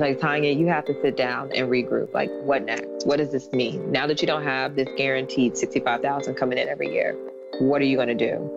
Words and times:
was 0.00 0.08
like, 0.08 0.18
Tonya, 0.18 0.56
you 0.56 0.66
have 0.66 0.84
to 0.86 1.00
sit 1.02 1.16
down 1.16 1.52
and 1.52 1.68
regroup. 1.68 2.12
Like, 2.14 2.30
what 2.42 2.64
next? 2.64 3.06
What 3.06 3.18
does 3.18 3.32
this 3.32 3.52
mean? 3.52 3.92
Now 3.92 4.06
that 4.06 4.20
you 4.20 4.26
don't 4.26 4.44
have 4.44 4.74
this 4.74 4.88
guaranteed 4.96 5.56
65,000 5.56 6.34
coming 6.34 6.58
in 6.58 6.68
every 6.68 6.92
year, 6.92 7.14
what 7.58 7.82
are 7.82 7.84
you 7.84 7.96
going 7.96 8.08
to 8.08 8.14
do? 8.14 8.56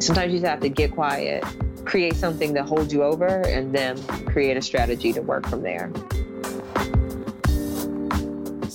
Sometimes 0.00 0.32
you 0.32 0.38
just 0.38 0.46
have 0.46 0.60
to 0.60 0.68
get 0.68 0.92
quiet, 0.92 1.44
create 1.84 2.16
something 2.16 2.54
that 2.54 2.64
holds 2.64 2.92
you 2.92 3.02
over, 3.02 3.26
and 3.46 3.74
then 3.74 4.02
create 4.26 4.56
a 4.56 4.62
strategy 4.62 5.12
to 5.12 5.20
work 5.20 5.46
from 5.46 5.62
there. 5.62 5.92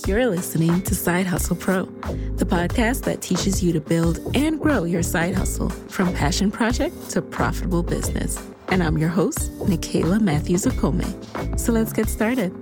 You're 0.06 0.26
listening 0.26 0.82
to 0.82 0.94
Side 0.94 1.26
Hustle 1.26 1.56
Pro, 1.56 1.86
the 2.36 2.44
podcast 2.44 3.04
that 3.04 3.22
teaches 3.22 3.62
you 3.62 3.72
to 3.72 3.80
build 3.80 4.20
and 4.36 4.60
grow 4.60 4.84
your 4.84 5.02
side 5.02 5.34
hustle 5.34 5.70
from 5.70 6.12
passion 6.12 6.50
project 6.50 7.10
to 7.10 7.22
profitable 7.22 7.82
business. 7.82 8.53
And 8.68 8.82
I'm 8.82 8.98
your 8.98 9.08
host, 9.08 9.52
Nicaila 9.60 10.20
Matthews 10.20 10.64
Okome. 10.64 11.58
So 11.58 11.72
let's 11.72 11.92
get 11.92 12.08
started. 12.08 12.52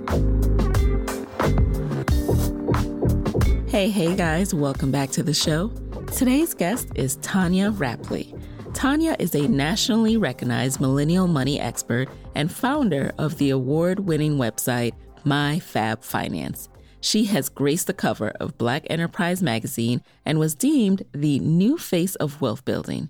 Hey, 3.69 3.89
hey 3.89 4.15
guys, 4.15 4.53
welcome 4.53 4.91
back 4.91 5.11
to 5.13 5.23
the 5.23 5.33
show. 5.33 5.69
Today's 6.15 6.53
guest 6.53 6.89
is 6.95 7.17
Tonya 7.19 7.75
Rapley. 7.75 8.39
Tonya 8.73 9.17
is 9.19 9.35
a 9.35 9.49
nationally 9.49 10.17
recognized 10.17 10.81
millennial 10.81 11.27
money 11.27 11.59
expert 11.59 12.09
and 12.35 12.53
founder 12.53 13.13
of 13.19 13.39
the 13.39 13.51
award 13.51 14.01
winning 14.01 14.37
website 14.37 14.93
My 15.25 15.59
Fab 15.59 16.03
Finance. 16.03 16.69
She 17.01 17.25
has 17.27 17.49
graced 17.49 17.87
the 17.87 17.95
cover 17.95 18.31
of 18.41 18.59
Black 18.59 18.87
Enterprise 18.89 19.43
magazine 19.43 20.03
and 20.25 20.39
was 20.39 20.55
deemed 20.55 21.03
the 21.13 21.39
new 21.41 21.77
face 21.79 22.15
of 22.17 22.41
wealth 22.41 22.65
building. 22.65 23.09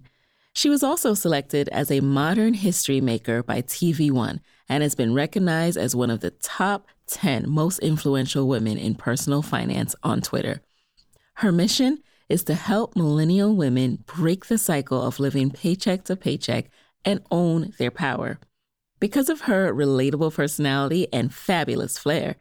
She 0.54 0.68
was 0.68 0.82
also 0.82 1.14
selected 1.14 1.68
as 1.70 1.90
a 1.90 2.00
modern 2.00 2.54
history 2.54 3.00
maker 3.00 3.42
by 3.42 3.62
TV 3.62 4.10
One 4.10 4.40
and 4.68 4.82
has 4.82 4.94
been 4.94 5.14
recognized 5.14 5.78
as 5.78 5.96
one 5.96 6.10
of 6.10 6.20
the 6.20 6.30
top 6.30 6.86
10 7.06 7.48
most 7.48 7.78
influential 7.78 8.46
women 8.46 8.76
in 8.76 8.94
personal 8.94 9.42
finance 9.42 9.94
on 10.02 10.20
Twitter. 10.20 10.62
Her 11.34 11.52
mission 11.52 12.02
is 12.28 12.44
to 12.44 12.54
help 12.54 12.94
millennial 12.96 13.54
women 13.56 14.04
break 14.06 14.46
the 14.46 14.58
cycle 14.58 15.02
of 15.02 15.20
living 15.20 15.50
paycheck 15.50 16.04
to 16.04 16.16
paycheck 16.16 16.70
and 17.04 17.20
own 17.30 17.72
their 17.78 17.90
power. 17.90 18.38
Because 19.00 19.28
of 19.28 19.42
her 19.42 19.74
relatable 19.74 20.34
personality 20.34 21.08
and 21.12 21.34
fabulous 21.34 21.98
flair, 21.98 22.36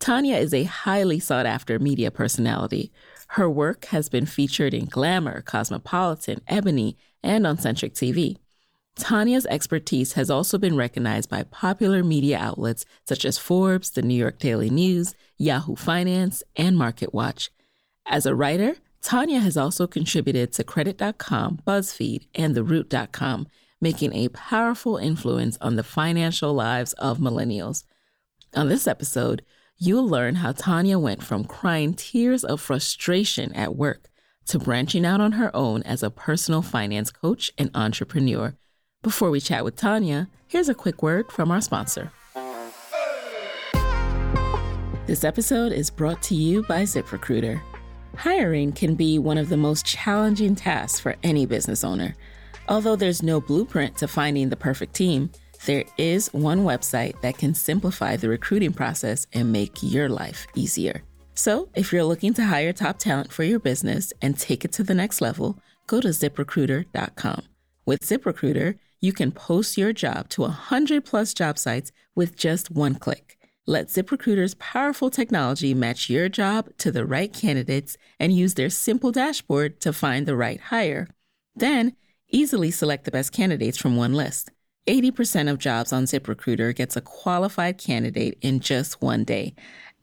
Tonya 0.00 0.40
is 0.40 0.54
a 0.54 0.64
highly 0.64 1.18
sought 1.18 1.46
after 1.46 1.78
media 1.78 2.10
personality. 2.10 2.92
Her 3.28 3.50
work 3.50 3.86
has 3.86 4.08
been 4.08 4.26
featured 4.26 4.72
in 4.72 4.86
Glamour, 4.86 5.42
Cosmopolitan, 5.42 6.40
Ebony, 6.48 6.96
and 7.26 7.46
on 7.46 7.58
Centric 7.58 7.92
TV. 7.92 8.38
Tonya's 8.98 9.44
expertise 9.46 10.14
has 10.14 10.30
also 10.30 10.56
been 10.56 10.76
recognized 10.76 11.28
by 11.28 11.42
popular 11.42 12.02
media 12.02 12.38
outlets 12.38 12.86
such 13.06 13.26
as 13.26 13.36
Forbes, 13.36 13.90
the 13.90 14.00
New 14.00 14.14
York 14.14 14.38
Daily 14.38 14.70
News, 14.70 15.14
Yahoo 15.36 15.76
Finance, 15.76 16.42
and 16.56 16.78
MarketWatch. 16.78 17.50
As 18.06 18.24
a 18.24 18.34
writer, 18.34 18.76
Tonya 19.02 19.40
has 19.40 19.56
also 19.56 19.86
contributed 19.86 20.52
to 20.52 20.64
Credit.com, 20.64 21.60
BuzzFeed, 21.66 22.28
and 22.34 22.56
TheRoot.com, 22.56 23.48
making 23.80 24.14
a 24.14 24.28
powerful 24.28 24.96
influence 24.96 25.58
on 25.60 25.76
the 25.76 25.82
financial 25.82 26.54
lives 26.54 26.94
of 26.94 27.18
millennials. 27.18 27.84
On 28.54 28.68
this 28.68 28.86
episode, 28.86 29.42
you'll 29.76 30.08
learn 30.08 30.36
how 30.36 30.52
Tonya 30.52 30.98
went 30.98 31.22
from 31.22 31.44
crying 31.44 31.92
tears 31.92 32.44
of 32.44 32.62
frustration 32.62 33.52
at 33.52 33.76
work 33.76 34.08
to 34.46 34.58
branching 34.58 35.04
out 35.04 35.20
on 35.20 35.32
her 35.32 35.54
own 35.54 35.82
as 35.82 36.02
a 36.02 36.10
personal 36.10 36.62
finance 36.62 37.10
coach 37.10 37.50
and 37.58 37.70
entrepreneur. 37.74 38.54
Before 39.02 39.30
we 39.30 39.40
chat 39.40 39.64
with 39.64 39.76
Tonya, 39.76 40.28
here's 40.46 40.68
a 40.68 40.74
quick 40.74 41.02
word 41.02 41.30
from 41.30 41.50
our 41.50 41.60
sponsor. 41.60 42.12
This 45.06 45.22
episode 45.22 45.70
is 45.70 45.90
brought 45.90 46.20
to 46.24 46.34
you 46.34 46.64
by 46.64 46.82
ZipRecruiter. 46.82 47.60
Hiring 48.16 48.72
can 48.72 48.94
be 48.94 49.18
one 49.18 49.38
of 49.38 49.48
the 49.48 49.56
most 49.56 49.86
challenging 49.86 50.56
tasks 50.56 50.98
for 50.98 51.14
any 51.22 51.46
business 51.46 51.84
owner. 51.84 52.16
Although 52.68 52.96
there's 52.96 53.22
no 53.22 53.40
blueprint 53.40 53.96
to 53.98 54.08
finding 54.08 54.48
the 54.48 54.56
perfect 54.56 54.94
team, 54.94 55.30
there 55.64 55.84
is 55.96 56.32
one 56.32 56.64
website 56.64 57.20
that 57.20 57.38
can 57.38 57.54
simplify 57.54 58.16
the 58.16 58.28
recruiting 58.28 58.72
process 58.72 59.26
and 59.32 59.52
make 59.52 59.82
your 59.82 60.08
life 60.08 60.46
easier. 60.54 61.02
So, 61.38 61.68
if 61.74 61.92
you're 61.92 62.02
looking 62.02 62.32
to 62.34 62.44
hire 62.46 62.72
top 62.72 62.98
talent 62.98 63.30
for 63.30 63.44
your 63.44 63.58
business 63.58 64.10
and 64.22 64.38
take 64.38 64.64
it 64.64 64.72
to 64.72 64.82
the 64.82 64.94
next 64.94 65.20
level, 65.20 65.58
go 65.86 66.00
to 66.00 66.08
ziprecruiter.com. 66.08 67.42
With 67.84 68.00
ZipRecruiter, 68.00 68.78
you 69.02 69.12
can 69.12 69.30
post 69.32 69.76
your 69.76 69.92
job 69.92 70.30
to 70.30 70.40
100 70.40 71.04
plus 71.04 71.34
job 71.34 71.58
sites 71.58 71.92
with 72.14 72.36
just 72.36 72.70
one 72.70 72.94
click. 72.94 73.38
Let 73.66 73.88
ZipRecruiter's 73.88 74.54
powerful 74.54 75.10
technology 75.10 75.74
match 75.74 76.08
your 76.08 76.30
job 76.30 76.70
to 76.78 76.90
the 76.90 77.04
right 77.04 77.30
candidates 77.30 77.98
and 78.18 78.32
use 78.32 78.54
their 78.54 78.70
simple 78.70 79.12
dashboard 79.12 79.78
to 79.82 79.92
find 79.92 80.24
the 80.24 80.36
right 80.36 80.60
hire. 80.60 81.06
Then, 81.54 81.96
easily 82.30 82.70
select 82.70 83.04
the 83.04 83.10
best 83.10 83.32
candidates 83.32 83.76
from 83.76 83.96
one 83.96 84.14
list. 84.14 84.50
80% 84.86 85.50
of 85.50 85.58
jobs 85.58 85.92
on 85.92 86.04
ZipRecruiter 86.04 86.74
gets 86.74 86.96
a 86.96 87.00
qualified 87.00 87.76
candidate 87.76 88.38
in 88.40 88.60
just 88.60 89.02
one 89.02 89.24
day. 89.24 89.54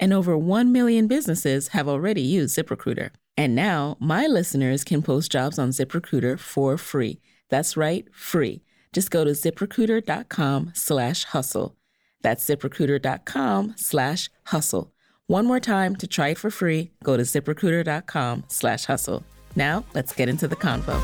And 0.04 0.12
over 0.12 0.38
1 0.38 0.74
million 0.74 1.08
businesses 1.08 1.70
have 1.70 1.88
already 1.88 2.22
used 2.22 2.58
ZipRecruiter. 2.58 3.12
And 3.38 3.56
now 3.56 3.96
my 4.02 4.28
listeners 4.28 4.84
can 4.84 5.02
post 5.02 5.32
jobs 5.32 5.58
on 5.58 5.70
ZipRecruiter 5.70 6.38
for 6.38 6.78
free. 6.78 7.22
That's 7.48 7.78
right, 7.78 8.06
free. 8.14 8.64
Just 8.92 9.10
go 9.12 9.24
to 9.24 9.32
ziprecruiter.com 9.32 10.72
slash 10.76 11.24
hustle. 11.24 11.78
That's 12.22 12.46
ziprecruiter.com 12.46 13.76
slash 13.78 14.30
hustle. 14.44 14.92
One 15.28 15.46
more 15.46 15.62
time 15.62 15.96
to 15.96 16.06
try 16.06 16.32
it 16.32 16.38
for 16.38 16.52
free, 16.52 16.92
go 17.06 17.16
to 17.16 17.24
ziprecruiter.com 17.24 18.44
slash 18.50 18.84
hustle. 18.84 19.24
Now 19.56 19.86
let's 19.94 20.12
get 20.12 20.28
into 20.28 20.50
the 20.50 20.58
convo. 20.58 21.00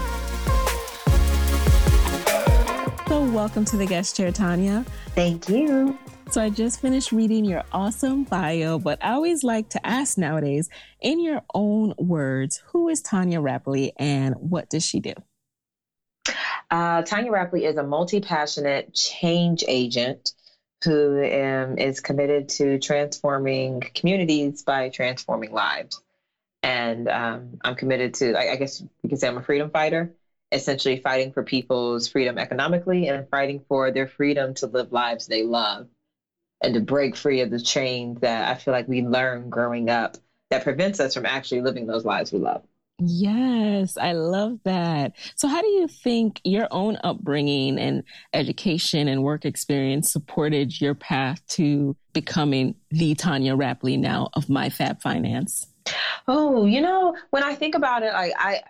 So, 3.10 3.24
welcome 3.24 3.66
to 3.66 3.76
the 3.76 3.88
guest 3.88 4.16
chair, 4.16 4.32
Tonya. 4.32 4.86
Thank 5.16 5.50
you. 5.50 5.98
So, 6.30 6.42
I 6.42 6.52
just 6.52 6.80
finished 6.80 7.12
reading 7.12 7.44
your 7.44 7.64
awesome 7.72 8.24
bio, 8.24 8.78
but 8.78 9.04
I 9.04 9.14
always 9.14 9.44
like 9.44 9.68
to 9.70 9.84
ask 9.84 10.16
nowadays, 10.16 10.70
in 11.02 11.20
your 11.20 11.42
own 11.56 11.96
words, 11.98 12.62
who 12.68 12.88
is 12.88 13.02
Tonya 13.02 13.42
Rapley 13.42 13.94
and 13.98 14.36
what 14.36 14.70
does 14.70 14.86
she 14.86 15.00
do? 15.00 15.16
Uh, 16.70 17.02
Tonya 17.02 17.32
Rapley 17.32 17.64
is 17.64 17.78
a 17.78 17.84
multi 17.84 18.22
passionate 18.22 18.94
change 18.94 19.64
agent 19.68 20.34
who 20.84 21.18
um, 21.18 21.80
is 21.80 22.02
committed 22.02 22.50
to 22.50 22.78
transforming 22.78 23.82
communities 23.96 24.62
by 24.62 24.90
transforming 24.90 25.52
lives. 25.52 26.00
And 26.62 27.10
um, 27.10 27.58
I'm 27.64 27.74
committed 27.74 28.14
to, 28.16 28.38
I, 28.38 28.52
I 28.52 28.56
guess 28.58 28.80
you 28.80 29.10
could 29.10 29.20
say 29.20 29.28
I'm 29.28 29.38
a 29.40 29.42
freedom 29.42 29.72
fighter 29.72 30.14
essentially 30.52 30.98
fighting 30.98 31.32
for 31.32 31.44
people's 31.44 32.08
freedom 32.08 32.38
economically 32.38 33.08
and 33.08 33.30
fighting 33.30 33.64
for 33.68 33.92
their 33.92 34.08
freedom 34.08 34.54
to 34.56 34.66
live 34.68 34.92
lives 34.92 35.28
they 35.28 35.44
love 35.44 35.88
and 36.62 36.74
to 36.74 36.80
break 36.80 37.16
free 37.16 37.42
of 37.42 37.50
the 37.50 37.60
chains 37.60 38.20
that 38.22 38.50
I 38.50 38.56
feel 38.60 38.74
like 38.74 38.88
we 38.88 39.02
learn 39.02 39.50
growing 39.50 39.90
up 39.90 40.18
that 40.50 40.64
prevents 40.64 41.00
us 41.00 41.14
from 41.14 41.26
actually 41.26 41.62
living 41.62 41.88
those 41.88 42.06
lives 42.06 42.32
we 42.32 42.40
love. 42.40 42.64
Yes, 43.02 43.96
I 43.96 44.12
love 44.12 44.60
that. 44.66 45.14
So, 45.36 45.48
how 45.48 45.62
do 45.62 45.68
you 45.68 45.88
think 45.88 46.42
your 46.44 46.68
own 46.70 46.98
upbringing 47.02 47.80
and 47.80 48.04
education 48.34 49.08
and 49.08 49.24
work 49.24 49.46
experience 49.46 50.12
supported 50.12 50.82
your 50.82 50.96
path 50.96 51.42
to 51.50 51.96
becoming 52.12 52.76
the 52.92 53.16
Tonya 53.16 53.58
Rapley 53.58 53.98
now 53.98 54.30
of 54.34 54.50
My 54.50 54.70
Fab 54.70 55.02
Finance? 55.02 55.68
Oh, 56.28 56.66
you 56.66 56.82
know, 56.82 57.16
when 57.30 57.42
I 57.42 57.56
think 57.56 57.74
about 57.74 58.04
it, 58.04 58.12
I, 58.14 58.34
I 58.38 58.62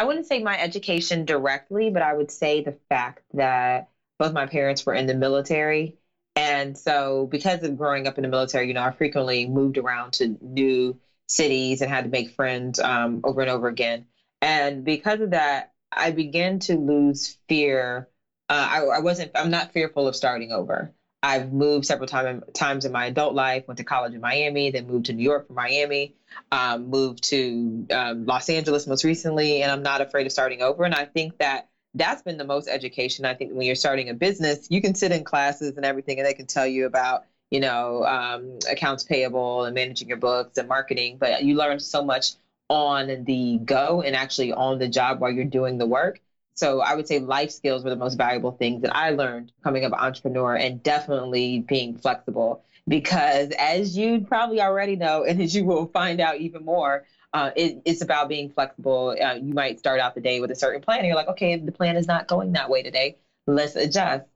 I 0.00 0.04
wouldn't 0.04 0.24
say 0.24 0.38
my 0.38 0.58
education 0.58 1.26
directly, 1.26 1.90
but 1.90 2.00
I 2.00 2.14
would 2.14 2.30
say 2.30 2.62
the 2.62 2.74
fact 2.88 3.22
that 3.34 3.86
both 4.18 4.32
my 4.32 4.46
parents 4.46 4.86
were 4.86 4.94
in 4.94 5.04
the 5.04 5.12
military. 5.12 5.94
And 6.34 6.74
so, 6.74 7.26
because 7.26 7.62
of 7.64 7.76
growing 7.76 8.06
up 8.06 8.16
in 8.16 8.22
the 8.22 8.28
military, 8.28 8.66
you 8.66 8.72
know, 8.72 8.82
I 8.82 8.92
frequently 8.92 9.44
moved 9.44 9.76
around 9.76 10.14
to 10.14 10.38
new 10.40 10.96
cities 11.28 11.82
and 11.82 11.90
had 11.90 12.04
to 12.04 12.10
make 12.10 12.30
friends 12.30 12.78
um, 12.78 13.20
over 13.24 13.42
and 13.42 13.50
over 13.50 13.66
again. 13.66 14.06
And 14.40 14.84
because 14.84 15.20
of 15.20 15.32
that, 15.32 15.70
I 15.92 16.12
began 16.12 16.60
to 16.60 16.76
lose 16.76 17.36
fear. 17.46 18.08
Uh, 18.48 18.68
I, 18.70 18.78
I 18.80 18.98
wasn't, 19.00 19.32
I'm 19.34 19.50
not 19.50 19.70
fearful 19.70 20.08
of 20.08 20.16
starting 20.16 20.50
over. 20.50 20.90
I've 21.22 21.52
moved 21.52 21.84
several 21.86 22.06
time, 22.06 22.42
times 22.54 22.84
in 22.84 22.92
my 22.92 23.06
adult 23.06 23.34
life, 23.34 23.68
went 23.68 23.78
to 23.78 23.84
college 23.84 24.14
in 24.14 24.20
Miami, 24.20 24.70
then 24.70 24.86
moved 24.86 25.06
to 25.06 25.12
New 25.12 25.22
York 25.22 25.46
from 25.46 25.56
Miami, 25.56 26.14
um, 26.50 26.88
moved 26.88 27.24
to 27.24 27.86
um, 27.92 28.24
Los 28.24 28.48
Angeles 28.48 28.86
most 28.86 29.04
recently, 29.04 29.62
and 29.62 29.70
I'm 29.70 29.82
not 29.82 30.00
afraid 30.00 30.26
of 30.26 30.32
starting 30.32 30.62
over. 30.62 30.84
And 30.84 30.94
I 30.94 31.04
think 31.04 31.38
that 31.38 31.68
that's 31.94 32.22
been 32.22 32.38
the 32.38 32.44
most 32.44 32.68
education. 32.68 33.26
I 33.26 33.34
think 33.34 33.52
when 33.52 33.66
you're 33.66 33.74
starting 33.74 34.08
a 34.08 34.14
business, 34.14 34.68
you 34.70 34.80
can 34.80 34.94
sit 34.94 35.12
in 35.12 35.24
classes 35.24 35.76
and 35.76 35.84
everything, 35.84 36.18
and 36.18 36.26
they 36.26 36.32
can 36.32 36.46
tell 36.46 36.66
you 36.66 36.86
about, 36.86 37.24
you 37.50 37.60
know, 37.60 38.04
um, 38.04 38.58
accounts 38.70 39.04
payable 39.04 39.64
and 39.64 39.74
managing 39.74 40.08
your 40.08 40.16
books 40.16 40.56
and 40.56 40.68
marketing, 40.68 41.18
but 41.18 41.42
you 41.44 41.54
learn 41.54 41.80
so 41.80 42.02
much 42.02 42.32
on 42.70 43.24
the 43.24 43.58
go 43.64 44.00
and 44.00 44.14
actually 44.14 44.52
on 44.52 44.78
the 44.78 44.88
job 44.88 45.20
while 45.20 45.30
you're 45.30 45.44
doing 45.44 45.76
the 45.76 45.86
work 45.86 46.20
So 46.60 46.80
I 46.82 46.94
would 46.94 47.08
say 47.08 47.18
life 47.18 47.50
skills 47.50 47.82
were 47.82 47.90
the 47.90 47.96
most 47.96 48.16
valuable 48.16 48.52
things 48.52 48.82
that 48.82 48.94
I 48.94 49.10
learned 49.10 49.50
coming 49.64 49.82
up 49.86 49.92
entrepreneur 49.94 50.54
and 50.56 50.82
definitely 50.82 51.60
being 51.60 51.96
flexible 51.96 52.60
because 52.86 53.50
as 53.58 53.96
you 53.96 54.20
probably 54.20 54.60
already 54.60 54.94
know, 54.94 55.24
and 55.28 55.40
as 55.40 55.54
you 55.54 55.64
will 55.64 55.86
find 55.86 56.20
out 56.20 56.36
even 56.36 56.62
more, 56.64 57.02
uh, 57.32 57.50
it, 57.56 57.80
it's 57.86 58.02
about 58.02 58.28
being 58.28 58.50
flexible. 58.50 59.16
Uh, 59.18 59.34
you 59.34 59.54
might 59.54 59.78
start 59.78 60.00
out 60.00 60.14
the 60.14 60.20
day 60.20 60.40
with 60.40 60.50
a 60.50 60.54
certain 60.54 60.82
plan, 60.82 60.98
and 60.98 61.06
you're 61.06 61.16
like, 61.16 61.28
okay, 61.28 61.56
the 61.56 61.72
plan 61.72 61.96
is 61.96 62.06
not 62.06 62.26
going 62.26 62.52
that 62.52 62.68
way 62.68 62.82
today. 62.82 63.16
Let's 63.46 63.76
adjust. 63.76 64.26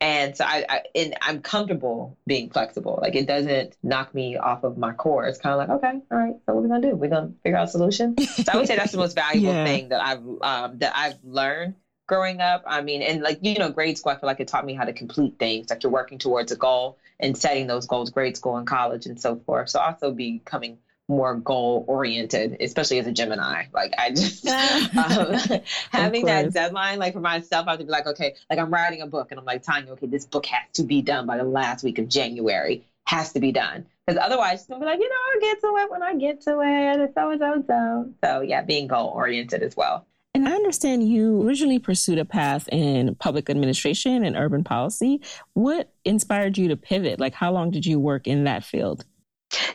And 0.00 0.36
so 0.36 0.44
I, 0.44 0.64
I 0.68 0.80
and 0.94 1.14
I'm 1.22 1.40
comfortable 1.40 2.18
being 2.26 2.50
flexible. 2.50 2.98
Like 3.00 3.14
it 3.14 3.26
doesn't 3.26 3.76
knock 3.82 4.14
me 4.14 4.36
off 4.36 4.64
of 4.64 4.76
my 4.76 4.92
core. 4.92 5.26
It's 5.26 5.38
kind 5.38 5.52
of 5.52 5.58
like, 5.58 5.76
okay, 5.78 6.00
all 6.10 6.18
right, 6.18 6.34
so 6.46 6.54
what 6.54 6.60
are 6.60 6.62
we 6.62 6.68
gonna 6.68 6.90
do? 6.90 6.94
We're 6.94 7.10
gonna 7.10 7.32
figure 7.42 7.58
out 7.58 7.68
a 7.68 7.70
solution. 7.70 8.16
So 8.18 8.52
I 8.52 8.56
would 8.56 8.66
say 8.66 8.76
that's 8.76 8.92
the 8.92 8.98
most 8.98 9.14
valuable 9.16 9.54
yeah. 9.54 9.64
thing 9.64 9.88
that 9.90 10.04
I've 10.04 10.22
um, 10.42 10.78
that 10.78 10.92
I've 10.94 11.18
learned 11.22 11.74
growing 12.06 12.40
up. 12.40 12.62
I 12.66 12.80
mean, 12.82 13.02
and 13.02 13.22
like 13.22 13.38
you 13.40 13.58
know, 13.58 13.70
grade 13.70 13.96
school, 13.98 14.12
I 14.12 14.16
feel 14.16 14.26
like 14.26 14.40
it 14.40 14.48
taught 14.48 14.64
me 14.64 14.74
how 14.74 14.84
to 14.84 14.92
complete 14.92 15.38
things. 15.38 15.70
Like 15.70 15.82
you're 15.82 15.92
working 15.92 16.18
towards 16.18 16.52
a 16.52 16.56
goal 16.56 16.98
and 17.20 17.36
setting 17.36 17.66
those 17.66 17.86
goals, 17.86 18.10
grade 18.10 18.36
school 18.36 18.56
and 18.56 18.66
college 18.66 19.06
and 19.06 19.20
so 19.20 19.36
forth. 19.46 19.70
So 19.70 19.80
also 19.80 20.10
becoming 20.10 20.78
more 21.08 21.34
goal 21.34 21.84
oriented, 21.86 22.56
especially 22.60 22.98
as 22.98 23.06
a 23.06 23.12
Gemini. 23.12 23.64
Like 23.72 23.92
I 23.98 24.10
just 24.10 24.46
um, 24.46 25.60
having 25.90 26.26
that 26.26 26.52
deadline, 26.52 26.98
like 26.98 27.12
for 27.12 27.20
myself, 27.20 27.66
I 27.66 27.72
have 27.72 27.80
to 27.80 27.84
be 27.84 27.90
like, 27.90 28.06
okay, 28.06 28.34
like 28.48 28.58
I'm 28.58 28.70
writing 28.72 29.02
a 29.02 29.06
book 29.06 29.30
and 29.30 29.38
I'm 29.38 29.44
like, 29.44 29.62
Tonya, 29.62 29.90
okay, 29.90 30.06
this 30.06 30.26
book 30.26 30.46
has 30.46 30.62
to 30.74 30.82
be 30.82 31.02
done 31.02 31.26
by 31.26 31.36
the 31.36 31.44
last 31.44 31.84
week 31.84 31.98
of 31.98 32.08
January. 32.08 32.86
Has 33.06 33.34
to 33.34 33.40
be 33.40 33.52
done. 33.52 33.86
Because 34.06 34.18
otherwise 34.22 34.60
it's 34.60 34.68
gonna 34.68 34.80
be 34.80 34.86
like, 34.86 34.98
you 34.98 35.08
know, 35.08 35.16
I'll 35.34 35.40
get 35.40 35.60
to 35.60 35.66
it 35.76 35.90
when 35.90 36.02
I 36.02 36.14
get 36.14 36.40
to 36.42 36.60
it. 36.62 37.12
So 37.14 37.30
and 37.30 37.40
so 37.40 37.64
so. 37.66 38.14
So 38.24 38.40
yeah, 38.40 38.62
being 38.62 38.86
goal 38.86 39.08
oriented 39.08 39.62
as 39.62 39.76
well. 39.76 40.06
And 40.36 40.48
I 40.48 40.52
understand 40.52 41.08
you 41.08 41.46
originally 41.46 41.78
pursued 41.78 42.18
a 42.18 42.24
path 42.24 42.68
in 42.72 43.14
public 43.14 43.48
administration 43.48 44.24
and 44.24 44.36
urban 44.36 44.64
policy. 44.64 45.20
What 45.52 45.92
inspired 46.04 46.58
you 46.58 46.68
to 46.68 46.76
pivot? 46.76 47.20
Like, 47.20 47.34
how 47.34 47.52
long 47.52 47.70
did 47.70 47.86
you 47.86 48.00
work 48.00 48.26
in 48.26 48.44
that 48.44 48.64
field? 48.64 49.04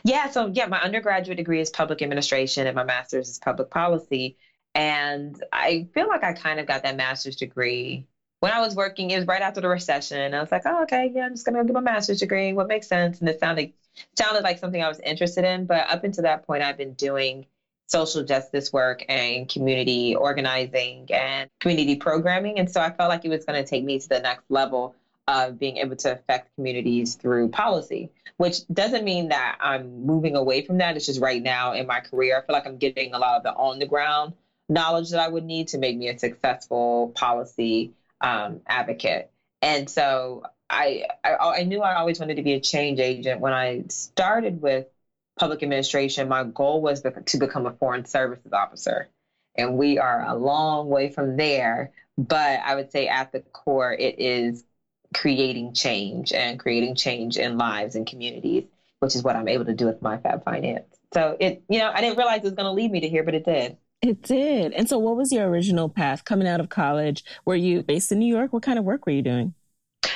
Yeah, 0.04 0.30
so 0.30 0.50
yeah, 0.54 0.66
my 0.66 0.80
undergraduate 0.80 1.36
degree 1.36 1.60
is 1.60 1.70
public 1.70 2.02
administration 2.02 2.66
and 2.66 2.74
my 2.74 2.84
master's 2.84 3.28
is 3.28 3.38
public 3.38 3.70
policy. 3.70 4.36
And 4.74 5.42
I 5.52 5.88
feel 5.94 6.08
like 6.08 6.24
I 6.24 6.32
kind 6.32 6.60
of 6.60 6.66
got 6.66 6.82
that 6.84 6.96
master's 6.96 7.36
degree 7.36 8.06
when 8.40 8.52
I 8.52 8.60
was 8.60 8.74
working. 8.74 9.10
It 9.10 9.16
was 9.16 9.26
right 9.26 9.42
after 9.42 9.60
the 9.60 9.68
recession. 9.68 10.32
I 10.34 10.40
was 10.40 10.50
like, 10.52 10.62
oh, 10.64 10.82
okay, 10.84 11.10
yeah, 11.14 11.26
I'm 11.26 11.32
just 11.32 11.44
gonna 11.44 11.64
get 11.64 11.74
my 11.74 11.80
master's 11.80 12.20
degree. 12.20 12.52
What 12.52 12.68
makes 12.68 12.86
sense? 12.88 13.20
And 13.20 13.28
it 13.28 13.40
sounded 13.40 13.72
sounded 14.16 14.42
like 14.44 14.58
something 14.58 14.82
I 14.82 14.88
was 14.88 15.00
interested 15.00 15.44
in. 15.44 15.66
But 15.66 15.88
up 15.90 16.04
until 16.04 16.22
that 16.22 16.46
point, 16.46 16.62
I've 16.62 16.78
been 16.78 16.94
doing 16.94 17.46
social 17.88 18.22
justice 18.22 18.72
work 18.72 19.04
and 19.08 19.48
community 19.48 20.14
organizing 20.14 21.08
and 21.12 21.50
community 21.58 21.96
programming. 21.96 22.58
And 22.58 22.70
so 22.70 22.80
I 22.80 22.90
felt 22.92 23.08
like 23.08 23.24
it 23.24 23.28
was 23.28 23.44
going 23.44 23.62
to 23.62 23.68
take 23.68 23.82
me 23.84 23.98
to 23.98 24.08
the 24.08 24.20
next 24.20 24.44
level 24.48 24.94
of 25.28 25.58
being 25.58 25.76
able 25.76 25.96
to 25.96 26.12
affect 26.12 26.48
communities 26.56 27.14
through 27.14 27.48
policy, 27.48 28.10
which 28.36 28.66
doesn't 28.72 29.04
mean 29.04 29.28
that 29.28 29.56
I'm 29.60 30.04
moving 30.04 30.34
away 30.34 30.62
from 30.62 30.78
that. 30.78 30.96
It's 30.96 31.06
just 31.06 31.20
right 31.20 31.42
now 31.42 31.72
in 31.72 31.86
my 31.86 32.00
career, 32.00 32.38
I 32.38 32.40
feel 32.40 32.54
like 32.54 32.66
I'm 32.66 32.78
getting 32.78 33.14
a 33.14 33.18
lot 33.18 33.36
of 33.36 33.42
the 33.42 33.52
on 33.52 33.78
the 33.78 33.86
ground 33.86 34.34
knowledge 34.70 35.10
that 35.10 35.20
I 35.20 35.28
would 35.28 35.44
need 35.44 35.68
to 35.68 35.78
make 35.78 35.96
me 35.96 36.08
a 36.08 36.18
successful 36.18 37.12
policy 37.14 37.90
um, 38.20 38.60
advocate. 38.66 39.28
And 39.60 39.90
so 39.90 40.44
I, 40.70 41.04
I, 41.24 41.34
I 41.34 41.62
knew 41.64 41.82
I 41.82 41.96
always 41.96 42.18
wanted 42.18 42.36
to 42.36 42.42
be 42.42 42.52
a 42.54 42.60
change 42.60 43.00
agent. 43.00 43.40
When 43.40 43.52
I 43.52 43.82
started 43.88 44.62
with 44.62 44.86
public 45.38 45.62
administration, 45.62 46.28
my 46.28 46.44
goal 46.44 46.80
was 46.80 47.00
to 47.00 47.38
become 47.38 47.66
a 47.66 47.72
foreign 47.72 48.04
services 48.04 48.52
officer. 48.52 49.08
And 49.56 49.76
we 49.76 49.98
are 49.98 50.24
a 50.24 50.34
long 50.36 50.88
way 50.88 51.08
from 51.08 51.36
there. 51.36 51.90
But 52.16 52.60
I 52.60 52.74
would 52.76 52.92
say 52.92 53.08
at 53.08 53.32
the 53.32 53.40
core, 53.40 53.92
it 53.92 54.18
is 54.18 54.62
creating 55.14 55.74
change 55.74 56.32
and 56.32 56.58
creating 56.58 56.94
change 56.94 57.36
in 57.36 57.58
lives 57.58 57.94
and 57.94 58.06
communities, 58.06 58.64
which 59.00 59.14
is 59.14 59.22
what 59.22 59.36
I'm 59.36 59.48
able 59.48 59.64
to 59.64 59.74
do 59.74 59.86
with 59.86 60.00
MyFab 60.00 60.44
Finance. 60.44 60.84
So 61.12 61.36
it, 61.40 61.62
you 61.68 61.78
know, 61.78 61.90
I 61.92 62.00
didn't 62.00 62.16
realize 62.16 62.38
it 62.38 62.44
was 62.44 62.54
going 62.54 62.66
to 62.66 62.72
lead 62.72 62.90
me 62.90 63.00
to 63.00 63.08
here, 63.08 63.24
but 63.24 63.34
it 63.34 63.44
did. 63.44 63.76
It 64.02 64.22
did. 64.22 64.72
And 64.72 64.88
so, 64.88 64.98
what 64.98 65.16
was 65.16 65.30
your 65.30 65.46
original 65.48 65.90
path 65.90 66.24
coming 66.24 66.48
out 66.48 66.58
of 66.60 66.70
college? 66.70 67.22
Were 67.44 67.54
you 67.54 67.82
based 67.82 68.10
in 68.10 68.18
New 68.18 68.34
York? 68.34 68.50
What 68.52 68.62
kind 68.62 68.78
of 68.78 68.84
work 68.86 69.04
were 69.04 69.12
you 69.12 69.20
doing? 69.20 69.52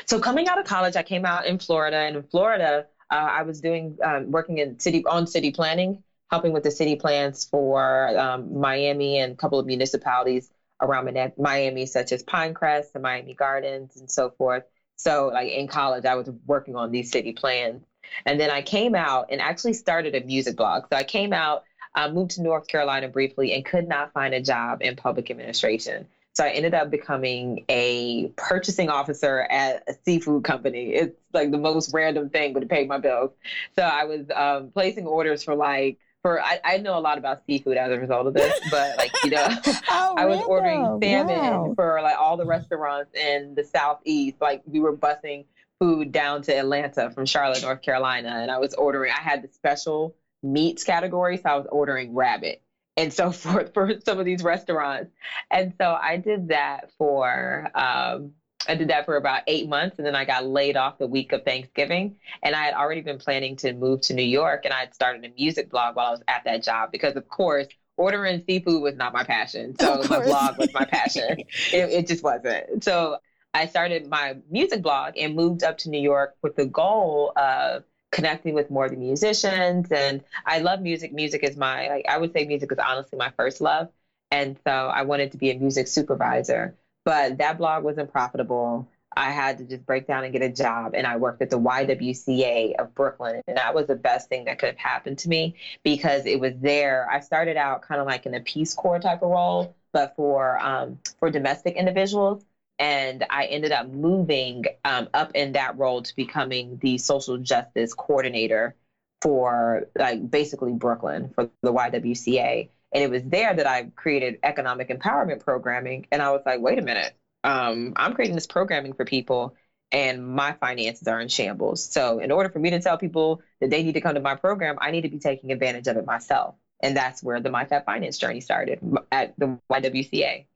So, 0.07 0.19
coming 0.19 0.49
out 0.49 0.59
of 0.59 0.65
college, 0.65 0.97
I 0.97 1.03
came 1.03 1.27
out 1.27 1.45
in 1.45 1.59
Florida, 1.59 1.99
and 1.99 2.17
in 2.17 2.23
Florida, 2.23 2.87
uh, 3.11 3.15
I 3.15 3.43
was 3.43 3.61
doing 3.61 3.99
um, 4.03 4.31
working 4.31 4.57
in 4.57 4.81
city 4.81 5.05
on 5.05 5.27
city 5.27 5.51
planning, 5.51 6.03
helping 6.31 6.53
with 6.53 6.63
the 6.63 6.71
city 6.71 6.97
plans 6.97 7.45
for 7.45 8.19
um, 8.19 8.59
Miami 8.59 9.19
and 9.19 9.33
a 9.33 9.37
couple 9.37 9.59
of 9.59 9.67
municipalities 9.67 10.51
around 10.81 11.09
Miami, 11.37 11.85
such 11.85 12.13
as 12.13 12.25
Pinecrest 12.25 12.95
and 12.95 13.03
Miami 13.03 13.35
Gardens 13.35 13.97
and 13.97 14.11
so 14.11 14.31
forth. 14.31 14.65
So, 14.97 15.31
like 15.33 15.51
in 15.51 15.67
college, 15.67 16.05
I 16.05 16.15
was 16.15 16.29
working 16.47 16.77
on 16.77 16.91
these 16.91 17.11
city 17.11 17.33
plans. 17.33 17.83
And 18.27 18.39
then 18.39 18.51
I 18.51 18.63
came 18.63 18.95
out 18.95 19.27
and 19.31 19.41
actually 19.41 19.73
started 19.73 20.15
a 20.15 20.21
music 20.21 20.57
blog. 20.57 20.85
So 20.93 20.97
I 20.97 21.03
came 21.03 21.33
out, 21.33 21.65
uh, 21.95 22.09
moved 22.09 22.33
to 22.33 22.43
North 22.43 22.69
Carolina 22.69 23.09
briefly, 23.09 23.53
and 23.53 23.65
could 23.65 23.89
not 23.89 24.13
find 24.13 24.35
a 24.35 24.41
job 24.41 24.83
in 24.83 24.95
public 24.97 25.31
administration. 25.31 26.07
So 26.35 26.45
I 26.45 26.51
ended 26.51 26.75
up 26.75 26.91
becoming 26.91 27.65
a 27.69 28.29
purchasing 28.37 28.91
officer 28.91 29.47
at 29.51 29.85
a 29.89 29.95
seafood 30.05 30.43
company. 30.43 30.93
It's 30.93 31.17
like 31.33 31.53
the 31.53 31.59
most 31.59 31.93
random 31.95 32.29
thing, 32.29 32.53
but 32.53 32.63
it 32.63 32.69
paid 32.69 32.89
my 32.89 32.99
bills. 32.99 33.31
So 33.77 33.83
I 33.83 34.05
was 34.05 34.27
um, 34.35 34.71
placing 34.73 35.07
orders 35.07 35.45
for 35.45 35.55
like 35.55 35.99
for 36.25 36.41
I, 36.41 36.59
I, 36.65 36.77
know 36.79 36.99
a 36.99 37.01
lot 37.01 37.19
about 37.19 37.43
seafood 37.47 37.77
as 37.77 37.93
a 37.93 38.01
result 38.01 38.27
of 38.27 38.33
this, 38.33 38.59
but 38.71 38.97
like 38.97 39.13
you 39.25 39.31
know, 39.31 39.47
oh, 39.91 40.15
I 40.17 40.25
was 40.25 40.39
random. 40.39 40.49
ordering 40.49 41.01
salmon 41.03 41.37
wow. 41.37 41.73
for 41.77 42.01
like 42.03 42.17
all 42.19 42.39
the 42.39 42.47
restaurants 42.47 43.15
in 43.15 43.55
the 43.55 43.63
southeast. 43.63 44.39
Like 44.41 44.63
we 44.65 44.81
were 44.81 44.97
busing 44.97 45.45
food 45.79 46.13
down 46.13 46.41
to 46.43 46.57
Atlanta 46.57 47.11
from 47.11 47.27
Charlotte, 47.27 47.61
North 47.61 47.83
Carolina, 47.83 48.39
and 48.41 48.51
I 48.51 48.59
was 48.59 48.73
ordering. 48.73 49.13
I 49.13 49.21
had 49.21 49.43
the 49.43 49.49
special 49.49 50.17
meats 50.43 50.83
category, 50.83 51.37
so 51.37 51.43
I 51.45 51.57
was 51.57 51.67
ordering 51.71 52.15
rabbit 52.15 52.63
and 52.97 53.13
so 53.13 53.31
forth 53.33 53.75
for 53.75 53.93
some 54.03 54.19
of 54.19 54.25
these 54.25 54.43
restaurants. 54.43 55.11
And 55.51 55.75
so 55.79 55.95
I 56.01 56.17
did 56.17 56.49
that 56.49 56.91
for 56.97 57.71
um, 57.75 58.33
I 58.67 58.75
did 58.75 58.89
that 58.89 59.05
for 59.05 59.17
about 59.17 59.43
eight 59.47 59.69
months 59.69 59.99
and 59.99 60.07
then 60.07 60.15
I 60.15 60.25
got 60.25 60.47
laid 60.47 60.77
off 60.77 60.99
the 60.99 61.07
week 61.07 61.33
of 61.33 61.45
Thanksgiving. 61.45 62.17
And 62.43 62.55
I 62.55 62.65
had 62.65 62.75
already 62.75 63.03
been 63.03 63.19
planning 63.19 63.57
to 63.57 63.73
move 63.73 64.01
to 64.03 64.15
New 64.15 64.23
York 64.23 64.63
and 64.65 64.73
I 64.73 64.81
had 64.81 64.95
started 64.95 65.25
a 65.25 65.29
music 65.39 65.71
blog 65.71 65.97
while 65.97 66.07
I 66.07 66.11
was 66.13 66.23
at 66.29 66.45
that 66.45 66.63
job 66.63 66.91
because, 66.91 67.17
of 67.17 67.29
course, 67.29 67.67
ordering 67.97 68.43
seafood 68.47 68.83
was 68.83 68.97
not 68.97 69.13
my 69.13 69.25
passion. 69.25 69.75
So 69.79 70.03
my 70.09 70.25
blog 70.25 70.59
was 70.59 70.73
my 70.73 70.85
passion. 70.85 71.41
it, 71.73 71.91
it 71.91 72.07
just 72.07 72.23
wasn't. 72.25 72.83
So 72.83 73.19
I 73.53 73.67
started 73.67 74.09
my 74.09 74.37
music 74.51 74.83
blog 74.83 75.15
and 75.17 75.35
moved 75.37 75.63
up 75.63 75.79
to 75.79 75.91
New 75.91 76.01
York 76.01 76.35
with 76.43 76.57
the 76.57 76.67
goal 76.67 77.33
of 77.37 77.85
connecting 78.11 78.55
with 78.55 78.71
more 78.71 78.87
of 78.87 78.91
the 78.91 78.97
musicians. 78.97 79.91
And 79.93 80.23
I 80.47 80.59
love 80.61 80.81
music. 80.81 81.13
Music 81.13 81.43
is 81.45 81.57
my, 81.57 81.89
like, 81.89 82.07
I 82.09 82.19
would 82.19 82.33
say 82.33 82.47
music 82.47 82.73
is 82.73 82.79
honestly 82.79 83.19
my 83.19 83.31
first 83.37 83.61
love. 83.61 83.89
And 84.31 84.59
so 84.67 84.71
I 84.71 85.03
wanted 85.03 85.33
to 85.33 85.39
be 85.39 85.51
a 85.51 85.59
music 85.59 85.87
supervisor. 85.87 86.77
But 87.05 87.39
that 87.39 87.59
blog 87.59 87.85
wasn't 87.85 88.11
profitable. 88.11 88.89
I 89.17 89.31
had 89.31 89.59
to 89.59 89.65
just 89.65 89.87
break 89.87 90.07
down 90.07 90.25
and 90.25 90.33
get 90.33 90.43
a 90.43 90.49
job. 90.49 90.95
And 90.95 91.07
I 91.07 91.17
worked 91.17 91.43
at 91.43 91.51
the 91.51 91.59
YWCA 91.59 92.75
of 92.77 92.95
Brooklyn. 92.95 93.43
And 93.47 93.57
that 93.57 93.75
was 93.75 93.87
the 93.87 93.95
best 93.95 94.29
thing 94.29 94.45
that 94.47 94.59
could 94.59 94.71
have 94.71 94.79
happened 94.79 95.19
to 95.19 95.29
me 95.29 95.55
because 95.83 96.27
it 96.27 96.41
was 96.41 96.55
there. 96.61 97.09
I 97.11 97.21
started 97.21 97.57
out 97.57 97.83
kind 97.83 98.01
of 98.01 98.07
like 98.07 98.27
in 98.27 98.35
a 98.35 98.41
Peace 98.41 98.75
Corps 98.75 98.99
type 98.99 99.23
of 99.23 99.31
role, 99.31 99.77
but 99.93 100.15
for 100.17 100.59
um, 100.65 100.99
for 101.19 101.31
domestic 101.31 101.77
individuals. 101.77 102.45
And 102.79 103.25
I 103.31 103.45
ended 103.47 103.71
up 103.71 103.89
moving 103.89 104.65
um, 104.85 105.09
up 105.15 105.31
in 105.35 105.53
that 105.53 105.79
role 105.79 106.03
to 106.03 106.17
becoming 106.17 106.79
the 106.83 106.99
social 106.99 107.39
justice 107.39 107.95
coordinator 107.95 108.75
for 109.23 109.87
like 109.97 110.29
basically 110.29 110.73
Brooklyn 110.73 111.31
for 111.35 111.49
the 111.63 111.73
YWCA. 111.73 112.69
And 112.95 113.03
it 113.03 113.11
was 113.11 113.23
there 113.25 113.53
that 113.53 113.67
I 113.67 113.91
created 113.97 114.39
economic 114.43 114.89
empowerment 114.89 115.41
programming. 115.41 116.07
And 116.13 116.23
I 116.23 116.31
was 116.31 116.43
like, 116.47 116.61
wait 116.61 116.79
a 116.79 116.83
minute, 116.83 117.13
um, 117.43 117.93
I'm 117.97 118.15
creating 118.15 118.37
this 118.37 118.47
programming 118.47 118.95
for 118.95 119.05
people 119.05 119.57
and 119.93 120.27
my 120.27 120.53
finances 120.55 121.07
are 121.07 121.21
in 121.21 121.29
shambles. 121.29 121.85
So, 121.85 122.19
in 122.19 122.33
order 122.33 122.49
for 122.49 122.59
me 122.59 122.71
to 122.71 122.81
tell 122.81 122.99
people 122.99 123.43
that 123.61 123.71
they 123.71 123.83
need 123.83 123.93
to 123.93 124.01
come 124.01 124.15
to 124.15 124.21
my 124.21 124.35
program, 124.35 124.77
I 124.81 124.91
need 124.91 125.03
to 125.03 125.09
be 125.09 125.19
taking 125.19 125.53
advantage 125.53 125.87
of 125.87 125.97
it 125.97 126.07
myself. 126.07 126.57
And 126.81 126.97
that's 126.97 127.23
where 127.23 127.41
the 127.41 127.51
MyFab 127.51 127.85
Finance 127.85 128.19
journey 128.19 128.41
started 128.41 128.81
at 129.13 129.39
the 129.39 129.59
YWCA. 129.71 130.47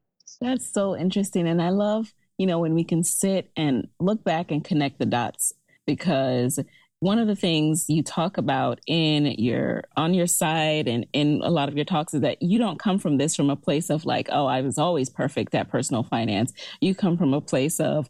That's 0.40 0.70
so 0.70 0.96
interesting. 0.96 1.46
And 1.46 1.62
I 1.62 1.70
love, 1.70 2.12
you 2.36 2.46
know, 2.46 2.58
when 2.58 2.74
we 2.74 2.84
can 2.84 3.04
sit 3.04 3.50
and 3.56 3.88
look 4.00 4.24
back 4.24 4.50
and 4.50 4.64
connect 4.64 4.98
the 4.98 5.06
dots 5.06 5.52
because 5.86 6.58
one 7.00 7.18
of 7.18 7.28
the 7.28 7.36
things 7.36 7.84
you 7.88 8.02
talk 8.02 8.38
about 8.38 8.80
in 8.86 9.26
your 9.38 9.84
on 9.96 10.14
your 10.14 10.26
side 10.26 10.88
and 10.88 11.06
in 11.12 11.40
a 11.44 11.50
lot 11.50 11.68
of 11.68 11.76
your 11.76 11.84
talks 11.84 12.12
is 12.12 12.22
that 12.22 12.42
you 12.42 12.58
don't 12.58 12.80
come 12.80 12.98
from 12.98 13.18
this 13.18 13.36
from 13.36 13.50
a 13.50 13.56
place 13.56 13.88
of 13.88 14.04
like 14.04 14.28
oh 14.32 14.46
i 14.46 14.60
was 14.60 14.78
always 14.78 15.08
perfect 15.08 15.54
at 15.54 15.70
personal 15.70 16.02
finance. 16.02 16.52
You 16.80 16.94
come 16.94 17.16
from 17.16 17.34
a 17.34 17.40
place 17.40 17.78
of 17.78 18.08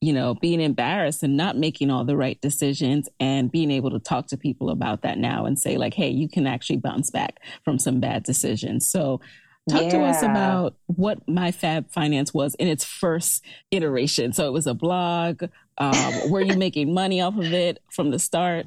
you 0.00 0.12
know 0.12 0.34
being 0.34 0.60
embarrassed 0.60 1.22
and 1.22 1.36
not 1.36 1.56
making 1.56 1.90
all 1.90 2.04
the 2.04 2.16
right 2.16 2.40
decisions 2.40 3.08
and 3.20 3.52
being 3.52 3.70
able 3.70 3.90
to 3.90 4.00
talk 4.00 4.26
to 4.28 4.36
people 4.36 4.68
about 4.68 5.02
that 5.02 5.18
now 5.18 5.46
and 5.46 5.58
say 5.58 5.76
like 5.76 5.94
hey 5.94 6.08
you 6.08 6.28
can 6.28 6.46
actually 6.46 6.78
bounce 6.78 7.10
back 7.10 7.40
from 7.64 7.78
some 7.78 8.00
bad 8.00 8.24
decisions. 8.24 8.88
So 8.88 9.20
Talk 9.70 9.82
yeah. 9.84 9.90
to 9.90 10.02
us 10.02 10.22
about 10.22 10.76
what 10.86 11.26
My 11.26 11.50
Fab 11.50 11.90
Finance 11.90 12.34
was 12.34 12.54
in 12.56 12.68
its 12.68 12.84
first 12.84 13.42
iteration. 13.70 14.32
So 14.34 14.46
it 14.46 14.52
was 14.52 14.66
a 14.66 14.74
blog. 14.74 15.44
Um, 15.78 16.30
were 16.30 16.42
you 16.42 16.56
making 16.56 16.92
money 16.92 17.22
off 17.22 17.36
of 17.38 17.52
it 17.52 17.82
from 17.90 18.10
the 18.10 18.18
start? 18.18 18.66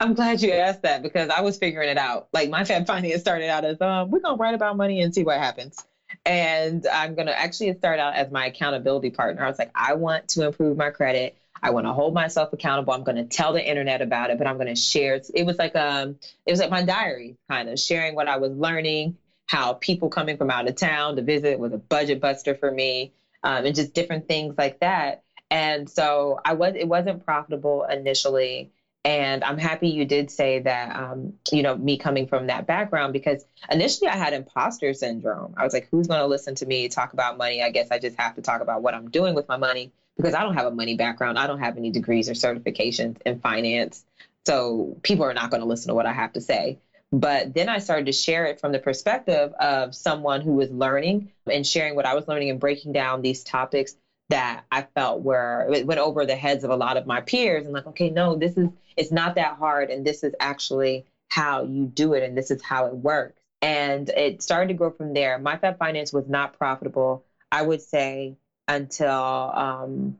I'm 0.00 0.14
glad 0.14 0.42
you 0.42 0.50
asked 0.52 0.82
that 0.82 1.02
because 1.02 1.30
I 1.30 1.42
was 1.42 1.56
figuring 1.56 1.88
it 1.88 1.98
out. 1.98 2.28
Like 2.32 2.50
My 2.50 2.64
Fab 2.64 2.86
Finance 2.86 3.20
started 3.20 3.48
out 3.48 3.64
as 3.64 3.80
um, 3.80 4.10
we're 4.10 4.18
gonna 4.18 4.36
write 4.36 4.54
about 4.54 4.76
money 4.76 5.02
and 5.02 5.14
see 5.14 5.22
what 5.22 5.38
happens. 5.38 5.84
And 6.26 6.84
I'm 6.92 7.14
gonna 7.14 7.30
actually 7.30 7.72
start 7.74 8.00
out 8.00 8.14
as 8.14 8.32
my 8.32 8.46
accountability 8.46 9.10
partner. 9.10 9.44
I 9.44 9.48
was 9.48 9.58
like, 9.58 9.70
I 9.74 9.94
want 9.94 10.28
to 10.30 10.46
improve 10.46 10.76
my 10.76 10.90
credit. 10.90 11.36
I 11.62 11.70
want 11.70 11.86
to 11.86 11.92
hold 11.92 12.14
myself 12.14 12.52
accountable. 12.52 12.92
I'm 12.92 13.02
going 13.02 13.16
to 13.16 13.24
tell 13.24 13.52
the 13.52 13.68
internet 13.68 14.00
about 14.00 14.30
it, 14.30 14.38
but 14.38 14.46
I'm 14.46 14.56
going 14.56 14.68
to 14.68 14.76
share. 14.76 15.20
It 15.34 15.44
was 15.44 15.58
like 15.58 15.74
um, 15.74 16.16
it 16.46 16.52
was 16.52 16.60
like 16.60 16.70
my 16.70 16.84
diary, 16.84 17.36
kind 17.50 17.68
of 17.68 17.78
sharing 17.80 18.14
what 18.14 18.28
I 18.28 18.36
was 18.36 18.52
learning, 18.52 19.16
how 19.48 19.72
people 19.72 20.08
coming 20.08 20.36
from 20.36 20.50
out 20.50 20.68
of 20.68 20.76
town 20.76 21.16
to 21.16 21.22
visit 21.22 21.58
was 21.58 21.72
a 21.72 21.78
budget 21.78 22.20
buster 22.20 22.54
for 22.54 22.70
me, 22.70 23.12
um, 23.42 23.64
and 23.66 23.74
just 23.74 23.94
different 23.94 24.28
things 24.28 24.54
like 24.56 24.78
that. 24.80 25.22
And 25.50 25.88
so 25.88 26.38
I 26.44 26.52
was, 26.52 26.74
it 26.76 26.86
wasn't 26.86 27.24
profitable 27.24 27.84
initially. 27.84 28.70
And 29.04 29.42
I'm 29.42 29.56
happy 29.56 29.88
you 29.88 30.04
did 30.04 30.30
say 30.30 30.58
that, 30.58 30.94
um, 30.94 31.32
you 31.50 31.62
know, 31.62 31.74
me 31.74 31.96
coming 31.96 32.26
from 32.26 32.48
that 32.48 32.66
background, 32.66 33.14
because 33.14 33.42
initially 33.70 34.08
I 34.08 34.16
had 34.16 34.34
imposter 34.34 34.92
syndrome. 34.92 35.54
I 35.56 35.64
was 35.64 35.72
like, 35.72 35.88
who's 35.90 36.06
going 36.06 36.20
to 36.20 36.26
listen 36.26 36.54
to 36.56 36.66
me 36.66 36.88
talk 36.88 37.14
about 37.14 37.38
money? 37.38 37.62
I 37.62 37.70
guess 37.70 37.88
I 37.90 37.98
just 37.98 38.18
have 38.18 38.34
to 38.34 38.42
talk 38.42 38.60
about 38.60 38.82
what 38.82 38.94
I'm 38.94 39.08
doing 39.08 39.34
with 39.34 39.48
my 39.48 39.56
money 39.56 39.92
because 40.16 40.34
I 40.34 40.42
don't 40.42 40.54
have 40.54 40.66
a 40.66 40.70
money 40.70 40.94
background. 40.94 41.38
I 41.38 41.46
don't 41.46 41.60
have 41.60 41.78
any 41.78 41.90
degrees 41.90 42.28
or 42.28 42.34
certifications 42.34 43.16
in 43.24 43.38
finance. 43.38 44.04
So 44.44 44.98
people 45.02 45.24
are 45.24 45.32
not 45.32 45.50
going 45.50 45.60
to 45.60 45.66
listen 45.66 45.88
to 45.88 45.94
what 45.94 46.04
I 46.04 46.12
have 46.12 46.34
to 46.34 46.40
say. 46.42 46.78
But 47.10 47.54
then 47.54 47.68
I 47.68 47.78
started 47.78 48.06
to 48.06 48.12
share 48.12 48.46
it 48.46 48.60
from 48.60 48.72
the 48.72 48.78
perspective 48.78 49.52
of 49.58 49.94
someone 49.94 50.42
who 50.42 50.52
was 50.52 50.70
learning 50.70 51.30
and 51.50 51.66
sharing 51.66 51.94
what 51.94 52.04
I 52.06 52.14
was 52.14 52.28
learning 52.28 52.50
and 52.50 52.60
breaking 52.60 52.92
down 52.92 53.22
these 53.22 53.42
topics 53.42 53.94
that 54.28 54.64
I 54.70 54.82
felt 54.94 55.22
were 55.22 55.66
it 55.72 55.86
went 55.86 56.00
over 56.00 56.26
the 56.26 56.36
heads 56.36 56.64
of 56.64 56.70
a 56.70 56.76
lot 56.76 56.98
of 56.98 57.06
my 57.06 57.20
peers 57.20 57.64
and 57.64 57.72
like, 57.72 57.86
okay, 57.86 58.10
no, 58.10 58.34
this 58.36 58.56
is 58.56 58.68
it's 58.96 59.10
not 59.10 59.36
that 59.36 59.56
hard 59.56 59.90
and 59.90 60.04
this 60.06 60.22
is 60.22 60.34
actually 60.38 61.04
how 61.28 61.62
you 61.62 61.86
do 61.86 62.12
it 62.12 62.22
and 62.22 62.36
this 62.36 62.50
is 62.50 62.60
how 62.62 62.86
it 62.86 62.94
works. 62.94 63.40
And 63.62 64.08
it 64.10 64.42
started 64.42 64.68
to 64.68 64.74
grow 64.74 64.90
from 64.90 65.14
there. 65.14 65.38
My 65.38 65.56
Fab 65.56 65.78
Finance 65.78 66.12
was 66.12 66.26
not 66.28 66.58
profitable, 66.58 67.22
I 67.50 67.62
would 67.62 67.80
say, 67.80 68.36
until 68.68 69.10
um, 69.10 70.18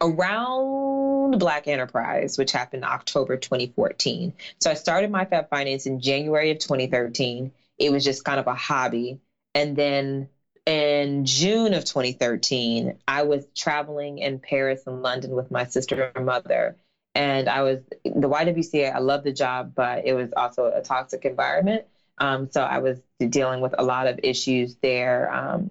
around 0.00 1.05
Black 1.32 1.68
Enterprise, 1.68 2.38
which 2.38 2.52
happened 2.52 2.84
October 2.84 3.36
2014. 3.36 4.32
So 4.60 4.70
I 4.70 4.74
started 4.74 5.10
my 5.10 5.24
Fab 5.24 5.48
Finance 5.48 5.86
in 5.86 6.00
January 6.00 6.50
of 6.50 6.58
2013. 6.58 7.52
It 7.78 7.92
was 7.92 8.04
just 8.04 8.24
kind 8.24 8.40
of 8.40 8.46
a 8.46 8.54
hobby. 8.54 9.20
And 9.54 9.76
then 9.76 10.28
in 10.66 11.24
June 11.24 11.74
of 11.74 11.84
2013, 11.84 12.98
I 13.06 13.22
was 13.22 13.46
traveling 13.54 14.18
in 14.18 14.38
Paris 14.38 14.82
and 14.86 15.02
London 15.02 15.32
with 15.32 15.50
my 15.50 15.64
sister 15.64 16.12
and 16.14 16.26
mother. 16.26 16.76
And 17.14 17.48
I 17.48 17.62
was 17.62 17.80
the 18.04 18.28
YWCA, 18.28 18.94
I 18.94 18.98
loved 18.98 19.24
the 19.24 19.32
job, 19.32 19.72
but 19.74 20.04
it 20.04 20.12
was 20.12 20.30
also 20.36 20.66
a 20.66 20.82
toxic 20.82 21.24
environment. 21.24 21.86
Um, 22.18 22.50
so 22.50 22.62
I 22.62 22.78
was 22.78 22.98
dealing 23.18 23.60
with 23.60 23.74
a 23.78 23.82
lot 23.82 24.06
of 24.06 24.20
issues 24.22 24.76
there 24.82 25.32
um, 25.32 25.70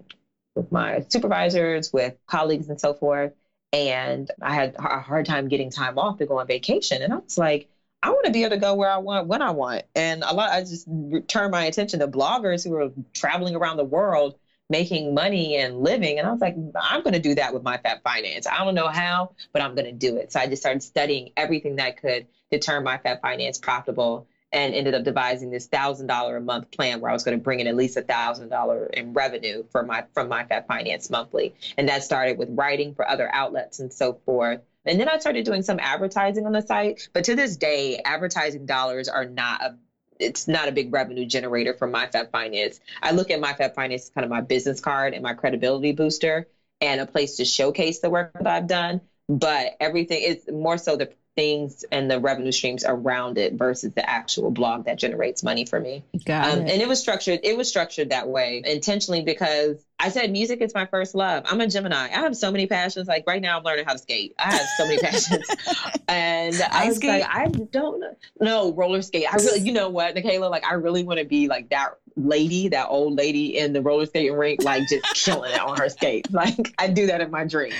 with 0.54 0.72
my 0.72 1.04
supervisors, 1.08 1.92
with 1.92 2.14
colleagues, 2.26 2.68
and 2.68 2.80
so 2.80 2.94
forth. 2.94 3.32
And 3.72 4.30
I 4.40 4.54
had 4.54 4.76
a 4.78 5.00
hard 5.00 5.26
time 5.26 5.48
getting 5.48 5.70
time 5.70 5.98
off 5.98 6.18
to 6.18 6.26
go 6.26 6.38
on 6.38 6.46
vacation. 6.46 7.02
And 7.02 7.12
I 7.12 7.16
was 7.16 7.36
like, 7.36 7.68
I 8.02 8.10
want 8.10 8.26
to 8.26 8.32
be 8.32 8.42
able 8.42 8.50
to 8.50 8.60
go 8.60 8.74
where 8.74 8.90
I 8.90 8.98
want 8.98 9.26
when 9.26 9.42
I 9.42 9.50
want. 9.50 9.82
And 9.94 10.22
a 10.22 10.32
lot, 10.32 10.50
I 10.50 10.60
just 10.60 10.86
turned 11.28 11.50
my 11.50 11.64
attention 11.64 12.00
to 12.00 12.08
bloggers 12.08 12.64
who 12.64 12.70
were 12.70 12.90
traveling 13.14 13.56
around 13.56 13.76
the 13.76 13.84
world 13.84 14.38
making 14.68 15.14
money 15.14 15.56
and 15.56 15.80
living. 15.80 16.18
And 16.18 16.26
I 16.26 16.32
was 16.32 16.40
like, 16.40 16.56
I'm 16.80 17.02
going 17.02 17.12
to 17.12 17.20
do 17.20 17.34
that 17.36 17.54
with 17.54 17.62
my 17.62 17.78
Fab 17.78 18.02
Finance. 18.02 18.46
I 18.46 18.64
don't 18.64 18.74
know 18.74 18.88
how, 18.88 19.34
but 19.52 19.62
I'm 19.62 19.74
going 19.74 19.86
to 19.86 19.92
do 19.92 20.16
it. 20.16 20.32
So 20.32 20.40
I 20.40 20.46
just 20.46 20.62
started 20.62 20.82
studying 20.82 21.30
everything 21.36 21.76
that 21.76 22.00
could 22.00 22.26
to 22.52 22.58
turn 22.58 22.84
my 22.84 22.98
Fab 22.98 23.20
Finance 23.20 23.58
profitable 23.58 24.26
and 24.52 24.74
ended 24.74 24.94
up 24.94 25.04
devising 25.04 25.50
this 25.50 25.66
thousand 25.66 26.06
dollar 26.06 26.36
a 26.36 26.40
month 26.40 26.70
plan 26.70 27.00
where 27.00 27.10
I 27.10 27.14
was 27.14 27.24
going 27.24 27.36
to 27.36 27.42
bring 27.42 27.60
in 27.60 27.66
at 27.66 27.76
least 27.76 27.96
a 27.96 28.02
thousand 28.02 28.48
dollar 28.48 28.86
in 28.86 29.12
revenue 29.12 29.64
for 29.70 29.82
my 29.82 30.04
from 30.14 30.28
my 30.28 30.44
Fab 30.44 30.66
Finance 30.66 31.10
monthly. 31.10 31.54
And 31.76 31.88
that 31.88 32.04
started 32.04 32.38
with 32.38 32.48
writing 32.52 32.94
for 32.94 33.08
other 33.08 33.28
outlets 33.32 33.80
and 33.80 33.92
so 33.92 34.20
forth. 34.24 34.60
And 34.84 35.00
then 35.00 35.08
I 35.08 35.18
started 35.18 35.44
doing 35.44 35.62
some 35.62 35.80
advertising 35.80 36.46
on 36.46 36.52
the 36.52 36.62
site. 36.62 37.08
But 37.12 37.24
to 37.24 37.34
this 37.34 37.56
day, 37.56 38.00
advertising 38.04 38.66
dollars 38.66 39.08
are 39.08 39.24
not 39.24 39.62
a 39.62 39.76
it's 40.18 40.48
not 40.48 40.68
a 40.68 40.72
big 40.72 40.92
revenue 40.92 41.26
generator 41.26 41.74
for 41.74 41.86
my 41.86 42.06
Fab 42.06 42.30
Finance. 42.30 42.80
I 43.02 43.10
look 43.10 43.30
at 43.30 43.40
my 43.40 43.52
Fab 43.52 43.74
Finance 43.74 44.04
as 44.04 44.10
kind 44.10 44.24
of 44.24 44.30
my 44.30 44.40
business 44.40 44.80
card 44.80 45.12
and 45.12 45.22
my 45.22 45.34
credibility 45.34 45.92
booster 45.92 46.46
and 46.80 47.00
a 47.00 47.06
place 47.06 47.36
to 47.36 47.44
showcase 47.44 48.00
the 48.00 48.10
work 48.10 48.32
that 48.34 48.46
I've 48.46 48.66
done. 48.66 49.02
But 49.28 49.76
everything 49.80 50.22
is 50.22 50.48
more 50.50 50.78
so 50.78 50.96
the 50.96 51.10
things 51.36 51.84
and 51.92 52.10
the 52.10 52.18
revenue 52.18 52.50
streams 52.50 52.84
around 52.84 53.38
it 53.38 53.52
versus 53.52 53.92
the 53.92 54.08
actual 54.08 54.50
blog 54.50 54.86
that 54.86 54.98
generates 54.98 55.42
money 55.42 55.66
for 55.66 55.78
me. 55.78 56.02
Got 56.24 56.50
um, 56.50 56.60
it. 56.60 56.72
And 56.72 56.82
it 56.82 56.88
was 56.88 57.00
structured. 57.00 57.40
It 57.44 57.56
was 57.56 57.68
structured 57.68 58.10
that 58.10 58.28
way 58.28 58.62
intentionally 58.64 59.22
because 59.22 59.76
I 59.98 60.08
said 60.08 60.32
music 60.32 60.60
is 60.60 60.74
my 60.74 60.86
first 60.86 61.14
love. 61.14 61.44
I'm 61.46 61.60
a 61.60 61.68
Gemini. 61.68 62.06
I 62.06 62.08
have 62.08 62.36
so 62.36 62.50
many 62.50 62.66
passions. 62.66 63.06
Like 63.06 63.24
right 63.26 63.40
now, 63.40 63.58
I'm 63.58 63.64
learning 63.64 63.84
how 63.84 63.92
to 63.92 63.98
skate. 63.98 64.34
I 64.38 64.54
have 64.54 64.66
so 64.76 64.86
many 64.86 64.98
passions, 64.98 65.46
and 66.08 66.54
I, 66.70 66.84
I 66.84 66.86
was 66.88 66.96
skate. 66.96 67.22
like, 67.22 67.28
I 67.28 67.48
don't 67.48 68.00
know 68.00 68.16
no 68.40 68.72
roller 68.72 69.02
skate. 69.02 69.26
I 69.30 69.36
really, 69.36 69.60
you 69.60 69.72
know 69.72 69.88
what, 69.88 70.14
Nicaila? 70.14 70.50
Like 70.50 70.64
I 70.64 70.74
really 70.74 71.04
want 71.04 71.18
to 71.18 71.24
be 71.24 71.48
like 71.48 71.70
that 71.70 71.94
lady, 72.16 72.68
that 72.68 72.88
old 72.88 73.14
lady 73.14 73.56
in 73.58 73.72
the 73.72 73.82
roller 73.82 74.06
skating 74.06 74.34
rink, 74.34 74.62
like 74.62 74.82
just 74.88 75.14
killing 75.14 75.52
it 75.52 75.60
on 75.60 75.76
her 75.78 75.88
skates. 75.88 76.30
Like 76.30 76.74
I 76.78 76.88
do 76.88 77.06
that 77.06 77.20
in 77.20 77.30
my 77.30 77.44
dreams. 77.44 77.74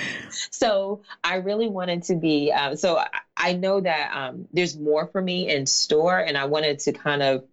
So 0.51 1.03
I 1.23 1.37
really 1.37 1.69
wanted 1.69 2.05
to 2.05 2.15
be. 2.15 2.53
Um, 2.53 2.77
so 2.77 3.03
I, 3.37 3.55
know 3.55 3.81
that 3.81 4.11
um, 4.15 4.49
there's 4.53 4.77
more 4.77 5.07
for 5.07 5.21
me 5.21 5.49
in 5.49 5.67
store, 5.67 6.19
and 6.19 6.37
I 6.37 6.47
wanted 6.47 6.81
to 6.81 6.93
kind 6.93 7.23
of 7.23 7.45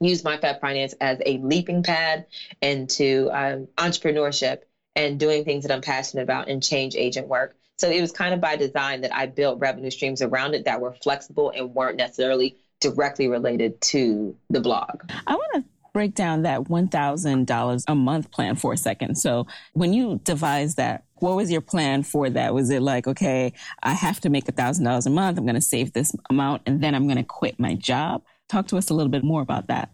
use 0.00 0.24
my 0.24 0.36
Fab 0.36 0.60
Finance 0.60 0.94
as 1.00 1.20
a 1.24 1.38
leaping 1.38 1.82
pad 1.82 2.26
into 2.60 3.30
um, 3.32 3.68
entrepreneurship 3.76 4.62
and 4.94 5.20
doing 5.20 5.44
things 5.44 5.64
that 5.64 5.72
I'm 5.72 5.82
passionate 5.82 6.22
about 6.22 6.48
and 6.48 6.62
change 6.62 6.96
agent 6.96 7.28
work. 7.28 7.56
So 7.78 7.90
it 7.90 8.00
was 8.00 8.12
kind 8.12 8.32
of 8.32 8.40
by 8.40 8.56
design 8.56 9.02
that 9.02 9.14
I 9.14 9.26
built 9.26 9.60
revenue 9.60 9.90
streams 9.90 10.22
around 10.22 10.54
it 10.54 10.64
that 10.64 10.80
were 10.80 10.94
flexible 10.94 11.52
and 11.54 11.74
weren't 11.74 11.96
necessarily 11.98 12.56
directly 12.80 13.28
related 13.28 13.80
to 13.80 14.36
the 14.48 14.60
blog. 14.60 15.02
I 15.26 15.34
want 15.34 15.52
to 15.54 15.64
break 15.92 16.14
down 16.14 16.42
that 16.42 16.64
$1,000 16.64 17.84
a 17.88 17.94
month 17.94 18.30
plan 18.30 18.54
for 18.56 18.72
a 18.72 18.76
second. 18.76 19.16
So 19.16 19.46
when 19.72 19.92
you 19.92 20.20
devised 20.24 20.76
that, 20.76 21.05
what 21.20 21.36
was 21.36 21.50
your 21.50 21.60
plan 21.60 22.02
for 22.02 22.28
that? 22.30 22.54
Was 22.54 22.70
it 22.70 22.82
like, 22.82 23.06
okay, 23.06 23.52
I 23.82 23.92
have 23.92 24.20
to 24.20 24.30
make 24.30 24.46
$1,000 24.46 25.06
a 25.06 25.10
month. 25.10 25.38
I'm 25.38 25.44
going 25.44 25.54
to 25.54 25.60
save 25.60 25.92
this 25.92 26.14
amount 26.30 26.62
and 26.66 26.80
then 26.80 26.94
I'm 26.94 27.06
going 27.06 27.18
to 27.18 27.24
quit 27.24 27.58
my 27.58 27.74
job? 27.74 28.22
Talk 28.48 28.68
to 28.68 28.76
us 28.76 28.90
a 28.90 28.94
little 28.94 29.10
bit 29.10 29.24
more 29.24 29.42
about 29.42 29.68
that. 29.68 29.90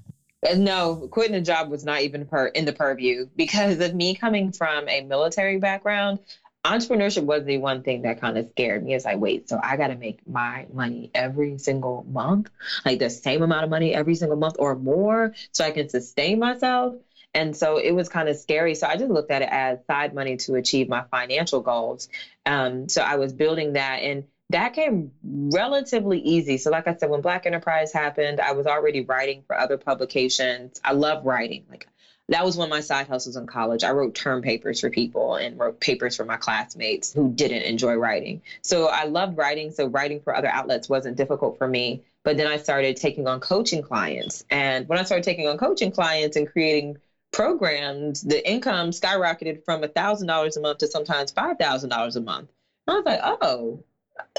Uh, 0.49 0.55
no, 0.57 1.09
quitting 1.11 1.37
a 1.37 1.41
job 1.41 1.71
was 1.71 1.85
not 1.85 2.03
even 2.03 2.27
per, 2.27 2.47
in 2.47 2.65
the 2.65 2.73
purview 2.73 3.27
because 3.37 3.79
of 3.81 3.95
me 3.95 4.15
coming 4.15 4.53
from 4.53 4.89
a 4.89 5.03
military 5.03 5.59
background 5.59 6.19
entrepreneurship 6.65 7.25
was 7.25 7.45
the 7.45 7.59
one 7.59 7.83
thing 7.83 8.03
that 8.03 8.21
kind 8.21 8.39
of 8.39 8.49
scared 8.51 8.85
me. 8.85 8.95
It's 8.95 9.05
like, 9.05 9.19
wait, 9.19 9.49
so 9.49 9.59
I 9.63 9.77
got 9.77 9.89
to 9.89 9.97
make 9.97 10.27
my 10.27 10.67
money 10.73 11.11
every 11.15 11.59
single 11.59 12.05
month, 12.09 12.51
like 12.85 13.01
the 13.01 13.11
same 13.11 13.43
amount 13.43 13.65
of 13.65 13.71
money 13.71 13.95
every 13.95 14.15
single 14.15 14.37
month 14.37 14.57
or 14.59 14.77
more, 14.77 15.35
so 15.51 15.65
I 15.65 15.73
can 15.73 15.89
sustain 15.89 16.39
myself. 16.39 16.95
And 17.35 17.57
so 17.57 17.79
it 17.79 17.93
was 17.93 18.09
kind 18.09 18.29
of 18.29 18.37
scary. 18.37 18.75
So 18.75 18.87
I 18.87 18.97
just 18.97 19.11
looked 19.11 19.31
at 19.31 19.43
it 19.43 19.49
as 19.51 19.79
side 19.87 20.15
money 20.15 20.37
to 20.39 20.55
achieve 20.55 20.89
my 20.89 21.05
financial 21.11 21.61
goals. 21.61 22.09
Um, 22.45 22.89
so 22.89 23.03
I 23.03 23.17
was 23.17 23.33
building 23.33 23.75
that, 23.75 24.03
and 24.03 24.25
that 24.51 24.75
came 24.75 25.13
relatively 25.23 26.19
easy. 26.19 26.59
So, 26.59 26.71
like 26.71 26.87
I 26.87 26.95
said, 26.95 27.09
when 27.09 27.23
Black 27.23 27.47
Enterprise 27.47 27.93
happened, 27.93 28.41
I 28.41 28.53
was 28.53 28.67
already 28.67 29.01
writing 29.01 29.45
for 29.47 29.59
other 29.59 29.79
publications. 29.79 30.81
I 30.85 30.93
love 30.93 31.25
writing. 31.25 31.65
Like 31.71 31.87
that 32.29 32.45
was 32.45 32.57
one 32.57 32.69
of 32.69 32.71
my 32.71 32.81
side 32.81 33.09
hustles 33.09 33.37
in 33.37 33.47
college. 33.47 33.83
I 33.85 33.91
wrote 33.91 34.15
term 34.15 34.43
papers 34.43 34.81
for 34.81 34.91
people 34.91 35.37
and 35.37 35.59
wrote 35.59 35.81
papers 35.81 36.17
for 36.17 36.25
my 36.25 36.37
classmates 36.37 37.13
who 37.13 37.33
didn't 37.33 37.63
enjoy 37.63 37.95
writing. 37.95 38.43
So 38.63 38.87
I 38.87 39.05
loved 39.05 39.37
writing. 39.37 39.71
So 39.71 39.87
writing 39.87 40.21
for 40.21 40.35
other 40.35 40.49
outlets 40.49 40.89
wasn't 40.89 41.17
difficult 41.17 41.59
for 41.59 41.67
me. 41.67 42.03
But 42.25 42.37
then 42.37 42.47
I 42.47 42.57
started 42.57 42.97
taking 42.97 43.27
on 43.27 43.41
coaching 43.41 43.83
clients. 43.83 44.45
And 44.51 44.89
when 44.89 44.99
I 44.99 45.03
started 45.03 45.25
taking 45.25 45.49
on 45.49 45.59
coaching 45.59 45.91
clients 45.91 46.37
and 46.37 46.49
creating 46.49 46.99
programs, 47.33 48.21
the 48.21 48.49
income 48.49 48.91
skyrocketed 48.91 49.65
from 49.65 49.83
$1,000 49.83 50.57
a 50.57 50.61
month 50.61 50.79
to 50.79 50.87
sometimes 50.87 51.33
$5,000 51.33 52.17
a 52.17 52.21
month. 52.21 52.51
I 52.87 52.93
was 52.93 53.05
like, 53.05 53.21
oh, 53.23 53.83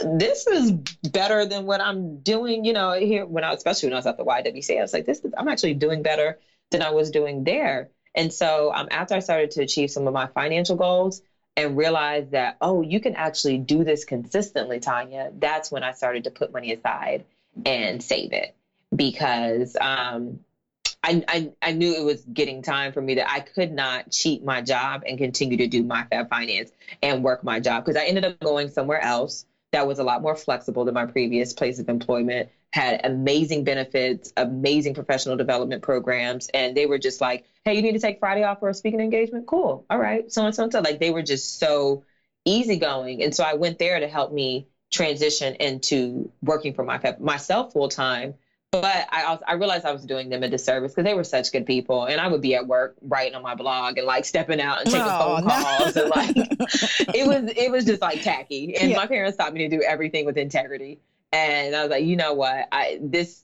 this 0.04 0.48
is 0.48 0.72
better 1.12 1.46
than 1.46 1.66
what 1.66 1.82
I'm 1.82 2.20
doing, 2.20 2.66
you 2.66 2.74
know, 2.74 2.94
here 2.94 3.26
when 3.26 3.44
I, 3.44 3.54
especially 3.54 3.88
when 3.88 3.94
I 3.94 3.98
was 3.98 4.06
at 4.06 4.18
the 4.18 4.24
YWCA, 4.24 4.78
I 4.78 4.82
was 4.82 4.94
like, 4.94 5.06
this 5.06 5.20
is, 5.20 5.34
I'm 5.38 5.48
actually 5.48 5.74
doing 5.74 6.04
better 6.04 6.38
than 6.70 6.82
I 6.82 6.92
was 6.92 7.10
doing 7.10 7.44
there. 7.44 7.90
And 8.16 8.32
so 8.32 8.72
um, 8.74 8.88
after 8.92 9.16
I 9.16 9.20
started 9.20 9.52
to 9.52 9.64
achieve 9.64 9.90
some 9.90 10.08
of 10.08 10.14
my 10.14 10.28
financial 10.28 10.76
goals 10.76 11.22
and 11.58 11.78
realized 11.78 12.32
that, 12.32 12.58
oh, 12.62 12.82
you 12.82 13.00
can 13.00 13.16
actually 13.16 13.58
do 13.58 13.84
this 13.84 14.06
consistently, 14.06 14.80
Tonya, 14.80 15.32
that's 15.40 15.72
when 15.72 15.84
I 15.84 15.94
started 15.94 16.26
to 16.26 16.32
put 16.32 16.52
money 16.52 16.72
aside 16.74 17.26
and 17.66 18.02
save 18.02 18.34
it 18.34 18.56
because 18.96 19.76
um, 19.80 20.40
I, 21.04 21.24
I, 21.28 21.52
I 21.62 21.72
knew 21.74 21.94
it 21.96 22.04
was 22.04 22.22
getting 22.22 22.62
time 22.62 22.94
for 22.94 23.02
me 23.02 23.16
that 23.16 23.30
I 23.30 23.42
could 23.42 23.72
not 23.72 24.10
cheat 24.10 24.44
my 24.44 24.62
job 24.62 25.04
and 25.06 25.18
continue 25.18 25.58
to 25.58 25.68
do 25.68 25.84
my 25.84 26.06
Fab 26.10 26.30
Finance 26.30 26.72
and 27.02 27.24
work 27.24 27.44
my 27.44 27.60
job 27.60 27.84
because 27.84 28.02
I 28.02 28.06
ended 28.06 28.24
up 28.24 28.40
going 28.40 28.70
somewhere 28.70 29.02
else 29.02 29.46
that 29.74 29.88
was 29.88 30.00
a 30.00 30.04
lot 30.04 30.22
more 30.22 30.36
flexible 30.36 30.86
than 30.86 30.94
my 30.94 31.06
previous 31.06 31.52
place 31.52 31.80
of 31.80 31.90
employment, 31.90 32.48
had 32.72 33.02
amazing 33.04 33.64
benefits, 33.64 34.32
amazing 34.38 34.94
professional 34.94 35.36
development 35.36 35.82
programs. 35.82 36.48
And 36.54 36.78
they 36.78 36.86
were 36.86 37.00
just 37.00 37.20
like, 37.20 37.44
hey, 37.66 37.76
you 37.76 37.82
need 37.82 37.94
to 37.94 38.00
take 38.00 38.20
Friday 38.20 38.44
off 38.44 38.60
for 38.60 38.70
a 38.70 38.74
speaking 38.74 39.00
engagement? 39.00 39.48
Cool. 39.48 39.84
All 39.90 39.98
right. 39.98 40.32
So 40.32 40.46
and 40.46 40.56
so 40.56 40.64
and 40.64 40.72
so. 40.72 40.80
Like 40.80 41.00
they 41.00 41.10
were 41.10 41.24
just 41.24 41.60
so 41.60 42.04
easygoing. 42.46 43.24
And 43.24 43.34
so 43.34 43.44
I 43.44 43.56
went 43.56 43.80
there 43.80 44.00
to 44.00 44.08
help 44.08 44.32
me 44.32 44.68
transition 44.92 45.56
into 45.56 46.32
working 46.44 46.74
for 46.76 46.84
my 46.84 47.00
myself 47.20 47.74
full 47.74 47.90
time 47.90 48.36
but 48.82 49.08
I 49.12 49.24
also, 49.26 49.44
I 49.48 49.54
realized 49.54 49.86
I 49.86 49.92
was 49.92 50.04
doing 50.04 50.30
them 50.30 50.42
a 50.42 50.50
disservice 50.50 50.94
because 50.94 51.04
they 51.04 51.14
were 51.14 51.24
such 51.24 51.52
good 51.52 51.68
people, 51.68 52.06
and 52.06 52.20
I 52.20 52.28
would 52.28 52.42
be 52.42 52.56
at 52.56 52.66
work 52.66 52.96
writing 53.04 53.36
on 53.36 53.44
my 53.44 53.54
blog 53.54 54.00
and 54.00 54.08
like 54.08 54.26
stepping 54.26 54.60
out 54.60 54.80
and 54.80 54.88
taking 54.88 55.06
oh, 55.08 55.38
phone 55.38 55.48
calls, 55.48 55.96
no. 55.96 56.02
and 56.02 56.10
like 56.10 56.36
it 57.16 57.28
was 57.28 57.54
it 57.56 57.72
was 57.72 57.86
just 57.86 58.02
like 58.02 58.24
tacky. 58.24 58.76
And 58.76 58.90
yeah. 58.90 58.98
my 58.98 59.06
parents 59.06 59.38
taught 59.38 59.54
me 59.54 59.68
to 59.68 59.78
do 59.78 59.84
everything 59.84 60.26
with 60.26 60.38
integrity, 60.38 61.00
and 61.32 61.76
I 61.76 61.84
was 61.84 61.92
like, 61.92 62.04
you 62.04 62.16
know 62.16 62.34
what, 62.34 62.68
I 62.72 62.98
this 63.00 63.44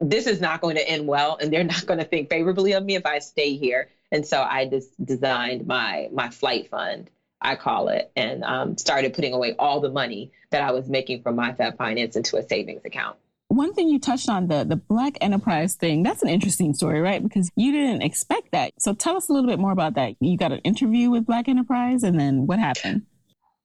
this 0.00 0.28
is 0.28 0.40
not 0.40 0.60
going 0.60 0.76
to 0.76 0.88
end 0.88 1.08
well, 1.08 1.38
and 1.40 1.52
they're 1.52 1.64
not 1.64 1.84
going 1.86 1.98
to 1.98 2.06
think 2.06 2.30
favorably 2.30 2.72
of 2.72 2.84
me 2.84 2.94
if 2.94 3.04
I 3.04 3.18
stay 3.18 3.56
here. 3.56 3.90
And 4.12 4.24
so 4.24 4.40
I 4.40 4.66
just 4.66 5.04
designed 5.04 5.66
my 5.66 6.08
my 6.12 6.30
flight 6.30 6.70
fund, 6.70 7.10
I 7.40 7.56
call 7.56 7.88
it, 7.88 8.12
and 8.14 8.44
um, 8.44 8.78
started 8.78 9.12
putting 9.12 9.32
away 9.32 9.56
all 9.58 9.80
the 9.80 9.90
money 9.90 10.30
that 10.50 10.62
I 10.62 10.70
was 10.70 10.88
making 10.88 11.22
from 11.22 11.34
my 11.34 11.52
Fab 11.52 11.76
Finance 11.76 12.14
into 12.14 12.36
a 12.36 12.46
savings 12.46 12.84
account 12.84 13.16
one 13.58 13.74
thing 13.74 13.88
you 13.88 13.98
touched 13.98 14.28
on 14.28 14.46
the 14.46 14.64
the 14.64 14.76
black 14.76 15.18
enterprise 15.20 15.74
thing 15.74 16.04
that's 16.04 16.22
an 16.22 16.28
interesting 16.28 16.72
story 16.72 17.00
right? 17.00 17.22
Because 17.22 17.50
you 17.56 17.72
didn't 17.72 18.02
expect 18.02 18.52
that. 18.52 18.72
So 18.78 18.94
tell 18.94 19.16
us 19.16 19.28
a 19.28 19.32
little 19.32 19.50
bit 19.50 19.58
more 19.58 19.72
about 19.72 19.94
that. 19.94 20.14
You 20.20 20.38
got 20.38 20.52
an 20.52 20.60
interview 20.60 21.10
with 21.10 21.26
black 21.26 21.48
enterprise 21.48 22.04
and 22.04 22.18
then 22.18 22.46
what 22.46 22.60
happened? 22.60 23.02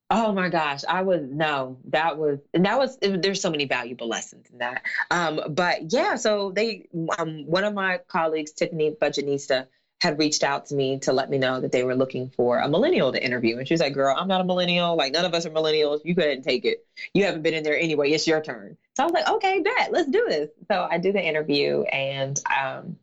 Oh 0.09 0.31
my 0.31 0.49
gosh. 0.49 0.81
I 0.89 1.03
was 1.03 1.21
no 1.29 1.77
that 1.89 2.17
was 2.17 2.39
and 2.53 2.65
that 2.65 2.79
was 2.79 2.97
there's 3.01 3.39
so 3.39 3.51
many 3.51 3.65
valuable 3.65 4.07
lessons 4.07 4.47
in 4.51 4.57
that. 4.57 4.81
Um 5.11 5.41
but 5.49 5.93
yeah 5.93 6.15
so 6.15 6.51
they 6.51 6.87
um 7.19 7.45
one 7.45 7.63
of 7.63 7.73
my 7.75 7.99
colleagues 8.07 8.51
tiffany 8.51 8.95
budgetnista 8.99 9.67
had 10.03 10.19
reached 10.19 10.43
out 10.43 10.65
to 10.65 10.75
me 10.75 10.99
to 10.99 11.13
let 11.13 11.29
me 11.29 11.37
know 11.37 11.61
that 11.61 11.71
they 11.71 11.81
were 11.85 11.95
looking 11.95 12.29
for 12.35 12.59
a 12.59 12.67
millennial 12.67 13.13
to 13.13 13.23
interview. 13.23 13.57
And 13.57 13.65
she 13.65 13.73
was 13.73 13.79
like, 13.79 13.93
Girl, 13.93 14.13
I'm 14.15 14.27
not 14.27 14.41
a 14.41 14.43
millennial. 14.43 14.97
Like, 14.97 15.13
none 15.13 15.23
of 15.23 15.33
us 15.33 15.45
are 15.45 15.49
millennials. 15.49 16.01
You 16.03 16.13
go 16.13 16.23
ahead 16.23 16.35
and 16.35 16.43
take 16.43 16.65
it. 16.65 16.85
You 17.13 17.23
haven't 17.23 17.41
been 17.41 17.53
in 17.53 17.63
there 17.63 17.79
anyway. 17.79 18.11
It's 18.11 18.27
your 18.27 18.41
turn. 18.41 18.75
So 18.97 19.03
I 19.03 19.05
was 19.05 19.13
like, 19.13 19.29
Okay, 19.29 19.61
bet. 19.61 19.93
Let's 19.93 20.09
do 20.09 20.25
this. 20.27 20.49
So 20.69 20.85
I 20.91 20.97
do 20.97 21.13
the 21.13 21.25
interview 21.25 21.83
and 21.83 22.37
um, 22.53 22.97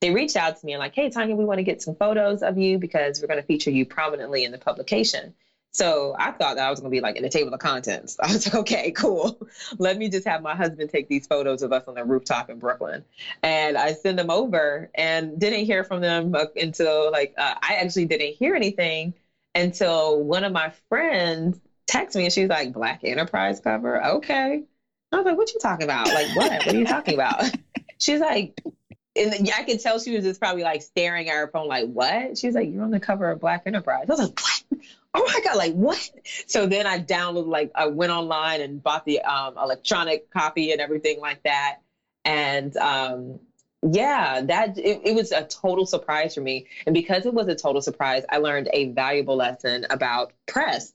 they 0.00 0.12
reached 0.12 0.36
out 0.36 0.56
to 0.60 0.64
me 0.64 0.74
and 0.74 0.78
like, 0.78 0.94
Hey, 0.94 1.10
Tonya, 1.10 1.36
we 1.36 1.44
want 1.44 1.58
to 1.58 1.64
get 1.64 1.82
some 1.82 1.96
photos 1.96 2.40
of 2.42 2.56
you 2.56 2.78
because 2.78 3.20
we're 3.20 3.26
going 3.26 3.40
to 3.40 3.46
feature 3.46 3.70
you 3.70 3.84
prominently 3.84 4.44
in 4.44 4.52
the 4.52 4.58
publication. 4.58 5.34
So 5.74 6.14
I 6.16 6.30
thought 6.30 6.54
that 6.54 6.64
I 6.66 6.70
was 6.70 6.78
going 6.78 6.90
to 6.90 6.96
be 6.96 7.00
like 7.00 7.16
in 7.16 7.24
the 7.24 7.28
table 7.28 7.52
of 7.52 7.58
contents. 7.58 8.16
I 8.22 8.32
was 8.32 8.46
like, 8.46 8.54
okay, 8.54 8.92
cool. 8.92 9.48
Let 9.78 9.98
me 9.98 10.08
just 10.08 10.26
have 10.26 10.40
my 10.40 10.54
husband 10.54 10.88
take 10.88 11.08
these 11.08 11.26
photos 11.26 11.62
of 11.62 11.72
us 11.72 11.82
on 11.88 11.94
the 11.94 12.04
rooftop 12.04 12.48
in 12.48 12.60
Brooklyn. 12.60 13.04
And 13.42 13.76
I 13.76 13.92
send 13.94 14.16
them 14.16 14.30
over 14.30 14.88
and 14.94 15.38
didn't 15.38 15.64
hear 15.64 15.82
from 15.82 16.00
them 16.00 16.32
until 16.56 17.10
like, 17.10 17.34
uh, 17.36 17.54
I 17.60 17.74
actually 17.74 18.06
didn't 18.06 18.34
hear 18.34 18.54
anything 18.54 19.14
until 19.52 20.22
one 20.22 20.44
of 20.44 20.52
my 20.52 20.72
friends 20.88 21.58
texted 21.90 22.16
me 22.16 22.24
and 22.24 22.32
she's 22.32 22.48
like, 22.48 22.72
Black 22.72 23.00
Enterprise 23.02 23.58
cover? 23.58 24.02
Okay. 24.04 24.62
I 25.10 25.16
was 25.16 25.26
like, 25.26 25.36
what 25.36 25.52
you 25.52 25.58
talking 25.58 25.84
about? 25.84 26.06
Like, 26.06 26.36
what? 26.36 26.52
what 26.66 26.74
are 26.74 26.78
you 26.78 26.86
talking 26.86 27.14
about? 27.14 27.44
She's 27.98 28.20
like, 28.20 28.60
and 29.16 29.48
I 29.56 29.62
could 29.62 29.80
tell 29.80 30.00
she 30.00 30.14
was 30.14 30.24
just 30.24 30.40
probably 30.40 30.64
like 30.64 30.82
staring 30.82 31.28
at 31.28 31.34
her 31.34 31.48
phone, 31.52 31.68
like, 31.68 31.86
what? 31.86 32.36
She's 32.36 32.54
like, 32.54 32.68
you're 32.72 32.82
on 32.82 32.90
the 32.90 32.98
cover 32.98 33.30
of 33.30 33.40
Black 33.40 33.62
Enterprise. 33.66 34.06
I 34.08 34.12
was 34.12 34.20
like, 34.20 34.40
what? 34.40 34.80
Oh 35.14 35.30
my 35.32 35.40
god 35.44 35.56
like 35.56 35.72
what? 35.72 36.10
So 36.46 36.66
then 36.66 36.86
i 36.86 36.98
downloaded 36.98 37.46
like 37.46 37.70
i 37.74 37.86
went 37.86 38.12
online 38.12 38.60
and 38.60 38.82
bought 38.82 39.04
the 39.04 39.20
um, 39.22 39.56
electronic 39.56 40.30
copy 40.30 40.72
and 40.72 40.80
everything 40.80 41.20
like 41.20 41.42
that. 41.44 41.76
And 42.24 42.76
um, 42.76 43.40
yeah 43.82 44.40
that 44.40 44.78
it, 44.78 45.00
it, 45.04 45.14
was 45.14 45.30
a 45.30 45.44
total 45.44 45.86
surprise 45.86 46.34
for 46.34 46.40
me. 46.40 46.66
And 46.86 46.94
because 46.94 47.26
it 47.26 47.34
was 47.34 47.48
a 47.48 47.54
total 47.54 47.80
surprise 47.80 48.24
i 48.28 48.38
learned 48.38 48.68
a 48.72 48.86
valuable 48.90 49.36
lesson 49.36 49.86
about 49.90 50.32
press 50.46 50.92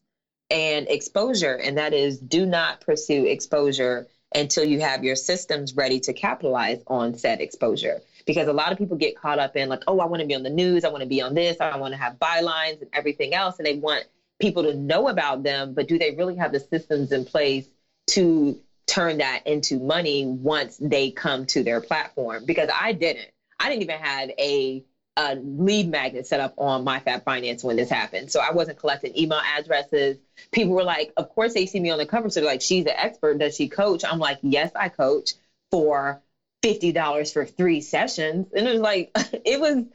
and 0.51 0.87
exposure. 0.89 1.55
And 1.55 1.77
that 1.77 1.93
is 1.93 2.19
do 2.19 2.45
not 2.45 2.81
pursue 2.81 3.25
exposure 3.25 4.07
until 4.33 4.63
you 4.63 4.79
have 4.79 5.03
your 5.03 5.15
systems 5.15 5.73
ready 5.73 5.99
to 6.01 6.13
capitalize 6.13 6.81
on 6.87 7.15
said 7.15 7.41
exposure 7.41 8.01
because 8.29 8.47
a 8.47 8.53
lot 8.53 8.71
of 8.71 8.77
people 8.77 8.95
get 8.95 9.15
caught 9.15 9.39
up 9.39 9.55
in 9.55 9.69
like, 9.69 9.81
oh, 9.87 9.99
I 9.99 10.05
want 10.05 10.19
to 10.21 10.27
be 10.27 10.35
on 10.35 10.43
the 10.43 10.51
news, 10.51 10.83
I 10.83 10.89
want 10.89 11.01
to 11.01 11.07
be 11.07 11.19
on 11.19 11.33
this, 11.33 11.57
I 11.59 11.75
want 11.77 11.95
to 11.95 11.97
have 11.97 12.13
bylines 12.19 12.79
and 12.79 12.87
everything 12.93 13.33
else, 13.33 13.57
and 13.57 13.65
they 13.65 13.73
want 13.73 14.03
people 14.39 14.61
to 14.61 14.75
know 14.75 15.07
about 15.07 15.41
them, 15.41 15.73
but 15.73 15.87
do 15.87 15.97
they 15.97 16.11
really 16.11 16.35
have 16.35 16.51
the 16.51 16.59
systems 16.59 17.11
in 17.11 17.25
place 17.25 17.67
to 18.05 18.61
turn 18.85 19.17
that 19.17 19.47
into 19.47 19.79
money 19.79 20.27
once 20.27 20.77
they 20.79 21.09
come 21.09 21.47
to 21.47 21.63
their 21.63 21.81
platform? 21.81 22.45
Because 22.45 22.69
I 22.71 22.91
didn't. 22.91 23.31
I 23.59 23.67
didn't 23.67 23.81
even 23.81 23.99
have 23.99 24.29
a 24.37 24.83
a 25.17 25.33
lead 25.35 25.87
magnet 25.87 26.27
set 26.27 26.39
up 26.39 26.53
on 26.55 26.83
my 26.83 26.99
Fab 26.99 27.23
Finance 27.23 27.63
when 27.63 27.77
this 27.77 27.89
happened. 27.89 28.31
So 28.31 28.39
I 28.39 28.51
wasn't 28.51 28.77
collecting 28.77 29.17
email 29.17 29.41
addresses. 29.43 30.17
People 30.51 30.73
were 30.75 30.83
like, 30.83 31.11
of 31.17 31.29
course 31.29 31.55
they 31.55 31.65
see 31.65 31.79
me 31.79 31.89
on 31.89 31.97
the 31.97 32.05
cover. 32.05 32.29
So 32.29 32.41
they're 32.41 32.47
like, 32.49 32.61
she's 32.61 32.85
an 32.85 32.93
expert. 32.95 33.39
Does 33.39 33.55
she 33.55 33.67
coach? 33.67 34.03
I'm 34.05 34.19
like, 34.19 34.37
yes, 34.43 34.69
I 34.75 34.87
coach 34.87 35.33
for 35.71 36.21
$50 36.63 37.33
for 37.33 37.45
three 37.45 37.81
sessions. 37.81 38.47
And 38.53 38.67
it 38.67 38.71
was 38.71 38.81
like, 38.81 39.11
it 39.45 39.59
was, 39.59 39.85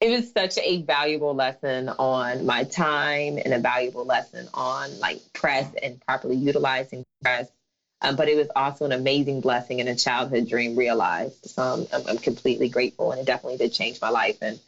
it 0.00 0.10
was 0.10 0.32
such 0.32 0.58
a 0.58 0.82
valuable 0.82 1.34
lesson 1.34 1.88
on 1.88 2.46
my 2.46 2.64
time 2.64 3.38
and 3.44 3.52
a 3.52 3.58
valuable 3.58 4.06
lesson 4.06 4.48
on 4.54 4.98
like 4.98 5.20
press 5.34 5.70
and 5.82 6.00
properly 6.00 6.36
utilizing 6.36 7.04
press. 7.22 7.50
Um, 8.02 8.16
but 8.16 8.28
it 8.28 8.36
was 8.36 8.48
also 8.56 8.86
an 8.86 8.92
amazing 8.92 9.42
blessing 9.42 9.80
and 9.80 9.88
a 9.88 9.94
childhood 9.94 10.48
dream 10.48 10.74
realized. 10.74 11.44
So 11.44 11.62
um, 11.62 11.86
I'm, 11.92 12.06
I'm 12.06 12.18
completely 12.18 12.70
grateful, 12.70 13.12
and 13.12 13.20
it 13.20 13.26
definitely 13.26 13.58
did 13.58 13.74
change 13.74 14.00
my 14.00 14.08
life 14.08 14.38
and 14.40 14.58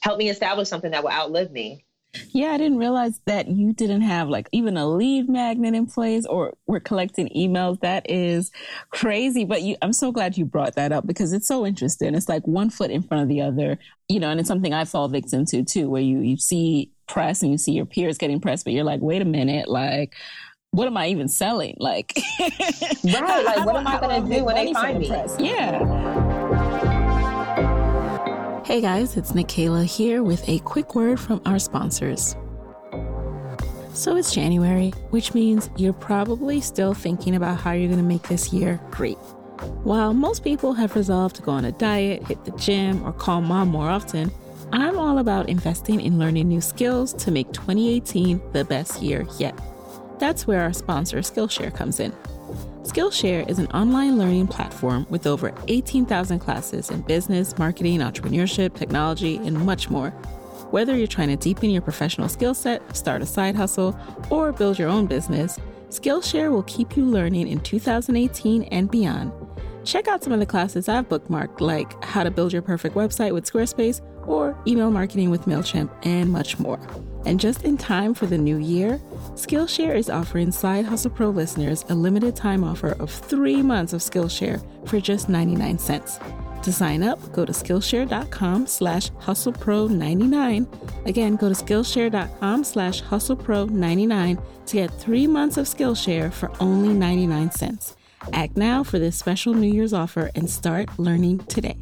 help 0.00 0.18
me 0.18 0.30
establish 0.30 0.68
something 0.68 0.92
that 0.92 1.02
will 1.02 1.10
outlive 1.10 1.50
me. 1.50 1.84
Yeah, 2.32 2.52
I 2.52 2.56
didn't 2.56 2.78
realize 2.78 3.20
that 3.26 3.48
you 3.48 3.72
didn't 3.72 4.00
have 4.00 4.28
like 4.28 4.48
even 4.52 4.76
a 4.76 4.86
lead 4.86 5.28
magnet 5.28 5.74
in 5.74 5.86
place 5.86 6.24
or 6.24 6.54
we're 6.66 6.80
collecting 6.80 7.28
emails. 7.36 7.80
That 7.80 8.10
is 8.10 8.50
crazy. 8.90 9.44
But 9.44 9.62
you, 9.62 9.76
I'm 9.82 9.92
so 9.92 10.10
glad 10.10 10.38
you 10.38 10.44
brought 10.44 10.74
that 10.76 10.90
up 10.90 11.06
because 11.06 11.32
it's 11.32 11.46
so 11.46 11.66
interesting. 11.66 12.14
It's 12.14 12.28
like 12.28 12.46
one 12.46 12.70
foot 12.70 12.90
in 12.90 13.02
front 13.02 13.24
of 13.24 13.28
the 13.28 13.42
other, 13.42 13.78
you 14.08 14.20
know, 14.20 14.30
and 14.30 14.40
it's 14.40 14.48
something 14.48 14.72
I 14.72 14.84
fall 14.84 15.08
victim 15.08 15.44
to 15.46 15.62
too, 15.62 15.90
where 15.90 16.02
you, 16.02 16.20
you 16.20 16.38
see 16.38 16.92
press 17.06 17.42
and 17.42 17.52
you 17.52 17.58
see 17.58 17.72
your 17.72 17.86
peers 17.86 18.18
getting 18.18 18.40
press, 18.40 18.64
but 18.64 18.72
you're 18.72 18.84
like, 18.84 19.00
wait 19.00 19.22
a 19.22 19.26
minute, 19.26 19.68
like, 19.68 20.14
what 20.70 20.86
am 20.86 20.96
I 20.96 21.08
even 21.08 21.28
selling? 21.28 21.76
Like, 21.78 22.12
right. 22.40 23.44
Like, 23.44 23.66
what 23.66 23.76
am 23.76 23.86
I 23.86 24.00
going 24.00 24.22
to 24.22 24.34
do 24.36 24.44
when 24.44 24.54
they 24.54 24.72
find 24.72 24.98
me? 24.98 25.08
Press? 25.08 25.36
Yeah. 25.38 26.27
Hey 28.68 28.82
guys, 28.82 29.16
it's 29.16 29.32
Nicaila 29.32 29.86
here 29.86 30.22
with 30.22 30.46
a 30.46 30.58
quick 30.58 30.94
word 30.94 31.18
from 31.18 31.40
our 31.46 31.58
sponsors. 31.58 32.36
So 33.94 34.14
it's 34.14 34.34
January, 34.34 34.90
which 35.08 35.32
means 35.32 35.70
you're 35.78 35.94
probably 35.94 36.60
still 36.60 36.92
thinking 36.92 37.34
about 37.34 37.58
how 37.58 37.72
you're 37.72 37.88
going 37.88 37.98
to 37.98 38.04
make 38.04 38.28
this 38.28 38.52
year 38.52 38.78
great. 38.90 39.16
While 39.84 40.12
most 40.12 40.44
people 40.44 40.74
have 40.74 40.96
resolved 40.96 41.36
to 41.36 41.42
go 41.42 41.52
on 41.52 41.64
a 41.64 41.72
diet, 41.72 42.26
hit 42.26 42.44
the 42.44 42.50
gym, 42.58 43.02
or 43.06 43.14
call 43.14 43.40
mom 43.40 43.68
more 43.68 43.88
often, 43.88 44.30
I'm 44.70 44.98
all 44.98 45.16
about 45.16 45.48
investing 45.48 46.02
in 46.02 46.18
learning 46.18 46.48
new 46.48 46.60
skills 46.60 47.14
to 47.24 47.30
make 47.30 47.50
2018 47.54 48.52
the 48.52 48.66
best 48.66 49.00
year 49.00 49.26
yet. 49.38 49.58
That's 50.18 50.46
where 50.46 50.60
our 50.60 50.74
sponsor 50.74 51.20
Skillshare 51.20 51.74
comes 51.74 52.00
in. 52.00 52.12
Skillshare 52.88 53.46
is 53.50 53.58
an 53.58 53.66
online 53.66 54.16
learning 54.16 54.46
platform 54.46 55.06
with 55.10 55.26
over 55.26 55.52
18,000 55.68 56.38
classes 56.38 56.88
in 56.88 57.02
business, 57.02 57.58
marketing, 57.58 57.98
entrepreneurship, 57.98 58.74
technology, 58.74 59.36
and 59.36 59.58
much 59.58 59.90
more. 59.90 60.08
Whether 60.70 60.96
you're 60.96 61.06
trying 61.06 61.28
to 61.28 61.36
deepen 61.36 61.68
your 61.68 61.82
professional 61.82 62.30
skill 62.30 62.54
set, 62.54 62.96
start 62.96 63.20
a 63.20 63.26
side 63.26 63.56
hustle, 63.56 63.94
or 64.30 64.52
build 64.52 64.78
your 64.78 64.88
own 64.88 65.04
business, 65.04 65.58
Skillshare 65.90 66.50
will 66.50 66.62
keep 66.62 66.96
you 66.96 67.04
learning 67.04 67.48
in 67.48 67.60
2018 67.60 68.62
and 68.62 68.90
beyond. 68.90 69.32
Check 69.84 70.08
out 70.08 70.24
some 70.24 70.32
of 70.32 70.40
the 70.40 70.46
classes 70.46 70.88
I've 70.88 71.10
bookmarked, 71.10 71.60
like 71.60 72.02
how 72.02 72.22
to 72.22 72.30
build 72.30 72.54
your 72.54 72.62
perfect 72.62 72.96
website 72.96 73.34
with 73.34 73.44
Squarespace 73.44 74.00
or 74.26 74.56
email 74.66 74.90
marketing 74.90 75.28
with 75.28 75.42
MailChimp, 75.42 75.90
and 76.04 76.32
much 76.32 76.58
more. 76.58 76.80
And 77.26 77.38
just 77.38 77.64
in 77.64 77.76
time 77.76 78.14
for 78.14 78.26
the 78.26 78.38
new 78.38 78.56
year, 78.56 79.00
Skillshare 79.34 79.94
is 79.94 80.08
offering 80.08 80.50
Side 80.52 80.84
Hustle 80.84 81.10
Pro 81.10 81.30
listeners 81.30 81.84
a 81.88 81.94
limited 81.94 82.36
time 82.36 82.64
offer 82.64 82.92
of 82.92 83.10
three 83.10 83.62
months 83.62 83.92
of 83.92 84.00
Skillshare 84.00 84.62
for 84.88 85.00
just 85.00 85.28
99 85.28 85.78
cents. 85.78 86.18
To 86.62 86.72
sign 86.72 87.02
up, 87.02 87.32
go 87.32 87.44
to 87.44 87.52
Skillshare.com 87.52 88.66
slash 88.66 89.10
HustlePro99. 89.12 91.06
Again, 91.06 91.36
go 91.36 91.48
to 91.48 91.54
Skillshare.com 91.54 92.64
slash 92.64 93.02
HustlePro99 93.02 94.42
to 94.66 94.76
get 94.76 94.90
three 95.00 95.26
months 95.26 95.56
of 95.56 95.66
Skillshare 95.66 96.32
for 96.32 96.50
only 96.60 96.92
99 96.92 97.52
cents. 97.52 97.96
Act 98.32 98.56
now 98.56 98.82
for 98.82 98.98
this 98.98 99.16
special 99.16 99.54
New 99.54 99.72
Year's 99.72 99.92
offer 99.92 100.30
and 100.34 100.50
start 100.50 100.98
learning 100.98 101.38
today. 101.46 101.76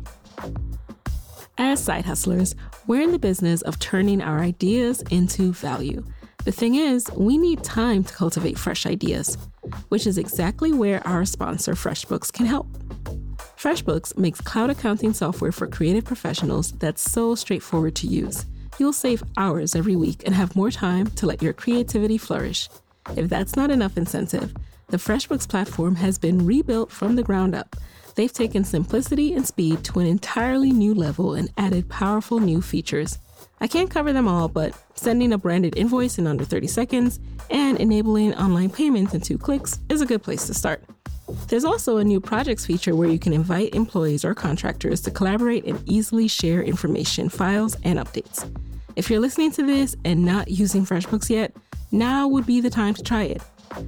As 1.59 1.83
side 1.83 2.05
hustlers, 2.05 2.55
we're 2.87 3.03
in 3.03 3.12
the 3.12 3.18
business 3.18 3.62
of 3.62 3.79
turning 3.79 4.22
our 4.22 4.40
ideas 4.40 5.03
into 5.11 5.53
value. 5.53 6.05
The 6.44 6.53
thing 6.53 6.77
is, 6.77 7.11
we 7.16 7.37
need 7.37 7.64
time 7.64 8.05
to 8.05 8.14
cultivate 8.14 8.57
fresh 8.57 8.87
ideas, 8.87 9.37
which 9.88 10.07
is 10.07 10.18
exactly 10.18 10.72
where 10.72 11.05
our 11.07 11.25
sponsor, 11.25 11.75
FreshBooks, 11.75 12.33
can 12.33 12.46
help. 12.46 12.68
FreshBooks 13.59 14.16
makes 14.16 14.40
cloud 14.40 14.70
accounting 14.70 15.12
software 15.12 15.51
for 15.51 15.66
creative 15.66 16.05
professionals 16.05 16.72
that's 16.72 17.03
so 17.03 17.35
straightforward 17.35 17.96
to 17.96 18.07
use. 18.07 18.46
You'll 18.79 18.92
save 18.92 19.25
hours 19.37 19.75
every 19.75 19.96
week 19.96 20.22
and 20.25 20.35
have 20.35 20.55
more 20.55 20.70
time 20.70 21.09
to 21.12 21.27
let 21.27 21.42
your 21.42 21.53
creativity 21.53 22.18
flourish. 22.18 22.68
If 23.16 23.29
that's 23.29 23.57
not 23.57 23.70
enough 23.72 23.96
incentive, 23.96 24.55
the 24.88 24.99
FreshBooks 24.99 25.49
platform 25.49 25.96
has 25.96 26.18
been 26.18 26.46
rebuilt 26.46 26.92
from 26.92 27.16
the 27.16 27.25
ground 27.25 27.57
up 27.57 27.75
They've 28.16 28.33
taken 28.33 28.64
simplicity 28.64 29.35
and 29.35 29.46
speed 29.46 29.85
to 29.85 30.00
an 30.00 30.07
entirely 30.07 30.72
new 30.72 30.94
level 30.94 31.35
and 31.35 31.50
added 31.59 31.90
powerful 31.90 32.40
new 32.40 32.62
features. 32.62 33.18
I 33.61 33.66
can't 33.66 33.90
cover 33.90 34.12
them 34.12 34.26
all, 34.26 34.48
but 34.48 34.74
sending 34.94 35.35
a 35.35 35.38
branded 35.38 35.76
invoice 35.76 36.18
in 36.18 36.26
under 36.26 36.44
30 36.44 36.66
seconds 36.66 37.20
and 37.50 37.79
enabling 37.79 38.35
online 38.35 38.70
payments 38.70 39.12
in 39.12 39.20
two 39.20 39.37
clicks 39.37 39.81
is 39.90 40.00
a 40.00 40.07
good 40.07 40.22
place 40.22 40.46
to 40.46 40.55
start. 40.55 40.83
There's 41.48 41.64
also 41.64 41.98
a 41.98 42.05
new 42.05 42.20
projects 42.20 42.64
feature 42.64 42.96
where 42.96 43.09
you 43.09 43.18
can 43.18 43.35
invite 43.35 43.74
employees 43.74 44.24
or 44.24 44.35
contractors 44.35 45.02
to 45.02 45.11
collaborate 45.11 45.66
and 45.66 45.83
easily 45.87 46.26
share 46.26 46.62
information, 46.62 47.29
files, 47.29 47.76
and 47.85 47.98
updates. 47.98 48.48
If 48.96 49.11
you're 49.11 49.20
listening 49.20 49.52
to 49.52 49.66
this 49.66 49.94
and 50.07 50.24
not 50.24 50.48
using 50.48 50.87
FreshBooks 50.87 51.29
yet, 51.29 51.55
now 51.92 52.26
would 52.29 52.46
be 52.46 52.62
the 52.62 52.70
time 52.70 52.94
to 52.94 53.02
try 53.02 53.24
it. 53.24 53.42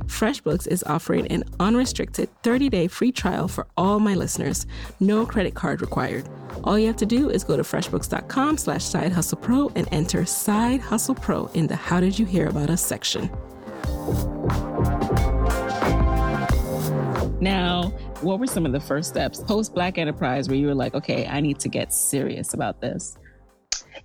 FreshBooks 0.06 0.66
is 0.66 0.82
offering 0.84 1.26
an 1.28 1.44
unrestricted 1.60 2.28
30-day 2.42 2.88
free 2.88 3.12
trial 3.12 3.48
for 3.48 3.66
all 3.76 4.00
my 4.00 4.14
listeners. 4.14 4.66
No 5.00 5.24
credit 5.24 5.54
card 5.54 5.80
required. 5.80 6.28
All 6.64 6.78
you 6.78 6.86
have 6.86 6.96
to 6.96 7.06
do 7.06 7.30
is 7.30 7.44
go 7.44 7.56
to 7.56 7.62
freshbooks.com 7.62 8.58
slash 8.58 8.84
side 8.84 9.12
hustle 9.12 9.38
pro 9.38 9.70
and 9.74 9.88
enter 9.92 10.24
side 10.24 10.80
hustle 10.80 11.14
pro 11.14 11.46
in 11.54 11.66
the 11.66 11.76
how 11.76 12.00
did 12.00 12.18
you 12.18 12.26
hear 12.26 12.48
about 12.48 12.70
us 12.70 12.84
section. 12.84 13.30
Now, 17.40 17.92
what 18.20 18.40
were 18.40 18.48
some 18.48 18.66
of 18.66 18.72
the 18.72 18.80
first 18.80 19.10
steps 19.10 19.40
post 19.40 19.72
Black 19.72 19.96
Enterprise 19.96 20.48
where 20.48 20.58
you 20.58 20.66
were 20.66 20.74
like, 20.74 20.94
okay, 20.94 21.26
I 21.26 21.40
need 21.40 21.60
to 21.60 21.68
get 21.68 21.92
serious 21.92 22.52
about 22.52 22.80
this? 22.80 23.16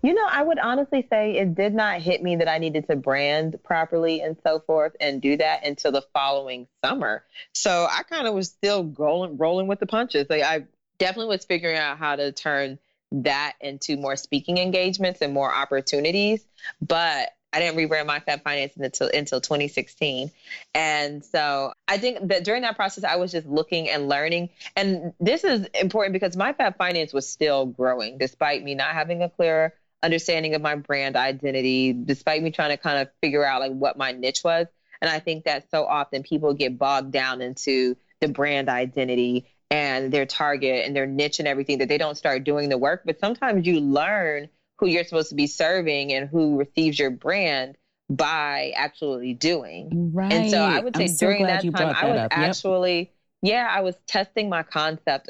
You 0.01 0.13
know, 0.13 0.27
I 0.29 0.41
would 0.41 0.59
honestly 0.59 1.05
say 1.09 1.37
it 1.37 1.55
did 1.55 1.73
not 1.73 2.01
hit 2.01 2.21
me 2.21 2.37
that 2.37 2.47
I 2.47 2.57
needed 2.57 2.87
to 2.89 2.95
brand 2.95 3.57
properly 3.63 4.21
and 4.21 4.37
so 4.43 4.59
forth 4.59 4.95
and 4.99 5.21
do 5.21 5.37
that 5.37 5.65
until 5.65 5.91
the 5.91 6.03
following 6.13 6.67
summer. 6.83 7.23
So 7.53 7.87
I 7.89 8.03
kind 8.03 8.27
of 8.27 8.33
was 8.33 8.47
still 8.47 8.93
rolling, 8.97 9.37
rolling 9.37 9.67
with 9.67 9.79
the 9.79 9.87
punches. 9.87 10.27
Like 10.29 10.43
I 10.43 10.65
definitely 10.97 11.35
was 11.35 11.45
figuring 11.45 11.77
out 11.77 11.97
how 11.97 12.15
to 12.15 12.31
turn 12.31 12.79
that 13.11 13.53
into 13.61 13.97
more 13.97 14.15
speaking 14.15 14.57
engagements 14.57 15.21
and 15.21 15.33
more 15.33 15.53
opportunities. 15.53 16.43
But 16.81 17.29
I 17.53 17.59
didn't 17.59 17.77
rebrand 17.77 18.07
my 18.07 18.19
Fab 18.19 18.43
Finance 18.43 18.73
until 18.77 19.11
until 19.13 19.39
2016, 19.39 20.31
and 20.73 21.23
so 21.23 21.71
I 21.87 21.99
think 21.99 22.29
that 22.29 22.43
during 22.43 22.63
that 22.63 22.75
process, 22.75 23.03
I 23.03 23.17
was 23.17 23.31
just 23.31 23.45
looking 23.45 23.89
and 23.89 24.09
learning. 24.09 24.49
And 24.75 25.13
this 25.19 25.43
is 25.43 25.67
important 25.79 26.13
because 26.13 26.35
my 26.35 26.53
Fab 26.53 26.77
Finance 26.77 27.13
was 27.13 27.29
still 27.29 27.67
growing, 27.67 28.17
despite 28.17 28.63
me 28.63 28.73
not 28.73 28.93
having 28.93 29.21
a 29.21 29.29
clear 29.29 29.75
understanding 30.03 30.53
of 30.53 30.61
my 30.61 30.75
brand 30.75 31.15
identity, 31.15 31.93
despite 31.93 32.43
me 32.43 32.51
trying 32.51 32.69
to 32.69 32.77
kind 32.77 32.99
of 32.99 33.09
figure 33.21 33.43
out 33.45 33.61
like 33.61 33.71
what 33.71 33.97
my 33.97 34.11
niche 34.11 34.43
was. 34.43 34.67
And 35.01 35.09
I 35.09 35.19
think 35.19 35.45
that 35.45 35.69
so 35.71 35.85
often 35.85 36.23
people 36.23 36.53
get 36.53 36.77
bogged 36.77 37.11
down 37.11 37.41
into 37.41 37.97
the 38.21 38.27
brand 38.27 38.69
identity 38.69 39.47
and 39.71 40.11
their 40.11 40.25
target 40.25 40.85
and 40.85 40.95
their 40.95 41.07
niche 41.07 41.39
and 41.39 41.47
everything 41.47 41.79
that 41.79 41.89
they 41.89 41.97
don't 41.97 42.15
start 42.15 42.43
doing 42.43 42.69
the 42.69 42.77
work. 42.77 43.01
But 43.05 43.19
sometimes 43.19 43.65
you 43.65 43.79
learn 43.79 44.49
who 44.77 44.87
you're 44.87 45.03
supposed 45.03 45.29
to 45.29 45.35
be 45.35 45.47
serving 45.47 46.13
and 46.13 46.29
who 46.29 46.57
receives 46.57 46.99
your 46.99 47.09
brand 47.09 47.75
by 48.09 48.73
actually 48.75 49.33
doing. 49.33 50.11
Right. 50.13 50.31
And 50.31 50.51
so 50.51 50.61
I 50.61 50.79
would 50.79 50.95
say 50.95 51.05
I'm 51.05 51.15
during 51.15 51.43
that 51.47 51.63
time, 51.63 51.71
that 51.71 52.03
I 52.03 52.11
was 52.11 52.27
actually, 52.31 53.11
yeah, 53.41 53.67
I 53.69 53.81
was 53.81 53.95
testing 54.07 54.49
my 54.49 54.63
concept 54.63 55.29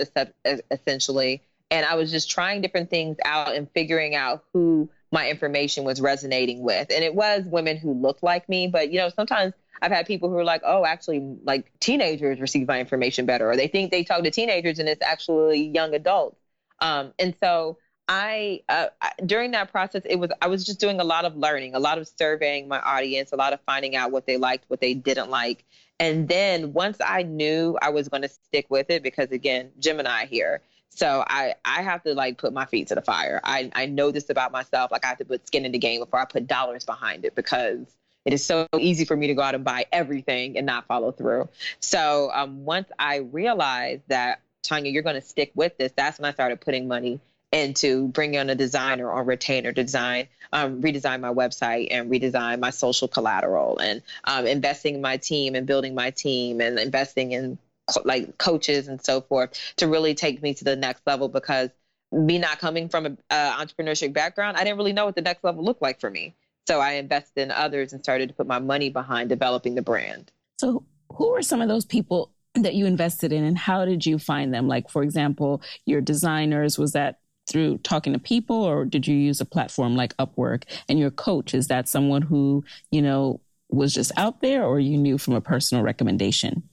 essentially 0.72 1.44
and 1.74 1.88
I 1.88 1.96
was 1.96 2.12
just 2.12 2.30
trying 2.30 2.62
different 2.62 2.92
things 2.92 3.18
out 3.26 3.56
and 3.56 3.68
figuring 3.72 4.14
out 4.14 4.44
who 4.54 4.88
my 5.12 5.28
information 5.28 5.84
was 5.84 6.00
resonating 6.00 6.62
with. 6.62 6.92
And 6.94 7.04
it 7.04 7.16
was 7.16 7.46
women 7.46 7.78
who 7.78 7.94
looked 7.94 8.22
like 8.22 8.48
me, 8.48 8.68
but 8.68 8.92
you 8.92 9.00
know, 9.00 9.10
sometimes 9.10 9.54
I've 9.82 9.92
had 9.92 10.06
people 10.06 10.30
who 10.30 10.38
are 10.38 10.44
like, 10.44 10.62
oh, 10.64 10.86
actually, 10.86 11.36
like 11.44 11.72
teenagers 11.80 12.40
receive 12.40 12.68
my 12.68 12.80
information 12.80 13.26
better, 13.26 13.50
or 13.50 13.58
they 13.58 13.68
think 13.68 13.90
they 13.90 14.04
talk 14.04 14.24
to 14.24 14.30
teenagers 14.30 14.78
and 14.78 14.88
it's 14.88 15.02
actually 15.02 15.68
young 15.70 15.96
adults. 15.96 16.38
Um, 16.80 17.12
and 17.18 17.34
so 17.42 17.80
I, 18.08 18.62
uh, 18.70 18.88
during 19.26 19.50
that 19.52 19.72
process, 19.72 20.04
it 20.06 20.18
was 20.18 20.30
I 20.44 20.48
was 20.50 20.64
just 20.64 20.80
doing 20.80 21.00
a 21.00 21.04
lot 21.04 21.26
of 21.26 21.36
learning, 21.36 21.74
a 21.74 21.80
lot 21.80 21.98
of 21.98 22.08
surveying 22.08 22.68
my 22.68 22.80
audience, 22.82 23.32
a 23.32 23.36
lot 23.36 23.52
of 23.52 23.60
finding 23.66 23.96
out 23.96 24.12
what 24.12 24.28
they 24.28 24.38
liked, 24.38 24.66
what 24.68 24.80
they 24.80 24.94
didn't 24.94 25.32
like, 25.32 25.66
and 26.00 26.28
then 26.28 26.74
once 26.74 26.98
I 27.04 27.24
knew 27.24 27.78
I 27.82 27.90
was 27.90 28.10
going 28.10 28.24
to 28.24 28.30
stick 28.30 28.68
with 28.70 28.90
it, 28.90 29.02
because 29.02 29.32
again, 29.32 29.72
Gemini 29.80 30.26
here, 30.26 30.62
so 30.96 31.24
I 31.28 31.56
I 31.66 31.82
have 31.82 32.04
to 32.04 32.14
like 32.14 32.38
put 32.38 32.54
my 32.54 32.66
feet 32.66 32.88
to 32.88 32.96
the 32.96 33.02
fire. 33.02 33.42
I 33.44 33.72
I 33.74 33.86
know 33.88 34.12
this 34.12 34.30
about 34.30 34.52
myself. 34.52 34.92
Like 34.92 35.04
I 35.06 35.10
have 35.10 35.18
to 35.20 35.26
put 35.26 35.46
skin 35.48 35.66
in 35.66 35.72
the 35.72 35.80
game 35.80 36.00
before 36.00 36.20
I 36.20 36.26
put 36.26 36.48
dollars 36.48 36.86
behind 36.86 37.26
it 37.26 37.36
because 37.36 37.80
it 38.26 38.34
is 38.34 38.46
so 38.46 38.68
easy 38.80 39.04
for 39.04 39.18
me 39.18 39.28
to 39.28 39.34
go 39.34 39.42
out 39.42 39.56
and 39.56 39.64
buy 39.64 39.86
everything 39.92 40.58
and 40.58 40.66
not 40.66 40.86
follow 40.88 41.12
through. 41.12 41.50
So 41.80 42.32
um, 42.34 42.64
once 42.64 42.90
I 42.98 43.18
realized 43.18 44.04
that 44.08 44.42
Tonya, 44.64 44.94
you're 44.94 45.04
going 45.04 45.16
to 45.16 45.22
stick 45.22 45.52
with 45.56 45.78
this, 45.78 45.92
that's 45.94 46.20
when 46.20 46.30
I 46.30 46.34
started 46.34 46.62
putting 46.62 46.88
money 46.88 47.20
into 47.52 48.08
bringing 48.08 48.40
on 48.40 48.50
a 48.50 48.56
designer 48.56 49.12
or 49.12 49.24
retainer 49.24 49.72
design, 49.72 50.28
um, 50.54 50.82
redesign 50.82 51.20
my 51.20 51.34
website 51.34 51.90
and 51.92 52.10
redesign 52.10 52.60
my 52.60 52.70
social 52.70 53.08
collateral 53.08 53.78
and 53.78 54.02
um, 54.24 54.48
investing 54.48 54.96
in 54.96 55.02
my 55.02 55.18
team 55.18 55.54
and 55.54 55.68
building 55.68 55.94
my 55.94 56.10
team 56.10 56.62
and 56.62 56.80
investing 56.80 57.34
in 57.34 57.58
like 58.06 58.38
coaches 58.38 58.88
and 58.88 59.04
so 59.04 59.22
forth 59.22 59.60
to 59.78 59.88
really 59.88 60.16
take 60.16 60.42
me 60.42 60.54
to 60.54 60.64
the 60.64 60.76
next 60.76 61.02
level 61.06 61.28
because 61.28 61.70
me 62.12 62.38
not 62.38 62.60
coming 62.60 62.90
from 62.90 63.06
an 63.06 63.18
entrepreneurship 63.32 64.14
background, 64.14 64.58
I 64.58 64.64
didn't 64.64 64.78
really 64.78 64.94
know 64.94 65.06
what 65.06 65.16
the 65.16 65.22
next 65.22 65.44
level 65.44 65.64
looked 65.64 65.82
like 65.82 66.00
for 66.00 66.10
me. 66.10 66.36
So 66.68 66.80
I 66.80 66.94
invested 66.94 67.42
in 67.42 67.52
others 67.52 67.92
and 67.92 68.02
started 68.02 68.30
to 68.30 68.36
put 68.36 68.48
my 68.48 68.60
money 68.60 68.90
behind 68.90 69.30
developing 69.30 69.76
the 69.76 69.82
brand. 69.82 70.32
So 70.60 70.86
who 71.12 71.30
are 71.36 71.42
some 71.42 71.62
of 71.62 71.68
those 71.68 71.86
people 71.86 72.32
that 72.56 72.76
you 72.76 72.86
invested 72.86 73.34
in 73.34 73.44
and 73.44 73.58
how 73.58 73.84
did 73.84 74.06
you 74.06 74.18
find 74.20 74.54
them? 74.54 74.68
Like, 74.68 74.90
for 74.90 75.04
example, 75.04 75.62
your 75.86 76.02
designers, 76.02 76.78
was 76.78 76.94
that 76.94 77.20
through 77.50 77.80
talking 77.80 78.14
to 78.14 78.20
people 78.20 78.64
or 78.64 78.86
did 78.86 79.08
you 79.08 79.16
use 79.16 79.42
a 79.42 79.46
platform 79.46 79.96
like 79.96 80.16
Upwork? 80.18 80.64
And 80.88 80.98
your 80.98 81.12
coach, 81.12 81.54
is 81.54 81.68
that 81.68 81.90
someone 81.90 82.22
who, 82.22 82.64
you 82.92 83.02
know, 83.02 83.42
was 83.70 83.94
just 83.94 84.12
out 84.16 84.40
there 84.42 84.64
or 84.64 84.80
you 84.80 84.98
knew 84.98 85.18
from 85.18 85.34
a 85.34 85.42
personal 85.42 85.84
recommendation? 85.84 86.64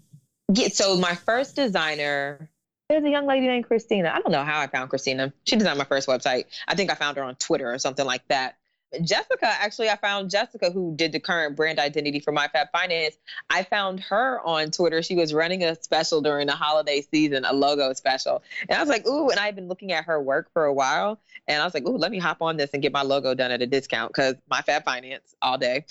Yeah, 0.53 0.69
so 0.69 0.97
my 0.97 1.15
first 1.15 1.55
designer, 1.55 2.51
there's 2.89 3.05
a 3.05 3.11
young 3.11 3.27
lady 3.27 3.47
named 3.47 3.67
Christina. 3.67 4.11
I 4.13 4.21
don't 4.21 4.33
know 4.33 4.45
how 4.45 4.61
I 4.61 4.67
found 4.67 4.91
Christina. 4.91 5.33
She 5.45 5.57
designed 5.57 5.79
my 5.79 5.85
first 5.85 6.09
website. 6.09 6.47
I 6.67 6.75
think 6.75 6.91
I 6.91 6.95
found 6.95 7.17
her 7.19 7.23
on 7.23 7.37
Twitter 7.37 7.73
or 7.73 7.79
something 7.79 8.05
like 8.05 8.27
that. 8.29 8.57
Jessica, 9.03 9.47
actually, 9.47 9.89
I 9.89 9.97
found 9.97 10.31
Jessica 10.31 10.71
who 10.71 10.95
did 10.97 11.13
the 11.13 11.21
current 11.21 11.57
brand 11.57 11.79
identity 11.79 12.21
for 12.21 12.33
My 12.33 12.49
Fab 12.49 12.69
Finance. 12.73 13.17
I 13.49 13.63
found 13.63 14.01
her 14.01 14.41
on 14.45 14.71
Twitter. 14.71 15.03
She 15.03 15.15
was 15.15 15.33
running 15.33 15.63
a 15.63 15.81
special 15.81 16.21
during 16.21 16.49
the 16.49 16.55
holiday 16.55 17.03
season, 17.03 17.45
a 17.45 17.53
logo 17.53 17.93
special. 17.93 18.43
And 18.69 18.77
I 18.77 18.81
was 18.81 18.89
like, 18.89 19.07
ooh, 19.07 19.31
and 19.31 19.39
I've 19.39 19.55
been 19.55 19.69
looking 19.69 19.93
at 19.93 20.05
her 20.07 20.21
work 20.21 20.53
for 20.53 20.65
a 20.65 20.73
while. 20.73 21.21
And 21.47 21.63
I 21.63 21.65
was 21.65 21.73
like, 21.73 21.87
ooh, 21.87 21.97
let 21.97 22.11
me 22.11 22.19
hop 22.19 22.43
on 22.43 22.57
this 22.57 22.71
and 22.73 22.83
get 22.83 22.93
my 22.93 23.03
logo 23.03 23.35
done 23.35 23.53
at 23.53 23.63
a 23.63 23.67
discount 23.67 24.13
because 24.13 24.35
My 24.49 24.63
Fab 24.63 24.85
Finance 24.85 25.35
all 25.41 25.57
day. 25.57 25.85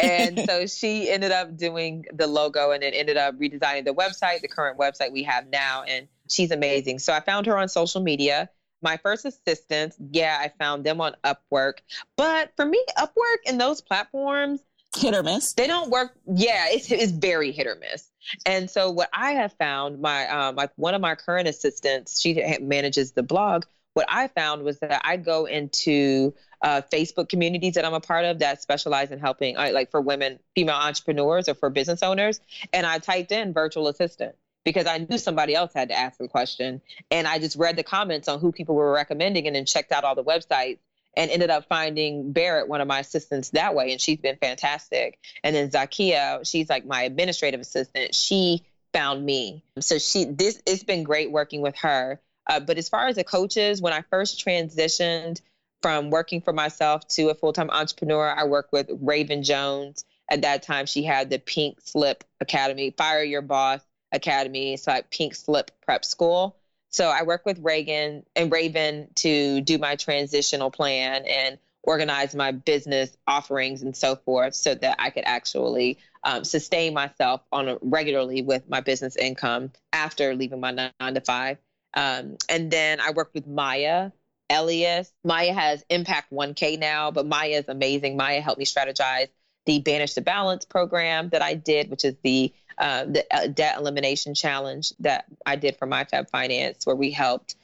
and 0.00 0.40
so 0.46 0.66
she 0.66 1.10
ended 1.10 1.32
up 1.32 1.56
doing 1.56 2.06
the 2.12 2.26
logo 2.26 2.70
and 2.70 2.82
then 2.82 2.94
ended 2.94 3.18
up 3.18 3.38
redesigning 3.38 3.84
the 3.84 3.94
website, 3.94 4.40
the 4.40 4.48
current 4.48 4.78
website 4.78 5.12
we 5.12 5.24
have 5.24 5.46
now. 5.48 5.82
And 5.82 6.08
she's 6.30 6.50
amazing. 6.50 7.00
So 7.00 7.12
I 7.12 7.20
found 7.20 7.46
her 7.46 7.56
on 7.56 7.68
social 7.68 8.00
media 8.00 8.48
my 8.82 8.96
first 8.98 9.24
assistants, 9.24 9.96
yeah, 10.10 10.38
I 10.40 10.52
found 10.58 10.84
them 10.84 11.00
on 11.00 11.16
Upwork. 11.24 11.78
But 12.16 12.52
for 12.56 12.64
me, 12.64 12.82
Upwork 12.98 13.38
and 13.46 13.60
those 13.60 13.80
platforms, 13.80 14.60
hit 14.96 15.14
or 15.14 15.22
miss. 15.22 15.52
They 15.52 15.66
don't 15.66 15.90
work. 15.90 16.16
Yeah, 16.26 16.66
it's, 16.68 16.90
it's 16.90 17.12
very 17.12 17.52
hit 17.52 17.66
or 17.66 17.76
miss. 17.76 18.10
And 18.44 18.70
so 18.70 18.90
what 18.90 19.08
I 19.12 19.32
have 19.32 19.52
found, 19.54 20.00
my 20.00 20.26
um, 20.28 20.56
like 20.56 20.70
one 20.76 20.94
of 20.94 21.00
my 21.00 21.14
current 21.14 21.48
assistants, 21.48 22.20
she 22.20 22.42
manages 22.60 23.12
the 23.12 23.22
blog. 23.22 23.64
What 23.94 24.06
I 24.08 24.28
found 24.28 24.62
was 24.62 24.78
that 24.80 25.00
I 25.04 25.16
go 25.16 25.46
into 25.46 26.34
uh, 26.60 26.82
Facebook 26.92 27.28
communities 27.28 27.74
that 27.74 27.84
I'm 27.84 27.94
a 27.94 28.00
part 28.00 28.24
of 28.24 28.40
that 28.40 28.60
specialize 28.60 29.10
in 29.10 29.18
helping, 29.18 29.56
uh, 29.56 29.70
like 29.72 29.90
for 29.90 30.00
women, 30.00 30.38
female 30.54 30.76
entrepreneurs, 30.76 31.48
or 31.48 31.54
for 31.54 31.70
business 31.70 32.02
owners, 32.02 32.40
and 32.72 32.86
I 32.86 32.98
typed 32.98 33.32
in 33.32 33.52
virtual 33.52 33.88
assistant 33.88 34.34
because 34.66 34.86
I 34.86 34.98
knew 34.98 35.16
somebody 35.16 35.54
else 35.54 35.72
had 35.72 35.90
to 35.90 35.94
ask 35.94 36.18
the 36.18 36.26
question. 36.26 36.82
And 37.12 37.28
I 37.28 37.38
just 37.38 37.56
read 37.56 37.76
the 37.76 37.84
comments 37.84 38.26
on 38.26 38.40
who 38.40 38.50
people 38.50 38.74
were 38.74 38.92
recommending 38.92 39.46
and 39.46 39.54
then 39.54 39.64
checked 39.64 39.92
out 39.92 40.02
all 40.02 40.16
the 40.16 40.24
websites 40.24 40.80
and 41.16 41.30
ended 41.30 41.50
up 41.50 41.68
finding 41.68 42.32
Barrett, 42.32 42.68
one 42.68 42.80
of 42.80 42.88
my 42.88 42.98
assistants, 42.98 43.50
that 43.50 43.76
way. 43.76 43.92
And 43.92 44.00
she's 44.00 44.18
been 44.18 44.36
fantastic. 44.36 45.20
And 45.44 45.54
then 45.54 45.70
Zakia, 45.70 46.44
she's 46.44 46.68
like 46.68 46.84
my 46.84 47.02
administrative 47.02 47.60
assistant. 47.60 48.12
She 48.12 48.66
found 48.92 49.24
me. 49.24 49.62
So 49.78 49.98
she 49.98 50.24
this 50.24 50.60
it's 50.66 50.82
been 50.82 51.04
great 51.04 51.30
working 51.30 51.60
with 51.60 51.76
her. 51.76 52.20
Uh, 52.48 52.58
but 52.58 52.76
as 52.76 52.88
far 52.88 53.06
as 53.06 53.14
the 53.14 53.24
coaches, 53.24 53.80
when 53.80 53.92
I 53.92 54.02
first 54.10 54.44
transitioned 54.44 55.40
from 55.80 56.10
working 56.10 56.40
for 56.40 56.52
myself 56.52 57.06
to 57.10 57.28
a 57.28 57.36
full 57.36 57.52
time 57.52 57.70
entrepreneur, 57.70 58.34
I 58.36 58.44
worked 58.44 58.72
with 58.72 58.90
Raven 59.00 59.44
Jones. 59.44 60.04
At 60.28 60.42
that 60.42 60.64
time, 60.64 60.86
she 60.86 61.04
had 61.04 61.30
the 61.30 61.38
Pink 61.38 61.80
Slip 61.82 62.24
Academy, 62.40 62.90
Fire 62.90 63.22
Your 63.22 63.42
Boss 63.42 63.80
Academy. 64.16 64.76
So, 64.76 64.90
like 64.92 65.10
Pink 65.10 65.34
Slip 65.34 65.70
Prep 65.82 66.04
School. 66.04 66.56
So, 66.88 67.08
I 67.08 67.22
worked 67.22 67.46
with 67.46 67.58
Reagan 67.60 68.24
and 68.34 68.50
Raven 68.50 69.08
to 69.16 69.60
do 69.60 69.78
my 69.78 69.96
transitional 69.96 70.70
plan 70.70 71.24
and 71.26 71.58
organize 71.86 72.34
my 72.34 72.50
business 72.50 73.16
offerings 73.28 73.82
and 73.82 73.96
so 73.96 74.16
forth 74.16 74.54
so 74.54 74.74
that 74.74 74.96
I 74.98 75.10
could 75.10 75.22
actually 75.24 75.98
um, 76.24 76.42
sustain 76.44 76.92
myself 76.92 77.42
on 77.52 77.68
a, 77.68 77.78
regularly 77.80 78.42
with 78.42 78.68
my 78.68 78.80
business 78.80 79.16
income 79.16 79.70
after 79.92 80.34
leaving 80.34 80.60
my 80.60 80.72
nine 80.72 81.14
to 81.14 81.20
five. 81.20 81.58
Um, 81.94 82.36
and 82.48 82.70
then 82.70 83.00
I 83.00 83.12
worked 83.12 83.34
with 83.34 83.46
Maya 83.46 84.10
Elious. 84.50 85.10
Maya 85.24 85.52
has 85.52 85.84
Impact 85.88 86.32
1K 86.32 86.78
now, 86.78 87.10
but 87.10 87.26
Maya 87.26 87.58
is 87.58 87.68
amazing. 87.68 88.16
Maya 88.16 88.40
helped 88.40 88.58
me 88.58 88.64
strategize 88.64 89.28
the 89.64 89.80
Banish 89.80 90.14
the 90.14 90.20
Balance 90.20 90.64
program 90.64 91.30
that 91.30 91.42
I 91.42 91.54
did, 91.54 91.90
which 91.90 92.04
is 92.04 92.14
the 92.22 92.52
uh, 92.78 93.04
the 93.04 93.24
uh, 93.30 93.46
debt 93.46 93.78
elimination 93.78 94.34
challenge 94.34 94.92
that 95.00 95.26
I 95.44 95.56
did 95.56 95.76
for 95.76 95.86
MyFab 95.86 96.28
Finance, 96.30 96.86
where 96.86 96.96
we 96.96 97.10
helped 97.10 97.56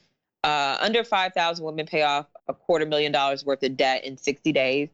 uh, 0.43 0.77
under 0.79 1.03
5,000 1.03 1.63
women 1.63 1.85
pay 1.85 2.03
off 2.03 2.25
a 2.47 2.53
quarter 2.53 2.85
million 2.85 3.11
dollars 3.11 3.45
worth 3.45 3.63
of 3.63 3.77
debt 3.77 4.03
in 4.03 4.17
60 4.17 4.51
days. 4.51 4.89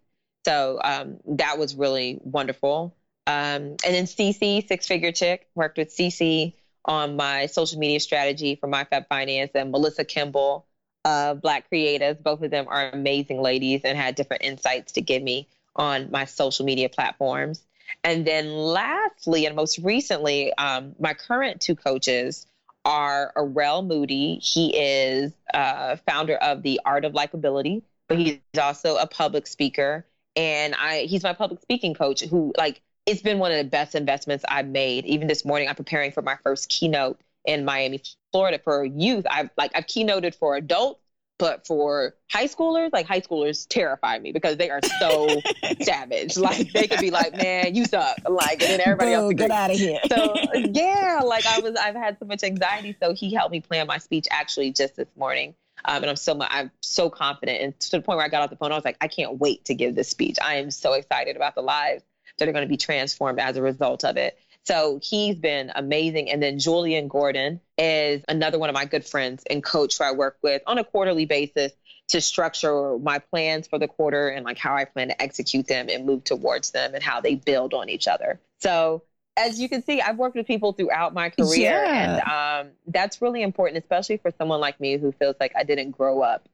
So 0.46 0.80
um, 0.84 1.18
that 1.38 1.58
was 1.58 1.76
really 1.76 2.20
wonderful. 2.24 2.96
Um, 3.28 3.76
and 3.86 3.94
then 3.94 4.06
CC, 4.06 4.68
Six 4.68 4.88
Figure 4.88 5.12
Chick, 5.12 5.48
worked 5.56 5.78
with 5.78 5.90
CC 5.90 6.54
on 6.86 7.16
my 7.16 7.46
social 7.48 7.80
media 7.80 8.00
strategy 8.00 8.56
for 8.56 8.68
MyFab 8.68 9.08
Finance 9.08 9.52
and 9.54 9.72
Melissa 9.72 10.04
Kimble, 10.04 10.66
uh, 11.06 11.34
Black 11.36 11.70
Creatives. 11.70 12.22
Both 12.22 12.42
of 12.42 12.52
them 12.52 12.68
are 12.68 12.90
amazing 12.90 13.42
ladies 13.42 13.82
and 13.84 13.98
had 13.98 14.16
different 14.16 14.44
insights 14.44 14.94
to 14.94 15.02
give 15.02 15.22
me 15.22 15.48
on 15.76 16.10
my 16.12 16.26
social 16.26 16.66
media 16.66 16.90
platforms. 16.90 17.64
And 18.04 18.26
then 18.26 18.50
lastly, 18.54 19.46
and 19.46 19.56
most 19.56 19.80
recently, 19.80 20.54
um, 20.54 20.96
my 21.00 21.14
current 21.14 21.62
two 21.62 21.76
coaches 21.76 22.48
are 22.86 23.32
Arel 23.36 23.86
Moodie. 23.86 24.40
He 24.42 24.76
is 24.76 25.34
uh, 25.54 25.98
founder 26.08 26.36
of 26.36 26.64
the 26.64 26.80
Art 26.86 27.06
of 27.06 27.14
Likeability, 27.14 27.84
but 28.08 28.18
he's 28.18 28.40
also 28.62 28.96
a 28.98 29.08
public 29.08 29.48
speaker. 29.48 30.06
And 30.36 30.76
I, 30.76 31.02
he's 31.02 31.24
my 31.24 31.34
public 31.34 31.62
speaking 31.62 31.94
coach 31.94 32.22
who 32.22 32.54
like 32.58 32.82
it's 33.06 33.22
been 33.22 33.40
one 33.40 33.52
of 33.52 33.58
the 33.58 33.64
best 33.64 33.96
investments 33.96 34.46
I've 34.48 34.68
made. 34.68 35.06
Even 35.06 35.28
this 35.28 35.44
morning, 35.44 35.68
I'm 35.68 35.76
preparing 35.76 36.12
for 36.12 36.22
my 36.22 36.38
first 36.44 36.70
keynote 36.70 37.20
in 37.46 37.66
Miami, 37.66 38.02
Florida 38.32 38.60
for 38.64 38.86
youth. 38.86 39.26
I've 39.30 39.50
like 39.58 39.72
I've 39.76 39.88
keynoted 39.88 40.36
for 40.36 40.56
adults, 40.56 41.02
but 41.40 41.66
for 41.66 42.14
high 42.30 42.46
schoolers, 42.46 42.92
like 42.94 43.08
high 43.08 43.22
schoolers 43.22 43.66
terrify 43.68 44.20
me 44.20 44.32
because 44.32 44.58
they 44.58 44.70
are 44.70 44.82
so 45.00 45.42
savage. 45.82 46.38
Like 46.38 46.72
they 46.74 46.86
could 46.86 47.00
be 47.00 47.10
like, 47.10 47.36
"Man, 47.36 47.74
you 47.74 47.86
suck," 47.86 48.18
like, 48.30 48.62
and 48.62 48.70
then 48.70 48.82
everybody 48.82 49.14
else 49.14 49.34
get 49.34 49.50
out 49.50 49.72
of 49.72 49.78
here. 49.78 50.00
so 50.08 50.36
yeah, 50.54 51.22
like 51.24 51.46
I 51.48 51.60
was, 51.62 51.76
I've 51.76 51.96
had 51.96 52.20
so 52.20 52.26
much 52.26 52.44
anxiety. 52.44 52.96
So 53.02 53.14
he 53.14 53.34
helped 53.34 53.52
me 53.52 53.62
plan 53.62 53.88
my 53.88 53.98
speech 53.98 54.28
actually 54.30 54.72
just 54.72 54.98
this 54.98 55.08
morning. 55.16 55.56
Um, 55.86 56.04
and 56.04 56.10
I'm 56.10 56.18
so 56.18 56.38
I'm 56.42 56.72
so 56.82 57.10
confident, 57.10 57.62
and 57.62 57.80
to 57.80 57.92
the 57.92 58.02
point 58.02 58.18
where 58.18 58.26
I 58.26 58.30
got 58.30 58.44
off 58.44 58.50
the 58.50 58.58
phone, 58.58 58.72
I 58.72 58.76
was 58.76 58.86
like, 58.86 58.98
I 59.02 59.08
can't 59.08 59.40
wait 59.40 59.66
to 59.66 59.74
give 59.74 59.96
this 59.96 60.10
speech. 60.10 60.38
I 60.44 60.56
am 60.56 60.70
so 60.70 60.94
excited 60.94 61.38
about 61.38 61.56
the 61.56 61.62
lives 61.62 62.04
that 62.38 62.48
are 62.48 62.52
going 62.52 62.66
to 62.66 62.70
be 62.70 62.78
transformed 62.78 63.40
as 63.40 63.56
a 63.56 63.62
result 63.62 64.04
of 64.04 64.18
it. 64.18 64.38
So 64.70 65.00
he's 65.02 65.36
been 65.36 65.72
amazing. 65.74 66.30
And 66.30 66.44
then 66.44 66.60
Julian 66.60 67.08
Gordon 67.08 67.60
is 67.76 68.24
another 68.28 68.60
one 68.60 68.70
of 68.70 68.76
my 68.76 68.86
good 68.86 69.04
friends 69.04 69.44
and 69.50 69.64
coach 69.64 69.98
who 69.98 70.04
I 70.04 70.12
work 70.12 70.38
with 70.44 70.62
on 70.68 70.78
a 70.78 70.84
quarterly 70.84 71.26
basis 71.26 71.72
to 72.10 72.22
structure 72.22 73.00
my 73.00 73.18
plans 73.18 73.68
for 73.68 73.80
the 73.80 73.88
quarter 73.88 74.30
and 74.30 74.46
like 74.46 74.60
how 74.60 74.76
I 74.76 74.86
plan 74.86 75.08
to 75.08 75.20
execute 75.20 75.66
them 75.66 75.88
and 75.90 76.06
move 76.06 76.24
towards 76.24 76.70
them 76.70 76.94
and 76.94 77.02
how 77.02 77.20
they 77.20 77.34
build 77.34 77.74
on 77.74 77.90
each 77.90 78.08
other. 78.08 78.40
So 78.60 79.02
as 79.36 79.60
you 79.60 79.70
can 79.70 79.84
see, 79.84 80.02
I've 80.02 80.20
worked 80.20 80.36
with 80.36 80.46
people 80.46 80.74
throughout 80.74 81.16
my 81.16 81.32
career, 81.32 81.72
yeah. 81.72 82.20
and 82.60 82.68
um, 82.68 82.74
that's 82.86 83.24
really 83.24 83.42
important, 83.42 83.84
especially 83.84 84.18
for 84.18 84.32
someone 84.38 84.60
like 84.60 84.80
me 84.80 84.98
who 84.98 85.12
feels 85.14 85.36
like 85.40 85.54
I 85.56 85.64
didn't 85.64 85.92
grow 85.92 86.22
up 86.22 86.48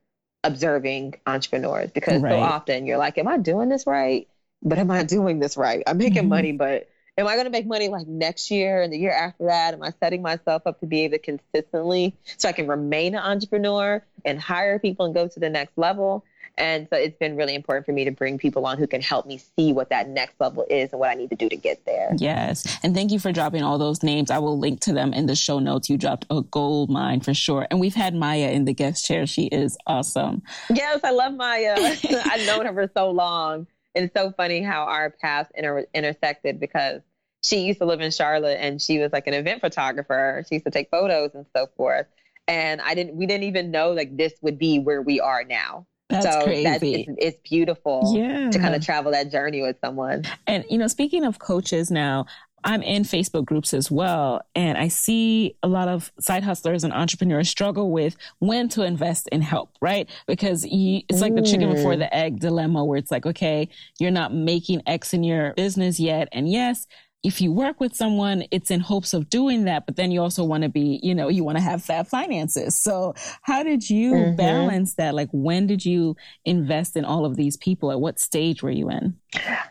observing 0.46 1.16
entrepreneurs 1.28 1.92
because 1.92 2.22
right. 2.22 2.32
so 2.32 2.40
often 2.40 2.86
you're 2.86 2.98
like, 2.98 3.18
"Am 3.18 3.28
I 3.28 3.38
doing 3.40 3.68
this 3.68 3.86
right?" 3.86 4.30
but 4.66 4.80
am 4.80 4.92
I 4.92 5.04
doing 5.04 5.40
this 5.40 5.58
right? 5.58 5.84
I'm 5.86 5.98
making 5.98 6.24
mm-hmm. 6.24 6.30
money, 6.30 6.52
but 6.52 6.90
am 7.18 7.28
I 7.28 7.34
going 7.34 7.46
to 7.46 7.52
make 7.52 7.66
money 7.66 7.90
like 7.90 8.08
next 8.08 8.52
year 8.52 8.82
and 8.82 8.92
the 8.92 8.98
year 8.98 9.12
after 9.12 9.46
that? 9.46 9.74
Am 9.74 9.84
I 9.84 9.92
setting 10.00 10.22
myself 10.22 10.64
up 10.66 10.80
to 10.82 10.86
be 10.86 11.02
able 11.02 11.18
to 11.18 11.20
consistently 11.20 12.16
so 12.38 12.50
I 12.50 12.52
can 12.52 12.68
remain 12.68 13.16
an 13.16 13.22
entrepreneur 13.22 14.04
and 14.24 14.40
hire 14.40 14.80
people 14.80 15.06
and 15.06 15.16
go 15.16 15.28
to 15.28 15.40
the 15.40 15.50
next 15.50 15.78
level? 15.78 16.26
And 16.58 16.88
so 16.90 16.98
it's 16.98 17.18
been 17.18 17.36
really 17.36 17.54
important 17.54 17.86
for 17.86 17.92
me 17.92 18.06
to 18.06 18.12
bring 18.12 18.38
people 18.38 18.66
on 18.66 18.78
who 18.78 18.88
can 18.88 19.02
help 19.02 19.26
me 19.26 19.42
see 19.58 19.74
what 19.74 19.90
that 19.90 20.08
next 20.08 20.40
level 20.40 20.66
is 20.70 20.92
and 20.92 21.00
what 21.02 21.10
I 21.10 21.14
need 21.16 21.30
to 21.32 21.36
do 21.36 21.50
to 21.50 21.58
get 21.58 21.86
there. 21.86 22.14
Yes. 22.18 22.78
And 22.82 22.96
thank 22.96 23.12
you 23.12 23.20
for 23.20 23.34
dropping 23.34 23.62
all 23.62 23.78
those 23.78 24.04
names. 24.04 24.32
I 24.32 24.38
will 24.40 24.58
link 24.58 24.80
to 24.82 24.94
them 24.94 25.12
in 25.12 25.26
the 25.26 25.36
show 25.36 25.60
notes. 25.60 25.90
You 25.90 25.98
dropped 25.98 26.26
a 26.30 26.42
gold 26.42 26.90
mine 26.90 27.20
for 27.20 27.34
sure. 27.34 27.68
And 27.70 27.82
we've 27.82 27.94
had 27.94 28.16
Maya 28.16 28.52
in 28.52 28.64
the 28.64 28.74
guest 28.74 29.04
chair. 29.04 29.26
She 29.26 29.48
is 29.48 29.78
awesome. 29.86 30.44
Yes, 30.74 31.02
I 31.04 31.12
love 31.12 31.34
Maya. 31.34 31.76
I've 32.26 32.46
known 32.46 32.66
her 32.66 32.74
for 32.74 32.90
so 32.96 33.12
long 33.12 33.68
it's 33.96 34.14
so 34.14 34.32
funny 34.32 34.62
how 34.62 34.84
our 34.84 35.10
paths 35.10 35.50
inter- 35.56 35.88
intersected 35.94 36.60
because 36.60 37.02
she 37.44 37.62
used 37.62 37.80
to 37.80 37.86
live 37.86 38.02
in 38.02 38.12
Charlotte 38.12 38.58
and 38.60 38.82
she 38.82 39.00
was 39.00 39.12
like 39.14 39.28
an 39.28 39.34
event 39.34 39.62
photographer. 39.62 40.44
She 40.50 40.56
used 40.56 40.66
to 40.66 40.72
take 40.72 40.90
photos 40.90 41.32
and 41.34 41.46
so 41.56 41.68
forth. 41.78 42.08
And 42.48 42.82
I 42.82 42.94
didn't, 42.94 43.16
we 43.16 43.26
didn't 43.26 43.44
even 43.44 43.72
know 43.72 43.92
like 43.92 44.18
this 44.18 44.34
would 44.42 44.58
be 44.58 44.80
where 44.80 45.02
we 45.02 45.20
are 45.20 45.44
now. 45.44 45.88
That's 46.10 46.26
so 46.26 46.44
crazy. 46.44 46.64
That's, 46.64 46.84
it's, 46.84 47.10
it's 47.18 47.50
beautiful 47.50 48.14
yeah. 48.16 48.52
to 48.52 48.60
kind 48.60 48.76
of 48.76 48.86
travel 48.86 49.12
that 49.12 49.32
journey 49.32 49.62
with 49.62 49.78
someone. 49.84 50.24
And, 50.46 50.64
you 50.70 50.78
know, 50.78 50.88
speaking 50.88 51.24
of 51.24 51.40
coaches 51.40 51.90
now, 51.90 52.28
I'm 52.66 52.82
in 52.82 53.04
Facebook 53.04 53.46
groups 53.46 53.76
as 53.76 53.92
well, 53.92 54.42
and 54.56 54.76
I 54.76 54.88
see 54.88 55.56
a 55.62 55.68
lot 55.68 55.88
of 55.88 56.12
side 56.20 56.44
hustlers 56.44 56.84
and 56.84 56.92
entrepreneurs 56.92 57.48
struggle 57.48 57.92
with 57.92 58.18
when 58.40 58.70
to 58.70 58.82
invest 58.82 59.30
in 59.32 59.42
help, 59.42 59.70
right? 59.82 60.10
Because 60.26 60.66
you, 60.66 61.04
it's 61.08 61.22
like 61.22 61.36
the 61.36 61.44
chicken 61.44 61.72
before 61.72 61.94
mm. 61.94 62.00
the 62.00 62.14
egg 62.14 62.40
dilemma, 62.40 62.84
where 62.84 62.98
it's 62.98 63.12
like, 63.12 63.28
okay, 63.28 63.70
you're 64.00 64.10
not 64.10 64.34
making 64.34 64.82
X 64.88 65.14
in 65.14 65.24
your 65.24 65.54
business 65.54 66.00
yet, 66.00 66.28
and 66.32 66.52
yes, 66.52 66.88
if 67.24 67.42
you 67.42 67.52
work 67.52 67.80
with 67.80 67.96
someone, 67.96 68.44
it's 68.52 68.70
in 68.70 68.80
hopes 68.80 69.14
of 69.14 69.30
doing 69.30 69.66
that, 69.66 69.88
but 69.88 69.96
then 69.96 70.12
you 70.12 70.22
also 70.22 70.44
want 70.44 70.62
to 70.62 70.70
be, 70.70 71.00
you 71.02 71.16
know, 71.16 71.28
you 71.28 71.44
want 71.44 71.58
to 71.58 71.64
have 71.64 71.84
fab 71.84 72.08
finances. 72.08 72.80
So 72.80 73.16
how 73.42 73.64
did 73.64 73.90
you 73.90 74.14
mm-hmm. 74.14 74.36
balance 74.36 74.94
that? 74.96 75.16
Like, 75.16 75.30
when 75.32 75.66
did 75.66 75.84
you 75.84 76.16
invest 76.44 76.96
in 76.96 77.04
all 77.04 77.26
of 77.26 77.36
these 77.36 77.58
people? 77.58 77.92
At 77.92 78.00
what 78.00 78.20
stage 78.20 78.62
were 78.62 78.70
you 78.70 78.92
in? 78.92 79.16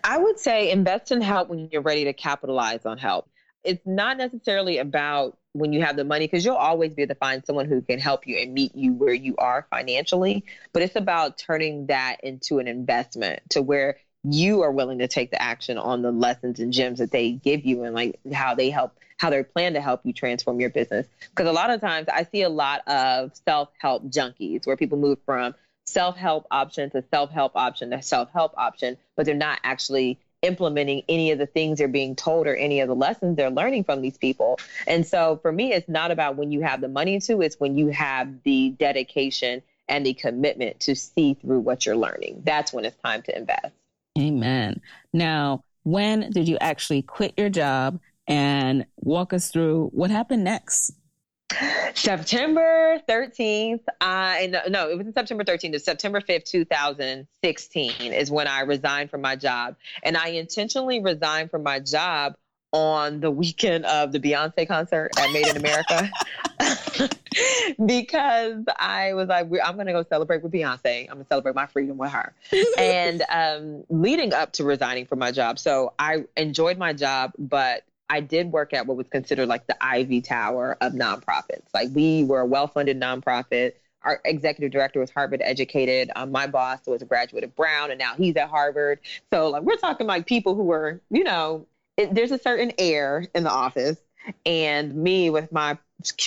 I 0.03 0.19
would 0.19 0.41
say 0.41 0.73
invest 0.73 1.13
in 1.13 1.21
help 1.21 1.49
when 1.49 1.69
you're 1.71 1.83
ready 1.83 2.05
to 2.05 2.13
capitalize 2.13 2.85
on 2.85 2.99
help. 2.99 3.31
It's 3.63 3.87
not 3.87 4.19
necessarily 4.19 4.79
about 4.79 5.39
when 5.53 5.73
you 5.73 5.83
have 5.83 5.97
the 5.97 6.05
money, 6.05 6.27
because 6.27 6.45
you'll 6.45 6.57
always 6.57 6.93
be 6.95 7.03
able 7.03 7.15
to 7.15 7.19
find 7.19 7.47
someone 7.47 7.67
who 7.67 7.81
can 7.81 8.01
help 8.01 8.27
you 8.27 8.37
and 8.39 8.53
meet 8.53 8.75
you 8.75 8.93
where 8.93 9.15
you 9.15 9.37
are 9.39 9.69
financially. 9.71 10.45
But 10.73 10.83
it's 10.83 10.97
about 10.97 11.39
turning 11.39 11.87
that 11.87 12.17
into 12.25 12.59
an 12.59 12.67
investment 12.67 13.39
to 13.51 13.63
where 13.63 13.99
you 14.25 14.63
are 14.63 14.73
willing 14.73 14.99
to 14.99 15.09
take 15.09 15.31
the 15.31 15.41
action 15.41 15.77
on 15.77 16.03
the 16.03 16.11
lessons 16.11 16.59
and 16.59 16.73
gems 16.73 16.99
that 16.99 17.11
they 17.11 17.33
give 17.33 17.65
you 17.65 17.85
and 17.85 17.95
like 17.95 18.19
how 18.33 18.55
they 18.55 18.71
help 18.71 18.99
how 19.19 19.31
they 19.31 19.43
plan 19.45 19.75
to 19.75 19.81
help 19.81 20.01
you 20.05 20.13
transform 20.13 20.61
your 20.61 20.71
business. 20.71 21.07
Because 21.31 21.47
a 21.47 21.53
lot 21.53 21.71
of 21.71 21.81
times 21.81 22.09
i 22.13 22.25
see 22.25 22.43
a 22.43 22.49
lot 22.49 22.87
of 22.89 23.33
self-help 23.47 24.05
junkies 24.11 24.67
where 24.67 24.77
people 24.77 24.99
move 24.99 25.19
from 25.27 25.55
self-help 25.87 26.47
option 26.51 26.91
to 26.91 27.05
self-help 27.13 27.53
option 27.55 27.91
to 27.91 28.01
self-help 28.01 28.55
option 28.57 28.97
but 29.17 29.27
they're 29.27 29.35
not 29.35 29.61
actually 29.63 30.19
implementing 30.41 31.03
any 31.09 31.31
of 31.31 31.39
the 31.39 31.47
things 31.47 31.79
they're 31.79 31.89
being 31.89 32.15
told 32.15 32.47
or 32.47 32.55
any 32.57 32.81
of 32.81 32.89
the 32.89 32.95
lessons 32.95 33.37
they're 33.37 33.51
learning 33.51 33.83
from 33.83 34.03
these 34.03 34.19
people. 34.19 34.59
And 34.87 35.07
so 35.07 35.39
for 35.43 35.51
me 35.51 35.73
it's 35.73 35.89
not 35.89 36.11
about 36.11 36.37
when 36.37 36.53
you 36.53 36.63
have 36.63 36.81
the 36.81 36.89
money 36.89 37.21
to 37.21 37.41
it's 37.43 37.61
when 37.61 37.77
you 37.77 37.89
have 37.89 38.43
the 38.43 38.71
dedication 38.71 39.63
and 39.89 40.05
the 40.05 40.15
commitment 40.15 40.81
to 40.81 40.97
see 40.97 41.35
through 41.35 41.61
what 41.61 41.85
you're 41.85 41.97
learning. 41.97 42.43
That's 42.45 42.73
when 42.73 42.85
it's 42.85 42.97
time 43.03 43.23
to 43.23 43.37
invest 43.37 43.73
Amen. 44.19 44.81
Now, 45.13 45.65
when 45.83 46.31
did 46.31 46.49
you 46.49 46.57
actually 46.61 47.03
quit 47.03 47.35
your 47.37 47.51
job 47.51 48.01
and 48.27 48.87
walk 48.97 49.33
us 49.33 49.51
through 49.51 49.91
what 49.93 50.11
happened 50.11 50.45
next? 50.45 50.93
September 51.95 53.01
13th, 53.09 53.83
I 54.01 54.49
no, 54.51 54.61
no, 54.69 54.91
it 54.91 54.99
was 54.99 55.15
September 55.15 55.45
13th. 55.45 55.75
It's 55.75 55.85
September 55.85 56.21
5th, 56.21 56.45
2016 56.51 58.13
is 58.13 58.31
when 58.31 58.49
I 58.49 58.61
resigned 58.61 59.11
from 59.11 59.21
my 59.21 59.37
job. 59.37 59.77
And 60.03 60.17
I 60.17 60.29
intentionally 60.29 61.01
resigned 61.01 61.51
from 61.51 61.63
my 61.63 61.81
job 61.81 62.35
on 62.73 63.21
the 63.21 63.31
weekend 63.31 63.85
of 63.87 64.11
the 64.11 64.19
Beyonce 64.19 64.67
concert 64.67 65.11
at 65.17 65.33
Made 65.33 65.47
in 65.47 65.57
America 65.57 66.11
because 67.87 68.65
I 68.79 69.15
was 69.15 69.29
like, 69.29 69.47
I'm 69.65 69.75
going 69.75 69.87
to 69.87 69.93
go 69.93 70.05
celebrate 70.09 70.43
with 70.43 70.53
Beyonce. 70.53 71.03
I'm 71.03 71.15
going 71.15 71.25
to 71.25 71.29
celebrate 71.29 71.55
my 71.55 71.67
freedom 71.67 71.97
with 71.97 72.11
her. 72.11 72.33
and 72.79 73.23
um, 73.31 73.85
leading 73.89 74.33
up 74.33 74.53
to 74.53 74.65
resigning 74.65 75.07
from 75.07 75.19
my 75.19 75.33
job. 75.33 75.59
So 75.59 75.95
I 75.99 76.25
enjoyed 76.37 76.79
my 76.79 76.93
job, 76.93 77.33
but 77.39 77.85
I 78.09 78.21
did 78.21 78.53
work 78.53 78.73
at 78.73 78.87
what 78.87 78.97
was 78.97 79.09
considered 79.09 79.49
like 79.49 79.67
the 79.67 79.83
Ivy 79.83 80.21
Tower 80.21 80.77
of 80.81 80.93
nonprofits. 80.93 81.67
Like 81.73 81.89
we 81.93 82.25
were 82.25 82.41
a 82.41 82.47
well 82.47 82.67
funded 82.67 83.01
nonprofit. 83.01 83.73
Our 84.03 84.21
executive 84.27 84.71
director 84.71 85.01
was 85.01 85.11
Harvard 85.11 85.41
educated. 85.43 86.11
Um, 86.15 86.31
my 86.31 86.47
boss 86.47 86.81
was 86.87 87.01
a 87.01 87.07
graduate 87.07 87.43
of 87.43 87.57
Brown, 87.57 87.91
and 87.91 87.99
now 87.99 88.15
he's 88.15 88.37
at 88.37 88.51
Harvard. 88.51 88.99
So 89.33 89.49
like 89.49 89.63
we're 89.63 89.77
talking 89.77 90.07
like 90.07 90.27
people 90.27 90.55
who 90.55 90.65
were, 90.65 91.01
you 91.11 91.25
know, 91.25 91.67
it, 91.97 92.15
there's 92.15 92.33
a 92.33 92.39
certain 92.39 92.73
air 92.79 93.27
in 93.35 93.45
the 93.45 93.51
office, 93.51 93.97
and 94.45 94.95
me 94.95 95.31
with 95.31 95.53
my 95.53 95.79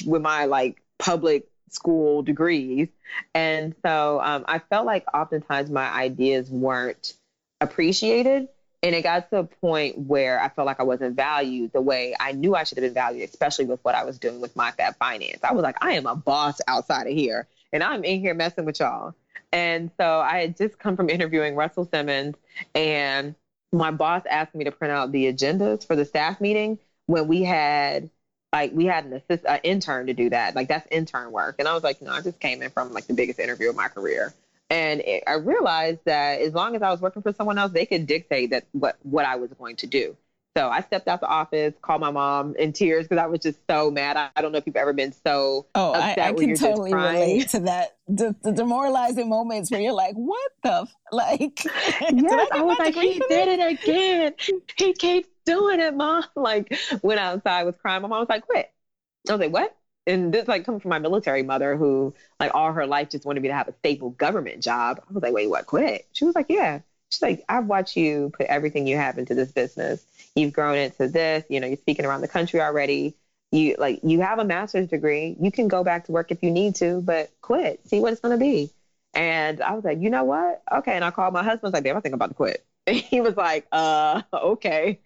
with 0.06 0.22
my 0.22 0.46
like 0.46 0.82
public 0.98 1.48
school 1.70 2.22
degrees, 2.22 2.88
and 3.34 3.76
so 3.84 4.20
um, 4.22 4.46
I 4.48 4.60
felt 4.60 4.86
like 4.86 5.06
oftentimes 5.14 5.70
my 5.70 5.90
ideas 5.90 6.50
weren't 6.50 7.14
appreciated 7.62 8.48
and 8.84 8.96
it 8.96 9.02
got 9.02 9.30
to 9.32 9.40
a 9.40 9.44
point 9.44 9.98
where 9.98 10.40
I 10.40 10.50
felt 10.50 10.66
like 10.66 10.80
I 10.80 10.84
wasn't 10.84 11.16
valued 11.16 11.74
the 11.74 11.82
way 11.82 12.16
I 12.20 12.32
knew 12.32 12.56
I 12.56 12.64
should 12.64 12.78
have 12.78 12.84
been 12.84 12.94
valued, 12.94 13.28
especially 13.28 13.66
with 13.66 13.80
what 13.84 13.96
I 13.96 14.04
was 14.04 14.20
doing 14.20 14.40
with 14.40 14.56
my 14.56 14.72
Fab 14.72 14.96
Finance. 14.98 15.40
I 15.44 15.54
was 15.54 15.64
like, 15.64 15.84
I 15.84 15.94
am 15.94 16.06
a 16.06 16.16
boss 16.16 16.62
outside 16.68 17.08
of 17.08 17.14
here, 17.14 17.48
and 17.74 17.84
I'm 17.84 18.04
in 18.04 18.20
here 18.20 18.34
messing 18.34 18.66
with 18.66 18.80
y'all. 18.80 19.16
And 19.52 19.92
so 19.98 20.20
I 20.20 20.40
had 20.40 20.58
just 20.58 20.78
come 20.78 20.96
from 20.96 21.10
interviewing 21.10 21.56
Russell 21.56 21.86
Simmons, 21.92 22.36
and 22.76 23.36
my 23.74 23.92
boss 23.92 24.24
asked 24.30 24.54
me 24.54 24.64
to 24.66 24.72
print 24.72 24.92
out 24.92 25.12
the 25.12 25.32
agendas 25.32 25.86
for 25.86 25.96
the 25.96 26.06
staff 26.06 26.40
meeting 26.40 26.78
when 27.08 27.28
we 27.28 27.44
had 27.44 28.10
like 28.54 28.72
we 28.74 28.86
had 28.86 29.06
an 29.06 29.14
assist 29.14 29.44
an 29.46 29.60
intern 29.64 30.08
to 30.08 30.14
do 30.14 30.30
that. 30.30 30.56
Like 30.56 30.68
that's 30.68 30.88
intern 30.92 31.32
work. 31.32 31.56
And 31.60 31.68
i 31.68 31.74
was 31.74 31.84
like 31.84 32.02
no 32.02 32.12
i 32.12 32.22
just 32.22 32.40
came 32.40 32.62
in 32.62 32.70
from 32.70 32.94
like 32.94 33.08
the 33.08 33.14
biggest 33.14 33.40
interview 33.40 33.70
of 33.70 33.76
my 33.76 33.88
career. 33.88 34.34
And 34.70 35.02
it, 35.02 35.24
I 35.26 35.36
realized 35.36 36.02
that 36.06 36.42
as 36.42 36.54
long 36.54 36.76
as 36.76 36.82
I 36.82 36.92
was 36.92 37.00
working 37.00 37.22
for 37.22 37.32
someone 37.32 37.58
else, 37.58 37.72
they 37.72 37.86
could 37.86 38.06
dictate 38.06 38.50
that 38.52 38.66
what 38.74 38.98
what 39.04 39.26
I 39.26 39.38
was 39.38 39.52
going 39.54 39.78
to 39.78 39.88
do. 39.88 40.16
So 40.58 40.70
I 40.70 40.82
stepped 40.82 41.08
out 41.08 41.20
the 41.20 41.28
office, 41.28 41.76
called 41.84 42.02
my 42.02 42.10
mom 42.10 42.56
in 42.56 42.74
tears 42.74 43.08
because 43.08 43.22
I 43.22 43.28
was 43.28 43.42
just 43.42 43.60
so 43.70 43.92
mad. 43.92 44.18
I, 44.18 44.30
I, 44.36 44.42
don't 44.42 44.52
know 44.52 44.58
if 44.58 44.66
you've 44.66 44.76
ever 44.76 44.92
been 44.92 45.14
so 45.14 45.68
oh, 45.76 45.94
upset 45.94 46.18
I, 46.18 46.30
I 46.30 46.34
can 46.34 46.56
totally 46.56 46.92
relate 46.92 47.50
to 47.50 47.60
that. 47.60 47.98
The, 48.08 48.36
the, 48.42 48.52
demoralizing 48.54 49.30
moments 49.30 49.70
where 49.70 49.80
you're 49.80 49.94
like, 49.94 50.16
"What 50.16 50.52
the 50.64 50.82
f-? 50.82 50.96
like?" 51.12 51.64
yes, 51.64 52.48
I, 52.52 52.60
I 52.60 52.62
was 52.62 52.80
like, 52.80 52.96
"He 52.96 53.22
did 53.30 53.60
it 53.60 53.80
again. 53.84 54.34
He 54.76 54.94
keeps 54.94 55.30
doing 55.46 55.80
it, 55.80 55.96
mom." 55.96 56.24
Like 56.36 56.76
went 57.04 57.20
outside 57.20 57.64
was 57.66 57.76
crying. 57.78 58.02
My 58.02 58.08
mom 58.08 58.22
was 58.22 58.30
like, 58.30 58.48
"Quit." 58.48 58.72
I 59.30 59.34
was 59.34 59.40
like, 59.40 59.54
"What?" 59.54 59.78
and 60.08 60.34
this 60.34 60.48
like 60.48 60.66
coming 60.66 60.80
from 60.80 60.90
my 60.90 61.00
military 61.00 61.44
mother 61.44 61.76
who 61.76 62.16
like 62.40 62.56
all 62.56 62.72
her 62.72 62.88
life 62.88 63.10
just 63.10 63.26
wanted 63.26 63.44
me 63.44 63.50
to 63.50 63.54
have 63.54 63.68
a 63.68 63.74
stable 63.74 64.10
government 64.12 64.64
job. 64.64 65.02
I 65.08 65.14
was 65.14 65.22
like, 65.22 65.34
wait, 65.34 65.50
what? 65.50 65.68
Quit? 65.68 66.08
She 66.14 66.26
was 66.26 66.34
like, 66.34 66.48
yeah. 66.50 66.80
She's 67.12 67.22
like, 67.22 67.44
I've 67.48 67.68
watched 67.68 67.96
you 67.96 68.32
put 68.36 68.48
everything 68.48 68.88
you 68.88 68.98
have 68.98 69.18
into 69.18 69.36
this 69.36 69.52
business. 69.52 70.06
You've 70.38 70.54
grown 70.54 70.78
into 70.78 71.08
this. 71.08 71.44
You 71.50 71.60
know, 71.60 71.68
you're 71.68 71.78
speaking 71.78 72.06
around 72.06 72.22
the 72.22 72.28
country 72.28 72.62
already. 72.62 73.16
You 73.52 73.76
like 73.80 74.02
you 74.04 74.22
have 74.22 74.40
a 74.40 74.46
master's 74.46 74.88
degree. 74.88 75.36
You 75.40 75.52
can 75.52 75.68
go 75.68 75.84
back 75.84 76.06
to 76.06 76.12
work 76.12 76.32
if 76.32 76.44
you 76.44 76.52
need 76.52 76.76
to, 76.76 77.02
but 77.02 77.32
quit. 77.42 77.88
See 77.88 78.00
what 78.00 78.12
it's 78.12 78.22
going 78.22 78.38
to 78.38 78.40
be. 78.40 78.72
And 79.14 79.62
I 79.62 79.74
was 79.74 79.84
like, 79.84 80.00
you 80.00 80.10
know 80.10 80.26
what? 80.26 80.62
Okay. 80.72 80.94
And 80.94 81.04
I 81.04 81.12
called 81.12 81.34
my 81.34 81.44
husband. 81.44 81.64
I 81.64 81.68
was 81.68 81.74
like, 81.74 81.84
damn, 81.84 81.98
I 81.98 82.02
think 82.02 82.14
I'm 82.14 82.18
about 82.18 82.30
to 82.30 82.36
quit. 82.36 82.66
he 82.86 83.20
was 83.20 83.36
like, 83.36 83.66
uh, 83.72 84.22
okay. 84.34 85.00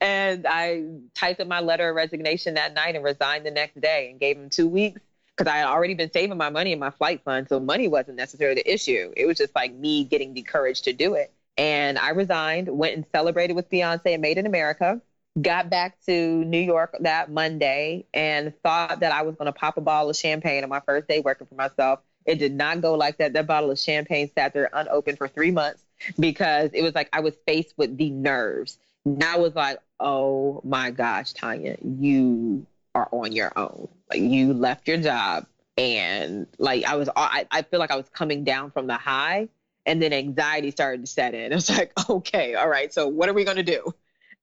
And 0.00 0.46
I 0.48 0.84
typed 1.14 1.40
up 1.40 1.48
my 1.48 1.60
letter 1.60 1.88
of 1.88 1.96
resignation 1.96 2.54
that 2.54 2.74
night 2.74 2.94
and 2.94 3.04
resigned 3.04 3.44
the 3.44 3.50
next 3.50 3.80
day 3.80 4.10
and 4.10 4.20
gave 4.20 4.36
him 4.36 4.48
two 4.48 4.68
weeks 4.68 5.00
because 5.36 5.50
I 5.50 5.58
had 5.58 5.66
already 5.66 5.94
been 5.94 6.12
saving 6.12 6.38
my 6.38 6.50
money 6.50 6.72
in 6.72 6.78
my 6.78 6.90
flight 6.90 7.22
fund. 7.24 7.48
So 7.48 7.60
money 7.60 7.88
wasn't 7.88 8.16
necessarily 8.16 8.62
the 8.62 8.72
issue. 8.72 9.12
It 9.16 9.26
was 9.26 9.38
just 9.38 9.54
like 9.54 9.74
me 9.74 10.04
getting 10.04 10.34
the 10.34 10.42
courage 10.42 10.82
to 10.82 10.92
do 10.92 11.14
it. 11.14 11.32
And 11.58 11.98
I 11.98 12.10
resigned, 12.10 12.68
went 12.68 12.94
and 12.94 13.04
celebrated 13.12 13.54
with 13.54 13.68
Beyonce 13.68 14.06
and 14.06 14.22
Made 14.22 14.38
in 14.38 14.46
America. 14.46 15.02
Got 15.40 15.68
back 15.70 15.98
to 16.06 16.44
New 16.44 16.60
York 16.60 16.96
that 17.00 17.30
Monday 17.30 18.06
and 18.14 18.52
thought 18.62 19.00
that 19.00 19.12
I 19.12 19.22
was 19.22 19.34
going 19.34 19.46
to 19.46 19.52
pop 19.52 19.76
a 19.76 19.80
bottle 19.80 20.10
of 20.10 20.16
champagne 20.16 20.62
on 20.62 20.70
my 20.70 20.80
first 20.80 21.08
day 21.08 21.20
working 21.20 21.46
for 21.46 21.56
myself. 21.56 22.00
It 22.24 22.38
did 22.38 22.54
not 22.54 22.80
go 22.80 22.94
like 22.94 23.18
that. 23.18 23.32
That 23.32 23.46
bottle 23.46 23.70
of 23.70 23.78
champagne 23.78 24.30
sat 24.34 24.54
there 24.54 24.70
unopened 24.72 25.18
for 25.18 25.28
three 25.28 25.50
months 25.50 25.82
because 26.18 26.70
it 26.72 26.82
was 26.82 26.94
like 26.94 27.08
I 27.12 27.20
was 27.20 27.34
faced 27.46 27.74
with 27.76 27.96
the 27.96 28.10
nerves. 28.10 28.78
And 29.04 29.22
I 29.22 29.38
was 29.38 29.54
like, 29.54 29.78
oh 30.00 30.60
my 30.64 30.90
gosh, 30.90 31.32
Tonya, 31.34 31.78
you 31.82 32.66
are 32.94 33.08
on 33.12 33.32
your 33.32 33.52
own. 33.56 33.88
Like 34.10 34.20
you 34.20 34.52
left 34.52 34.88
your 34.88 34.98
job 34.98 35.46
and 35.76 36.46
like 36.58 36.84
I 36.84 36.96
was 36.96 37.08
I, 37.14 37.46
I 37.50 37.62
feel 37.62 37.78
like 37.78 37.90
I 37.90 37.96
was 37.96 38.08
coming 38.08 38.44
down 38.44 38.70
from 38.72 38.88
the 38.88 38.96
high 38.96 39.48
and 39.88 40.02
then 40.02 40.12
anxiety 40.12 40.70
started 40.70 41.00
to 41.00 41.06
set 41.06 41.34
in. 41.34 41.52
It's 41.58 41.70
like, 41.70 41.92
okay, 42.08 42.54
all 42.54 42.68
right, 42.68 42.92
so 42.92 43.08
what 43.08 43.28
are 43.28 43.32
we 43.32 43.44
gonna 43.44 43.62
do? 43.62 43.94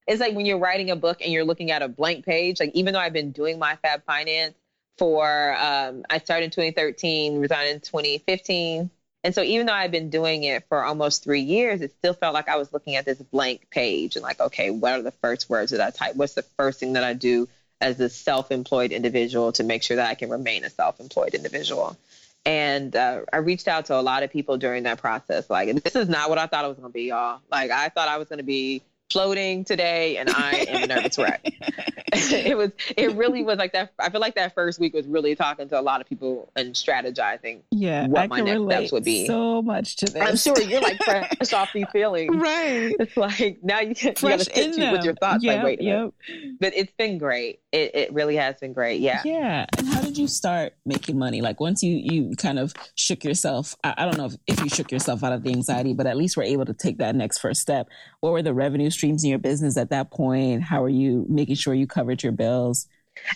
It's 0.08 0.20
like 0.20 0.36
when 0.36 0.46
you're 0.46 0.60
writing 0.60 0.90
a 0.92 0.96
book 0.96 1.22
and 1.22 1.32
you're 1.32 1.46
looking 1.46 1.72
at 1.72 1.82
a 1.82 1.88
blank 1.88 2.26
page. 2.26 2.60
Like 2.60 2.72
even 2.74 2.94
though 2.94 3.00
I've 3.00 3.14
been 3.14 3.32
doing 3.32 3.58
my 3.58 3.76
Fab 3.78 4.04
Finance 4.06 4.56
for 4.98 5.56
um, 5.58 6.04
I 6.10 6.20
started 6.20 6.46
in 6.46 6.52
2013, 6.52 7.40
resigned 7.40 7.70
in 7.70 7.80
2015. 7.80 8.90
And 9.24 9.34
so 9.34 9.42
even 9.42 9.66
though 9.66 9.74
I've 9.74 9.92
been 9.92 10.12
doing 10.12 10.44
it 10.44 10.66
for 10.70 10.84
almost 10.84 11.24
three 11.24 11.42
years, 11.42 11.82
it 11.82 11.94
still 11.98 12.14
felt 12.14 12.36
like 12.36 12.48
I 12.48 12.58
was 12.58 12.72
looking 12.72 12.96
at 12.96 13.06
this 13.06 13.18
blank 13.20 13.70
page 13.72 14.16
and 14.16 14.24
like, 14.24 14.40
okay, 14.40 14.70
what 14.70 14.94
are 14.94 15.02
the 15.02 15.12
first 15.12 15.50
words 15.50 15.72
that 15.72 15.82
I 15.82 15.90
type? 15.90 16.16
What's 16.16 16.36
the 16.36 16.44
first 16.58 16.80
thing 16.80 16.94
that 16.94 17.04
I 17.04 17.14
do 17.14 17.50
as 17.82 18.00
a 18.00 18.10
self-employed 18.10 18.92
individual 18.92 19.52
to 19.54 19.64
make 19.64 19.82
sure 19.82 19.98
that 19.98 20.10
I 20.10 20.14
can 20.14 20.30
remain 20.30 20.64
a 20.64 20.70
self-employed 20.70 21.34
individual? 21.34 21.98
And 22.46 22.96
uh, 22.96 23.22
I 23.34 23.38
reached 23.38 23.68
out 23.68 23.86
to 23.86 24.00
a 24.00 24.02
lot 24.02 24.22
of 24.22 24.32
people 24.32 24.58
during 24.58 24.84
that 24.84 25.00
process. 25.00 25.50
Like, 25.50 25.84
this 25.84 25.96
is 25.96 26.08
not 26.08 26.30
what 26.30 26.38
I 26.38 26.46
thought 26.46 26.64
it 26.66 26.68
was 26.68 26.78
going 26.78 26.90
to 26.90 26.94
be, 26.94 27.04
y'all. 27.04 27.42
Like, 27.52 27.72
I 27.72 27.90
thought 27.90 28.08
I 28.08 28.18
was 28.18 28.28
going 28.28 28.38
to 28.38 28.44
be 28.44 28.84
floating 29.16 29.64
today 29.64 30.18
and 30.18 30.30
I 30.30 30.66
am 30.68 30.84
a 30.84 30.88
nervous 30.88 31.18
wreck. 31.18 31.40
it 32.14 32.58
was 32.58 32.72
it 32.98 33.16
really 33.16 33.44
was 33.44 33.58
like 33.58 33.72
that 33.72 33.94
I 33.98 34.10
feel 34.10 34.20
like 34.20 34.36
that 34.36 34.54
first 34.54 34.78
week 34.78 34.94
was 34.94 35.08
really 35.08 35.36
talking 35.36 35.70
to 35.70 35.80
a 35.80 35.82
lot 35.82 36.02
of 36.02 36.08
people 36.08 36.52
and 36.58 36.74
strategizing 36.74 37.62
yeah, 37.72 38.08
what 38.08 38.24
I 38.24 38.28
my 38.28 38.42
next 38.42 38.66
steps 38.66 38.92
would 38.92 39.06
be. 39.06 39.26
So 39.26 39.62
much 39.62 39.96
to 39.98 40.06
this. 40.08 40.22
I'm 40.22 40.36
sure 40.36 40.62
you're 40.62 40.82
like 40.82 41.02
fresh 41.02 41.54
off 41.54 41.72
these 41.74 41.86
feelings. 41.94 42.36
Right. 42.36 42.94
It's 43.00 43.16
like 43.16 43.60
now 43.64 43.80
you, 43.80 43.96
can, 43.96 44.16
you 44.22 44.30
gotta 44.30 44.44
sit 44.44 44.92
with 44.92 45.06
your 45.06 45.16
thoughts 45.16 45.46
yep, 45.46 45.56
like 45.56 45.64
wait 45.64 45.82
yep. 45.82 46.12
But 46.60 46.74
it's 46.76 46.92
been 46.98 47.18
great. 47.18 47.62
It 47.72 47.96
it 47.96 48.14
really 48.14 48.36
has 48.36 48.60
been 48.60 48.74
great. 48.74 49.00
Yeah. 49.00 49.22
Yeah. 49.24 49.66
And 49.78 49.88
how 49.88 50.02
did 50.02 50.18
you 50.18 50.28
start 50.28 50.74
making 50.86 51.18
money? 51.18 51.40
Like 51.40 51.62
once 51.62 51.82
you 51.82 51.96
you 51.96 52.36
kind 52.36 52.60
of 52.60 52.74
shook 52.96 53.24
yourself 53.24 53.76
I, 53.82 53.94
I 53.98 54.06
don't 54.06 54.18
know 54.18 54.26
if, 54.26 54.36
if 54.46 54.60
you 54.62 54.68
shook 54.68 54.92
yourself 54.92 55.24
out 55.24 55.32
of 55.32 55.44
the 55.44 55.52
anxiety, 55.52 55.94
but 55.94 56.06
at 56.06 56.18
least 56.18 56.36
were 56.36 56.44
able 56.44 56.66
to 56.66 56.74
take 56.74 56.98
that 56.98 57.16
next 57.16 57.40
first 57.40 57.62
step. 57.62 57.88
What 58.26 58.32
were 58.32 58.42
the 58.42 58.56
revenue 58.56 58.90
streams 58.90 59.24
in 59.24 59.30
your 59.30 59.38
business 59.38 59.78
at 59.78 59.92
that 59.92 60.10
point? 60.10 60.64
How 60.64 60.84
are 60.84 60.90
you 60.90 61.28
making 61.30 61.58
sure 61.58 61.76
you 61.76 61.86
covered 61.86 62.24
your 62.24 62.32
bills? 62.32 62.88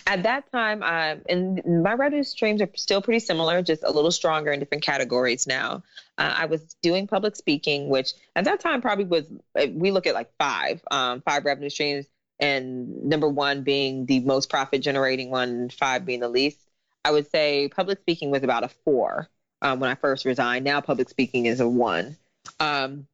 At 0.08 0.24
that 0.24 0.50
time, 0.50 0.82
um, 0.82 1.22
and 1.28 1.62
my 1.84 1.92
revenue 1.92 2.24
streams 2.24 2.60
are 2.60 2.68
still 2.74 3.00
pretty 3.00 3.20
similar, 3.20 3.62
just 3.62 3.84
a 3.84 3.90
little 3.92 4.10
stronger 4.10 4.50
in 4.50 4.58
different 4.58 4.82
categories 4.82 5.46
now. 5.46 5.84
Uh, 6.18 6.34
I 6.38 6.46
was 6.46 6.74
doing 6.82 7.06
public 7.06 7.36
speaking, 7.36 7.88
which 7.88 8.14
at 8.34 8.44
that 8.46 8.58
time 8.58 8.82
probably 8.82 9.04
was, 9.04 9.26
uh, 9.56 9.66
we 9.72 9.92
look 9.92 10.08
at 10.08 10.14
like 10.14 10.32
five, 10.40 10.82
um, 10.90 11.20
five 11.20 11.44
revenue 11.44 11.70
streams, 11.70 12.06
and 12.40 13.04
number 13.04 13.28
one 13.28 13.62
being 13.62 14.06
the 14.06 14.18
most 14.18 14.50
profit 14.50 14.82
generating 14.82 15.30
one, 15.30 15.70
five 15.70 16.04
being 16.04 16.18
the 16.18 16.28
least. 16.28 16.58
I 17.04 17.12
would 17.12 17.30
say 17.30 17.68
public 17.68 18.00
speaking 18.00 18.32
was 18.32 18.42
about 18.42 18.64
a 18.64 18.70
four 18.84 19.28
um, 19.62 19.78
when 19.78 19.88
I 19.88 19.94
first 19.94 20.24
resigned. 20.24 20.64
Now 20.64 20.80
public 20.80 21.08
speaking 21.08 21.46
is 21.46 21.60
a 21.60 21.68
one. 21.68 22.16
Um, 22.58 23.06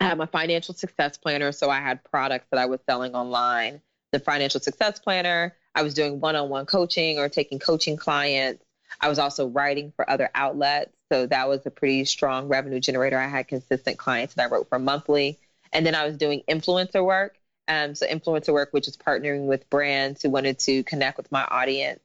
I 0.00 0.04
had 0.06 0.18
my 0.18 0.26
financial 0.26 0.74
success 0.74 1.16
planner, 1.16 1.52
so 1.52 1.70
I 1.70 1.80
had 1.80 2.04
products 2.04 2.46
that 2.50 2.60
I 2.60 2.66
was 2.66 2.80
selling 2.88 3.14
online. 3.14 3.80
The 4.12 4.18
financial 4.18 4.60
success 4.60 4.98
planner, 4.98 5.56
I 5.74 5.82
was 5.82 5.94
doing 5.94 6.20
one-on-one 6.20 6.66
coaching 6.66 7.18
or 7.18 7.28
taking 7.28 7.58
coaching 7.58 7.96
clients. 7.96 8.64
I 9.00 9.08
was 9.08 9.18
also 9.18 9.48
writing 9.48 9.92
for 9.96 10.08
other 10.08 10.30
outlets, 10.34 10.92
so 11.10 11.26
that 11.26 11.48
was 11.48 11.64
a 11.66 11.70
pretty 11.70 12.04
strong 12.04 12.48
revenue 12.48 12.80
generator. 12.80 13.18
I 13.18 13.28
had 13.28 13.48
consistent 13.48 13.98
clients 13.98 14.34
that 14.34 14.44
I 14.44 14.48
wrote 14.52 14.68
for 14.68 14.78
monthly, 14.78 15.38
and 15.72 15.84
then 15.86 15.94
I 15.94 16.06
was 16.06 16.16
doing 16.16 16.42
influencer 16.48 17.04
work. 17.04 17.36
Um, 17.66 17.94
so 17.94 18.06
influencer 18.06 18.52
work, 18.52 18.68
which 18.72 18.88
is 18.88 18.96
partnering 18.96 19.46
with 19.46 19.68
brands 19.70 20.22
who 20.22 20.30
wanted 20.30 20.58
to 20.60 20.82
connect 20.84 21.16
with 21.16 21.32
my 21.32 21.44
audience. 21.44 22.00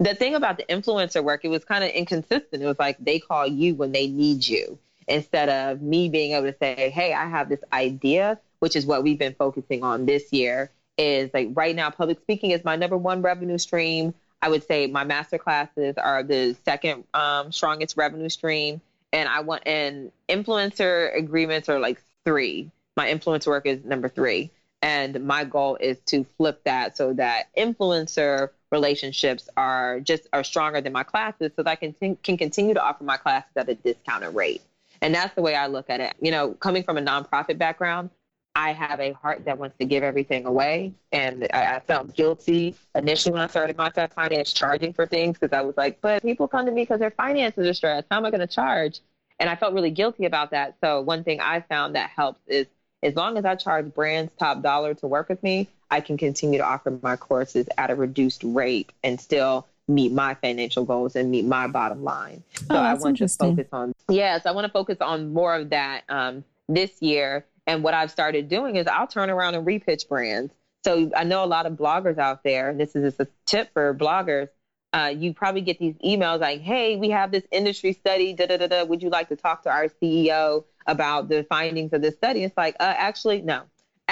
The 0.00 0.14
thing 0.14 0.34
about 0.34 0.56
the 0.56 0.64
influencer 0.64 1.22
work, 1.22 1.44
it 1.44 1.48
was 1.48 1.64
kind 1.64 1.84
of 1.84 1.90
inconsistent. 1.90 2.62
It 2.62 2.66
was 2.66 2.78
like 2.78 2.96
they 2.98 3.18
call 3.18 3.46
you 3.46 3.74
when 3.74 3.92
they 3.92 4.08
need 4.08 4.46
you 4.46 4.78
instead 5.12 5.48
of 5.48 5.82
me 5.82 6.08
being 6.08 6.32
able 6.32 6.50
to 6.50 6.56
say, 6.58 6.90
hey, 6.90 7.12
I 7.12 7.28
have 7.28 7.48
this 7.48 7.60
idea, 7.72 8.38
which 8.60 8.74
is 8.74 8.86
what 8.86 9.02
we've 9.02 9.18
been 9.18 9.34
focusing 9.34 9.84
on 9.84 10.06
this 10.06 10.32
year. 10.32 10.70
Is 10.98 11.30
like 11.32 11.48
right 11.54 11.74
now, 11.74 11.90
public 11.90 12.20
speaking 12.20 12.50
is 12.50 12.64
my 12.64 12.76
number 12.76 12.96
one 12.96 13.22
revenue 13.22 13.58
stream. 13.58 14.14
I 14.40 14.48
would 14.48 14.66
say 14.66 14.86
my 14.86 15.04
master 15.04 15.38
classes 15.38 15.96
are 15.96 16.22
the 16.22 16.56
second 16.64 17.04
um, 17.14 17.52
strongest 17.52 17.96
revenue 17.96 18.28
stream. 18.28 18.80
And 19.12 19.28
I 19.28 19.40
want, 19.40 19.62
and 19.66 20.10
influencer 20.28 21.16
agreements 21.16 21.68
are 21.68 21.78
like 21.78 22.02
three. 22.24 22.70
My 22.96 23.08
influencer 23.08 23.46
work 23.48 23.66
is 23.66 23.84
number 23.84 24.08
three. 24.08 24.50
And 24.80 25.24
my 25.24 25.44
goal 25.44 25.76
is 25.76 25.98
to 26.06 26.24
flip 26.36 26.64
that 26.64 26.96
so 26.96 27.12
that 27.14 27.54
influencer 27.56 28.50
relationships 28.70 29.48
are 29.56 30.00
just 30.00 30.26
are 30.32 30.42
stronger 30.42 30.80
than 30.80 30.92
my 30.92 31.04
classes 31.04 31.52
so 31.54 31.62
that 31.62 31.68
I 31.68 31.76
can, 31.76 31.92
t- 31.92 32.18
can 32.22 32.36
continue 32.36 32.74
to 32.74 32.82
offer 32.82 33.04
my 33.04 33.16
classes 33.16 33.52
at 33.56 33.68
a 33.68 33.74
discounted 33.74 34.34
rate. 34.34 34.62
And 35.02 35.14
that's 35.14 35.34
the 35.34 35.42
way 35.42 35.54
I 35.54 35.66
look 35.66 35.90
at 35.90 36.00
it. 36.00 36.14
You 36.20 36.30
know, 36.30 36.52
coming 36.52 36.84
from 36.84 36.96
a 36.96 37.02
nonprofit 37.02 37.58
background, 37.58 38.10
I 38.54 38.72
have 38.72 39.00
a 39.00 39.12
heart 39.12 39.44
that 39.46 39.58
wants 39.58 39.76
to 39.78 39.84
give 39.84 40.02
everything 40.02 40.46
away. 40.46 40.94
And 41.10 41.48
I, 41.52 41.76
I 41.76 41.80
felt 41.80 42.14
guilty 42.14 42.76
initially 42.94 43.32
when 43.32 43.42
I 43.42 43.48
started 43.48 43.76
my 43.76 43.90
finance 43.90 44.52
charging 44.52 44.92
for 44.92 45.06
things 45.06 45.38
because 45.38 45.56
I 45.56 45.62
was 45.62 45.76
like, 45.76 46.00
but 46.00 46.22
people 46.22 46.46
come 46.48 46.66
to 46.66 46.72
me 46.72 46.82
because 46.82 47.00
their 47.00 47.10
finances 47.10 47.66
are 47.66 47.74
stressed. 47.74 48.06
How 48.10 48.18
am 48.18 48.24
I 48.26 48.30
going 48.30 48.40
to 48.40 48.46
charge? 48.46 49.00
And 49.40 49.50
I 49.50 49.56
felt 49.56 49.74
really 49.74 49.90
guilty 49.90 50.24
about 50.24 50.52
that. 50.52 50.76
So 50.82 51.00
one 51.00 51.24
thing 51.24 51.40
I 51.40 51.62
found 51.62 51.96
that 51.96 52.10
helps 52.10 52.40
is 52.46 52.66
as 53.02 53.16
long 53.16 53.36
as 53.36 53.44
I 53.44 53.56
charge 53.56 53.92
brands 53.92 54.30
top 54.38 54.62
dollar 54.62 54.94
to 54.94 55.06
work 55.08 55.28
with 55.28 55.42
me, 55.42 55.68
I 55.90 56.00
can 56.00 56.16
continue 56.16 56.58
to 56.58 56.64
offer 56.64 56.96
my 57.02 57.16
courses 57.16 57.68
at 57.76 57.90
a 57.90 57.96
reduced 57.96 58.44
rate 58.44 58.92
and 59.02 59.20
still 59.20 59.66
meet 59.88 60.12
my 60.12 60.34
financial 60.34 60.84
goals 60.84 61.16
and 61.16 61.30
meet 61.30 61.44
my 61.44 61.66
bottom 61.66 62.04
line. 62.04 62.42
So 62.54 62.66
oh, 62.70 62.76
I 62.76 62.94
want 62.94 63.18
to 63.18 63.28
focus 63.28 63.66
on 63.72 63.92
yes, 64.08 64.46
I 64.46 64.52
want 64.52 64.66
to 64.66 64.72
focus 64.72 64.98
on 65.00 65.32
more 65.32 65.54
of 65.54 65.70
that 65.70 66.04
um, 66.08 66.44
this 66.68 67.02
year 67.02 67.44
and 67.66 67.82
what 67.82 67.94
I've 67.94 68.10
started 68.10 68.48
doing 68.48 68.76
is 68.76 68.86
I'll 68.86 69.06
turn 69.06 69.30
around 69.30 69.54
and 69.54 69.66
repitch 69.66 70.08
brands. 70.08 70.52
So 70.84 71.10
I 71.16 71.24
know 71.24 71.44
a 71.44 71.46
lot 71.46 71.66
of 71.66 71.74
bloggers 71.74 72.18
out 72.18 72.42
there, 72.42 72.70
and 72.70 72.80
this 72.80 72.96
is 72.96 73.04
just 73.04 73.20
a 73.20 73.28
tip 73.46 73.72
for 73.72 73.94
bloggers. 73.94 74.48
Uh, 74.92 75.14
you 75.16 75.32
probably 75.32 75.60
get 75.60 75.78
these 75.78 75.94
emails 76.04 76.40
like, 76.40 76.60
"Hey, 76.60 76.96
we 76.96 77.10
have 77.10 77.30
this 77.30 77.44
industry 77.50 77.92
study. 77.92 78.32
Da 78.32 78.46
da 78.46 78.56
da 78.56 78.66
da. 78.66 78.84
Would 78.84 79.02
you 79.02 79.08
like 79.08 79.28
to 79.28 79.36
talk 79.36 79.62
to 79.62 79.70
our 79.70 79.86
CEO 79.86 80.64
about 80.86 81.28
the 81.28 81.44
findings 81.44 81.92
of 81.92 82.02
this 82.02 82.14
study?" 82.14 82.42
It's 82.42 82.56
like, 82.56 82.74
uh, 82.80 82.94
actually, 82.96 83.42
no. 83.42 83.62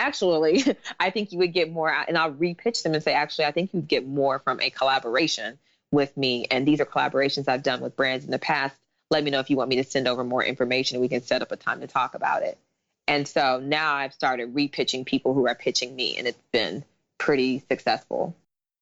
Actually, 0.01 0.65
I 1.01 1.11
think 1.11 1.31
you 1.31 1.39
would 1.39 1.53
get 1.53 1.71
more, 1.71 1.91
and 1.91 2.17
I'll 2.17 2.33
repitch 2.33 2.83
them 2.83 2.95
and 2.95 3.03
say, 3.03 3.13
actually, 3.13 3.45
I 3.45 3.53
think 3.53 3.75
you'd 3.75 3.87
get 3.87 4.07
more 4.07 4.39
from 4.39 4.59
a 4.61 4.71
collaboration 4.71 5.59
with 5.93 6.17
me. 6.17 6.47
And 6.51 6.67
these 6.67 6.81
are 6.81 6.87
collaborations 6.87 7.49
I've 7.49 7.63
done 7.63 7.83
with 7.83 7.97
brands 7.97 8.25
in 8.25 8.31
the 8.31 8.39
past. 8.39 8.75
Let 9.11 9.23
me 9.23 9.31
know 9.31 9.41
if 9.41 9.51
you 9.51 9.57
want 9.57 9.69
me 9.69 9.77
to 9.77 9.85
send 9.85 10.09
over 10.09 10.25
more 10.25 10.43
information, 10.43 11.01
we 11.01 11.09
can 11.09 11.23
set 11.23 11.43
up 11.43 11.53
a 11.53 11.57
time 11.57 11.81
to 11.81 11.87
talk 11.87 12.15
about 12.15 12.43
it. 12.43 12.59
And 13.07 13.29
so 13.29 13.61
now 13.61 13.95
I've 13.95 14.15
started 14.15 14.55
repitching 14.55 15.05
people 15.05 15.35
who 15.35 15.47
are 15.47 15.55
pitching 15.55 15.95
me, 15.95 16.17
and 16.17 16.27
it's 16.27 16.43
been 16.53 16.85
pretty 17.19 17.63
successful. 17.69 18.35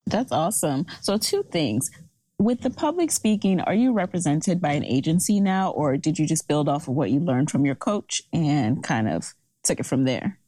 That's 0.06 0.30
awesome. 0.30 0.86
So, 1.00 1.18
two 1.18 1.42
things. 1.42 1.90
With 2.38 2.60
the 2.60 2.70
public 2.70 3.10
speaking, 3.10 3.60
are 3.60 3.74
you 3.74 3.92
represented 3.92 4.60
by 4.60 4.74
an 4.74 4.84
agency 4.84 5.40
now, 5.40 5.70
or 5.70 5.96
did 5.96 6.20
you 6.20 6.26
just 6.26 6.46
build 6.46 6.68
off 6.68 6.86
of 6.86 6.94
what 6.94 7.10
you 7.10 7.18
learned 7.18 7.50
from 7.50 7.66
your 7.66 7.74
coach 7.74 8.22
and 8.32 8.84
kind 8.84 9.08
of 9.08 9.34
took 9.64 9.80
it 9.80 9.86
from 9.86 10.04
there? 10.04 10.38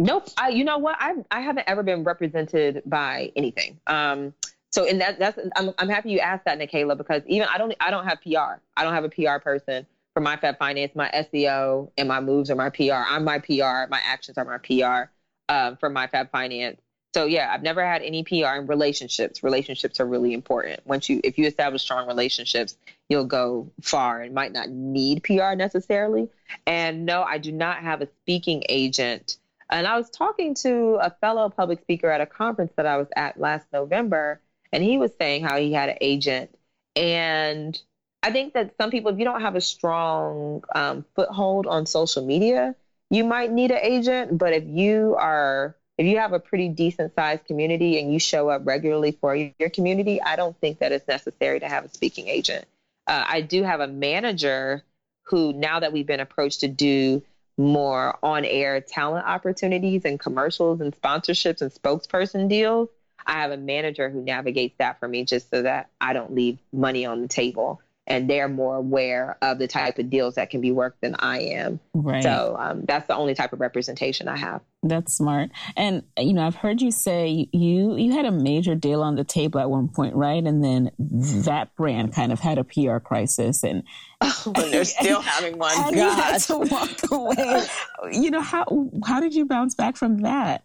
Nope. 0.00 0.28
I, 0.38 0.48
you 0.48 0.64
know 0.64 0.78
what? 0.78 0.96
I 0.98 1.14
I 1.30 1.40
haven't 1.42 1.68
ever 1.68 1.82
been 1.82 2.04
represented 2.04 2.82
by 2.86 3.32
anything. 3.36 3.78
Um, 3.86 4.34
so 4.70 4.84
in 4.84 4.98
that 4.98 5.18
that's 5.18 5.38
I'm 5.56 5.72
I'm 5.78 5.88
happy 5.88 6.10
you 6.10 6.20
asked 6.20 6.46
that, 6.46 6.58
Nicaila, 6.58 6.96
because 6.96 7.22
even 7.26 7.48
I 7.52 7.58
don't 7.58 7.74
I 7.80 7.90
don't 7.90 8.06
have 8.06 8.20
PR. 8.22 8.60
I 8.76 8.84
don't 8.84 8.94
have 8.94 9.04
a 9.04 9.10
PR 9.10 9.38
person 9.42 9.86
for 10.14 10.20
my 10.20 10.36
Fab 10.36 10.58
Finance, 10.58 10.92
my 10.94 11.10
SEO 11.14 11.90
and 11.96 12.08
my 12.08 12.20
moves 12.20 12.50
are 12.50 12.56
my 12.56 12.70
PR. 12.70 13.04
I'm 13.08 13.24
my 13.24 13.38
PR. 13.38 13.88
My 13.88 14.00
actions 14.04 14.38
are 14.38 14.44
my 14.44 14.58
PR 14.58 15.10
um, 15.48 15.76
for 15.76 15.88
my 15.88 16.06
Fab 16.06 16.30
Finance. 16.30 16.80
So 17.12 17.24
yeah, 17.24 17.50
I've 17.52 17.62
never 17.62 17.84
had 17.84 18.02
any 18.02 18.22
PR 18.22 18.56
in 18.56 18.66
relationships. 18.66 19.42
Relationships 19.42 19.98
are 19.98 20.06
really 20.06 20.32
important. 20.32 20.80
Once 20.86 21.08
you, 21.08 21.20
if 21.24 21.38
you 21.38 21.46
establish 21.46 21.82
strong 21.82 22.06
relationships, 22.06 22.76
you'll 23.08 23.24
go 23.24 23.68
far 23.82 24.20
and 24.20 24.32
might 24.32 24.52
not 24.52 24.70
need 24.70 25.24
PR 25.24 25.54
necessarily. 25.54 26.28
And 26.66 27.04
no, 27.04 27.22
I 27.22 27.38
do 27.38 27.50
not 27.50 27.78
have 27.78 28.00
a 28.00 28.08
speaking 28.22 28.62
agent. 28.68 29.38
And 29.70 29.86
I 29.86 29.96
was 29.96 30.10
talking 30.10 30.54
to 30.56 30.98
a 31.00 31.10
fellow 31.20 31.48
public 31.48 31.80
speaker 31.80 32.10
at 32.10 32.20
a 32.20 32.26
conference 32.26 32.72
that 32.76 32.86
I 32.86 32.96
was 32.96 33.08
at 33.16 33.38
last 33.38 33.66
November, 33.72 34.40
and 34.72 34.82
he 34.82 34.98
was 34.98 35.12
saying 35.18 35.44
how 35.44 35.58
he 35.58 35.72
had 35.72 35.88
an 35.88 35.98
agent 36.00 36.50
and 36.96 37.80
I 38.22 38.30
think 38.30 38.54
that 38.54 38.74
some 38.78 38.90
people, 38.90 39.12
if 39.12 39.18
you 39.18 39.24
don't 39.24 39.40
have 39.40 39.56
a 39.56 39.60
strong 39.60 40.62
um, 40.74 41.04
foothold 41.14 41.66
on 41.66 41.86
social 41.86 42.24
media, 42.24 42.74
you 43.08 43.24
might 43.24 43.50
need 43.50 43.70
an 43.70 43.80
agent. 43.80 44.36
But 44.36 44.52
if 44.52 44.64
you 44.66 45.16
are, 45.18 45.74
if 45.96 46.06
you 46.06 46.18
have 46.18 46.32
a 46.32 46.40
pretty 46.40 46.68
decent 46.68 47.14
sized 47.14 47.46
community 47.46 47.98
and 47.98 48.12
you 48.12 48.18
show 48.18 48.50
up 48.50 48.62
regularly 48.66 49.12
for 49.12 49.34
your 49.34 49.70
community, 49.70 50.20
I 50.20 50.36
don't 50.36 50.58
think 50.60 50.80
that 50.80 50.92
it's 50.92 51.08
necessary 51.08 51.60
to 51.60 51.68
have 51.68 51.84
a 51.84 51.88
speaking 51.88 52.28
agent. 52.28 52.66
Uh, 53.06 53.24
I 53.26 53.40
do 53.40 53.62
have 53.62 53.80
a 53.80 53.88
manager 53.88 54.82
who, 55.24 55.52
now 55.52 55.80
that 55.80 55.92
we've 55.92 56.06
been 56.06 56.20
approached 56.20 56.60
to 56.60 56.68
do 56.68 57.22
more 57.60 58.18
on 58.22 58.44
air 58.44 58.80
talent 58.80 59.26
opportunities 59.26 60.04
and 60.04 60.18
commercials 60.18 60.80
and 60.80 60.98
sponsorships 61.00 61.60
and 61.60 61.70
spokesperson 61.70 62.48
deals, 62.48 62.88
I 63.26 63.34
have 63.34 63.52
a 63.52 63.56
manager 63.56 64.08
who 64.08 64.22
navigates 64.22 64.74
that 64.78 64.98
for 64.98 65.06
me 65.06 65.24
just 65.24 65.50
so 65.50 65.62
that 65.62 65.90
I 66.00 66.12
don't 66.14 66.34
leave 66.34 66.58
money 66.72 67.04
on 67.04 67.20
the 67.22 67.28
table 67.28 67.80
and 68.06 68.28
they're 68.28 68.48
more 68.48 68.76
aware 68.76 69.36
of 69.42 69.58
the 69.58 69.68
type 69.68 69.98
of 69.98 70.10
deals 70.10 70.34
that 70.34 70.50
can 70.50 70.60
be 70.60 70.72
worked 70.72 71.00
than 71.02 71.14
I 71.18 71.40
am. 71.40 71.78
Right. 71.94 72.22
So 72.22 72.56
um, 72.58 72.84
that's 72.86 73.06
the 73.06 73.14
only 73.14 73.34
type 73.34 73.52
of 73.52 73.60
representation 73.60 74.26
I 74.26 74.36
have. 74.36 74.62
That's 74.82 75.14
smart. 75.14 75.50
And 75.76 76.04
you 76.18 76.32
know, 76.32 76.46
I've 76.46 76.54
heard 76.54 76.80
you 76.80 76.90
say 76.90 77.48
you 77.52 77.96
you 77.96 78.12
had 78.12 78.24
a 78.24 78.30
major 78.30 78.74
deal 78.74 79.02
on 79.02 79.14
the 79.14 79.24
table 79.24 79.60
at 79.60 79.68
one 79.68 79.88
point, 79.88 80.14
right? 80.14 80.42
And 80.42 80.64
then 80.64 80.90
that 80.98 81.76
brand 81.76 82.14
kind 82.14 82.32
of 82.32 82.40
had 82.40 82.56
a 82.56 82.64
PR 82.64 82.98
crisis, 82.98 83.62
and 83.62 83.82
oh, 84.22 84.52
they're 84.70 84.84
still 84.84 85.20
having 85.20 85.58
one. 85.58 85.72
And 85.76 85.96
God. 85.96 86.16
you 86.16 86.22
had 86.22 86.40
to 86.42 86.58
walk 86.58 86.90
away. 87.10 87.66
you 88.10 88.30
know 88.30 88.40
how 88.40 88.90
how 89.04 89.20
did 89.20 89.34
you 89.34 89.44
bounce 89.44 89.74
back 89.74 89.96
from 89.96 90.18
that? 90.18 90.64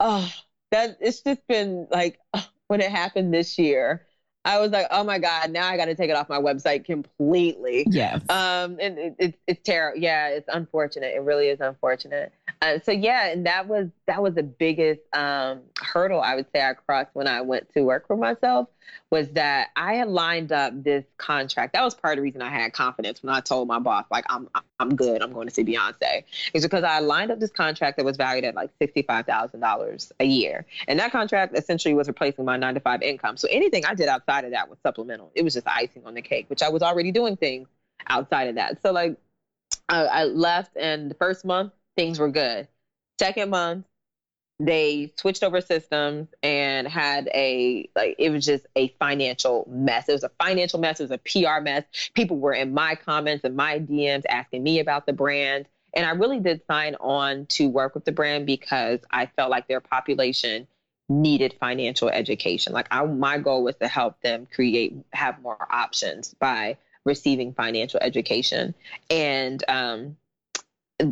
Oh, 0.00 0.28
that 0.72 0.98
it's 1.00 1.20
just 1.20 1.46
been 1.46 1.86
like 1.90 2.18
when 2.66 2.80
it 2.80 2.90
happened 2.90 3.32
this 3.32 3.58
year 3.58 4.06
I 4.46 4.60
was 4.60 4.70
like, 4.70 4.86
oh 4.92 5.02
my 5.02 5.18
God, 5.18 5.50
now 5.50 5.66
I 5.66 5.76
got 5.76 5.86
to 5.86 5.96
take 5.96 6.08
it 6.08 6.14
off 6.14 6.28
my 6.28 6.38
website 6.38 6.84
completely. 6.84 7.84
Yeah. 7.90 8.20
Um, 8.28 8.78
and 8.80 8.96
it, 8.96 9.16
it, 9.18 9.38
it's 9.48 9.60
terrible. 9.64 10.00
Yeah, 10.00 10.28
it's 10.28 10.48
unfortunate. 10.52 11.14
It 11.16 11.22
really 11.22 11.48
is 11.48 11.60
unfortunate. 11.60 12.32
Uh, 12.62 12.78
so 12.82 12.90
yeah, 12.92 13.28
and 13.28 13.44
that 13.46 13.68
was 13.68 13.88
that 14.06 14.22
was 14.22 14.34
the 14.34 14.42
biggest 14.42 15.00
um, 15.14 15.60
hurdle 15.80 16.20
I 16.20 16.34
would 16.34 16.46
say 16.54 16.62
I 16.62 16.72
crossed 16.72 17.10
when 17.12 17.28
I 17.28 17.40
went 17.42 17.72
to 17.74 17.82
work 17.82 18.06
for 18.06 18.16
myself 18.16 18.68
was 19.10 19.28
that 19.30 19.68
I 19.76 19.94
had 19.94 20.08
lined 20.08 20.52
up 20.52 20.82
this 20.82 21.04
contract. 21.18 21.72
That 21.74 21.84
was 21.84 21.94
part 21.94 22.14
of 22.14 22.16
the 22.16 22.22
reason 22.22 22.40
I 22.40 22.48
had 22.48 22.72
confidence 22.72 23.22
when 23.22 23.34
I 23.34 23.40
told 23.40 23.68
my 23.68 23.78
boss 23.78 24.06
like 24.10 24.24
I'm 24.28 24.48
I'm 24.80 24.96
good. 24.96 25.22
I'm 25.22 25.32
going 25.32 25.48
to 25.48 25.54
see 25.54 25.64
Beyonce. 25.64 26.24
It's 26.54 26.64
because 26.64 26.84
I 26.84 27.00
lined 27.00 27.30
up 27.30 27.40
this 27.40 27.50
contract 27.50 27.98
that 27.98 28.04
was 28.04 28.16
valued 28.16 28.44
at 28.44 28.54
like 28.54 28.70
sixty 28.80 29.02
five 29.02 29.26
thousand 29.26 29.60
dollars 29.60 30.12
a 30.20 30.24
year, 30.24 30.64
and 30.88 30.98
that 30.98 31.12
contract 31.12 31.56
essentially 31.56 31.94
was 31.94 32.08
replacing 32.08 32.44
my 32.44 32.56
nine 32.56 32.74
to 32.74 32.80
five 32.80 33.02
income. 33.02 33.36
So 33.36 33.48
anything 33.50 33.84
I 33.84 33.94
did 33.94 34.08
outside 34.08 34.44
of 34.44 34.52
that 34.52 34.68
was 34.68 34.78
supplemental. 34.82 35.30
It 35.34 35.42
was 35.42 35.54
just 35.54 35.66
icing 35.68 36.04
on 36.06 36.14
the 36.14 36.22
cake, 36.22 36.48
which 36.48 36.62
I 36.62 36.68
was 36.68 36.82
already 36.82 37.12
doing 37.12 37.36
things 37.36 37.68
outside 38.08 38.48
of 38.48 38.54
that. 38.54 38.80
So 38.82 38.92
like 38.92 39.16
I, 39.88 40.04
I 40.04 40.24
left, 40.24 40.76
and 40.76 41.10
the 41.10 41.14
first 41.14 41.44
month 41.44 41.72
things 41.96 42.18
were 42.18 42.30
good. 42.30 42.68
Second 43.18 43.50
month, 43.50 43.86
they 44.58 45.12
switched 45.16 45.42
over 45.42 45.60
systems 45.60 46.28
and 46.42 46.88
had 46.88 47.28
a 47.34 47.88
like 47.94 48.16
it 48.18 48.30
was 48.30 48.44
just 48.44 48.66
a 48.74 48.88
financial 48.98 49.66
mess. 49.70 50.08
It 50.08 50.12
was 50.12 50.24
a 50.24 50.30
financial 50.42 50.80
mess. 50.80 51.00
It 51.00 51.10
was 51.10 51.10
a 51.10 51.18
PR 51.18 51.60
mess. 51.60 51.84
People 52.14 52.38
were 52.38 52.54
in 52.54 52.72
my 52.72 52.94
comments 52.94 53.44
and 53.44 53.54
my 53.54 53.78
DMs 53.78 54.24
asking 54.28 54.62
me 54.62 54.80
about 54.80 55.06
the 55.06 55.12
brand. 55.12 55.66
And 55.94 56.06
I 56.06 56.10
really 56.10 56.40
did 56.40 56.62
sign 56.66 56.94
on 56.96 57.46
to 57.46 57.68
work 57.68 57.94
with 57.94 58.04
the 58.04 58.12
brand 58.12 58.46
because 58.46 59.00
I 59.10 59.26
felt 59.26 59.50
like 59.50 59.68
their 59.68 59.80
population 59.80 60.66
needed 61.08 61.54
financial 61.60 62.08
education. 62.08 62.72
Like 62.72 62.88
I, 62.90 63.04
my 63.04 63.38
goal 63.38 63.62
was 63.62 63.76
to 63.76 63.88
help 63.88 64.20
them 64.22 64.46
create 64.52 64.96
have 65.12 65.40
more 65.40 65.66
options 65.70 66.34
by 66.34 66.78
receiving 67.04 67.52
financial 67.52 68.00
education. 68.02 68.74
And 69.10 69.62
um, 69.68 70.16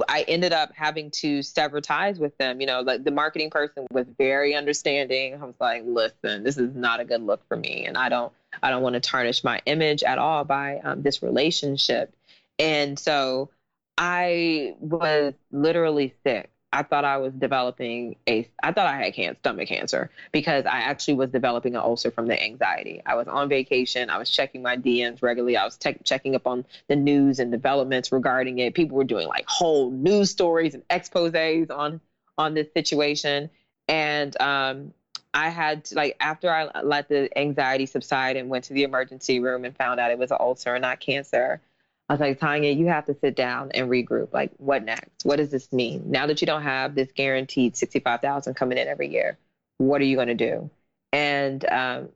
I 0.08 0.24
ended 0.28 0.52
up 0.52 0.72
having 0.74 1.10
to 1.12 1.42
sever 1.42 1.80
ties 1.80 2.18
with 2.18 2.36
them. 2.38 2.60
You 2.60 2.66
know, 2.66 2.80
like 2.80 3.04
the 3.04 3.10
marketing 3.10 3.50
person 3.50 3.86
was 3.90 4.06
very 4.16 4.54
understanding. 4.54 5.34
I 5.34 5.44
was 5.44 5.54
like, 5.60 5.82
listen, 5.84 6.42
this 6.42 6.56
is 6.56 6.74
not 6.74 7.00
a 7.00 7.04
good 7.04 7.22
look 7.22 7.46
for 7.48 7.56
me. 7.56 7.84
And 7.86 7.96
I 7.98 8.08
don't, 8.08 8.32
I 8.62 8.70
don't 8.70 8.82
want 8.82 8.94
to 8.94 9.00
tarnish 9.00 9.44
my 9.44 9.60
image 9.66 10.02
at 10.02 10.18
all 10.18 10.44
by 10.44 10.78
um, 10.78 11.02
this 11.02 11.22
relationship. 11.22 12.14
And 12.58 12.98
so 12.98 13.50
I 13.98 14.74
was 14.80 15.34
literally 15.52 16.14
sick 16.24 16.50
I 16.74 16.82
thought 16.82 17.04
I 17.04 17.18
was 17.18 17.32
developing 17.32 18.16
a, 18.28 18.48
I 18.60 18.72
thought 18.72 18.86
I 18.86 18.96
had 18.96 19.14
can- 19.14 19.36
stomach 19.38 19.68
cancer 19.68 20.10
because 20.32 20.66
I 20.66 20.80
actually 20.80 21.14
was 21.14 21.30
developing 21.30 21.76
an 21.76 21.80
ulcer 21.80 22.10
from 22.10 22.26
the 22.26 22.42
anxiety. 22.42 23.00
I 23.06 23.14
was 23.14 23.28
on 23.28 23.48
vacation. 23.48 24.10
I 24.10 24.18
was 24.18 24.28
checking 24.28 24.60
my 24.60 24.76
DMs 24.76 25.22
regularly. 25.22 25.56
I 25.56 25.64
was 25.64 25.76
te- 25.76 25.96
checking 26.02 26.34
up 26.34 26.48
on 26.48 26.64
the 26.88 26.96
news 26.96 27.38
and 27.38 27.52
developments 27.52 28.10
regarding 28.10 28.58
it. 28.58 28.74
People 28.74 28.96
were 28.96 29.04
doing 29.04 29.28
like 29.28 29.44
whole 29.46 29.92
news 29.92 30.30
stories 30.30 30.74
and 30.74 30.86
exposés 30.88 31.70
on 31.70 32.00
on 32.36 32.54
this 32.54 32.66
situation, 32.74 33.48
and 33.86 34.40
um, 34.40 34.92
I 35.32 35.50
had 35.50 35.84
to, 35.86 35.94
like 35.94 36.16
after 36.18 36.50
I 36.50 36.68
let 36.82 37.08
the 37.08 37.30
anxiety 37.38 37.86
subside 37.86 38.36
and 38.36 38.48
went 38.48 38.64
to 38.64 38.72
the 38.72 38.82
emergency 38.82 39.38
room 39.38 39.64
and 39.64 39.76
found 39.76 40.00
out 40.00 40.10
it 40.10 40.18
was 40.18 40.32
an 40.32 40.38
ulcer 40.40 40.74
and 40.74 40.82
not 40.82 40.98
cancer. 40.98 41.60
I 42.08 42.12
was 42.12 42.20
like, 42.20 42.38
Tonya, 42.38 42.76
you 42.76 42.86
have 42.86 43.06
to 43.06 43.16
sit 43.20 43.34
down 43.34 43.70
and 43.72 43.88
regroup. 43.88 44.32
Like, 44.32 44.52
what 44.58 44.84
next? 44.84 45.24
What 45.24 45.36
does 45.36 45.50
this 45.50 45.72
mean? 45.72 46.10
Now 46.10 46.26
that 46.26 46.40
you 46.40 46.46
don't 46.46 46.62
have 46.62 46.94
this 46.94 47.10
guaranteed 47.12 47.76
65,000 47.76 48.54
coming 48.54 48.76
in 48.76 48.88
every 48.88 49.08
year, 49.08 49.38
what 49.78 50.00
are 50.00 50.04
you 50.04 50.16
going 50.16 50.28
to 50.28 50.34
do? 50.34 50.70
And 51.12 51.64
um, 51.64 52.08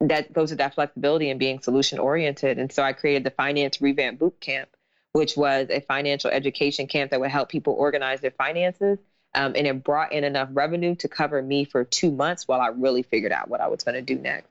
that 0.00 0.32
goes 0.32 0.50
with 0.50 0.58
that 0.58 0.74
flexibility 0.74 1.30
and 1.30 1.40
being 1.40 1.60
solution 1.60 1.98
oriented. 1.98 2.58
And 2.58 2.70
so 2.70 2.82
I 2.82 2.92
created 2.92 3.24
the 3.24 3.30
Finance 3.30 3.80
Revamp 3.80 4.18
Boot 4.18 4.40
Camp, 4.40 4.68
which 5.12 5.36
was 5.36 5.68
a 5.70 5.80
financial 5.80 6.30
education 6.30 6.86
camp 6.86 7.10
that 7.10 7.20
would 7.20 7.30
help 7.30 7.48
people 7.48 7.74
organize 7.74 8.20
their 8.20 8.30
finances. 8.30 8.98
Um, 9.34 9.54
and 9.56 9.66
it 9.66 9.84
brought 9.84 10.12
in 10.12 10.24
enough 10.24 10.48
revenue 10.52 10.94
to 10.96 11.08
cover 11.08 11.42
me 11.42 11.64
for 11.64 11.84
two 11.84 12.10
months 12.10 12.46
while 12.46 12.60
I 12.60 12.68
really 12.68 13.02
figured 13.02 13.32
out 13.32 13.48
what 13.48 13.60
I 13.60 13.68
was 13.68 13.82
going 13.82 13.96
to 13.96 14.02
do 14.02 14.20
next. 14.20 14.48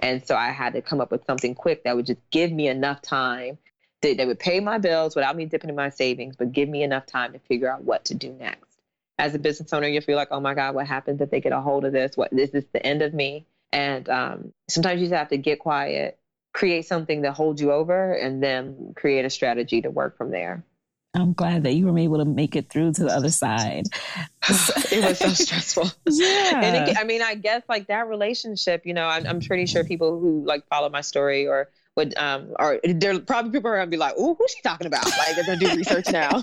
And 0.00 0.26
so 0.26 0.36
I 0.36 0.50
had 0.50 0.74
to 0.74 0.82
come 0.82 1.00
up 1.00 1.10
with 1.10 1.24
something 1.26 1.54
quick 1.54 1.84
that 1.84 1.96
would 1.96 2.06
just 2.06 2.20
give 2.30 2.52
me 2.52 2.68
enough 2.68 3.00
time. 3.02 3.58
That 4.02 4.16
they 4.16 4.26
would 4.26 4.38
pay 4.38 4.60
my 4.60 4.78
bills 4.78 5.16
without 5.16 5.36
me 5.36 5.44
dipping 5.44 5.70
in 5.70 5.76
my 5.76 5.90
savings, 5.90 6.36
but 6.36 6.52
give 6.52 6.68
me 6.68 6.82
enough 6.82 7.06
time 7.06 7.32
to 7.32 7.38
figure 7.40 7.70
out 7.70 7.82
what 7.82 8.04
to 8.06 8.14
do 8.14 8.32
next. 8.32 8.78
As 9.18 9.34
a 9.34 9.38
business 9.38 9.72
owner, 9.72 9.88
you 9.88 10.00
feel 10.00 10.16
like, 10.16 10.28
oh 10.30 10.38
my 10.38 10.54
God, 10.54 10.74
what 10.74 10.86
happens 10.86 11.20
if 11.20 11.30
they 11.30 11.40
get 11.40 11.52
a 11.52 11.60
hold 11.60 11.84
of 11.84 11.92
this? 11.92 12.16
What 12.16 12.32
is 12.32 12.52
this 12.52 12.64
the 12.72 12.84
end 12.86 13.02
of 13.02 13.12
me? 13.12 13.46
And 13.72 14.08
um, 14.08 14.52
sometimes 14.68 15.00
you 15.00 15.06
just 15.06 15.16
have 15.16 15.28
to 15.30 15.36
get 15.36 15.58
quiet, 15.58 16.18
create 16.54 16.86
something 16.86 17.22
that 17.22 17.32
holds 17.32 17.60
you 17.60 17.72
over, 17.72 18.12
and 18.12 18.40
then 18.42 18.92
create 18.94 19.24
a 19.24 19.30
strategy 19.30 19.82
to 19.82 19.90
work 19.90 20.16
from 20.16 20.30
there. 20.30 20.64
I'm 21.14 21.32
glad 21.32 21.64
that 21.64 21.72
you 21.72 21.86
were 21.86 21.98
able 21.98 22.18
to 22.18 22.24
make 22.24 22.54
it 22.54 22.70
through 22.70 22.92
to 22.94 23.04
the 23.04 23.14
other 23.14 23.30
side. 23.30 23.86
it 24.48 25.04
was 25.04 25.18
so 25.18 25.30
stressful. 25.30 25.90
Yeah. 26.10 26.60
And 26.62 26.88
it, 26.88 26.96
I 26.98 27.04
mean, 27.04 27.22
I 27.22 27.34
guess 27.34 27.62
like 27.68 27.88
that 27.88 28.08
relationship, 28.08 28.82
you 28.84 28.94
know, 28.94 29.06
I'm, 29.06 29.26
I'm 29.26 29.40
pretty 29.40 29.66
sure 29.66 29.84
people 29.84 30.18
who 30.18 30.44
like 30.44 30.66
follow 30.68 30.88
my 30.88 31.00
story 31.00 31.46
or 31.46 31.68
would, 31.98 32.16
um, 32.16 32.54
or 32.58 32.80
there 32.84 33.18
probably 33.18 33.50
people 33.50 33.70
are 33.70 33.76
gonna 33.76 33.90
be 33.90 33.96
like, 33.96 34.14
"Oh, 34.16 34.34
who's 34.34 34.50
she 34.52 34.62
talking 34.62 34.86
about?" 34.86 35.04
Like 35.04 35.34
they're 35.34 35.44
gonna 35.44 35.58
do 35.58 35.76
research 35.76 36.06
now. 36.12 36.42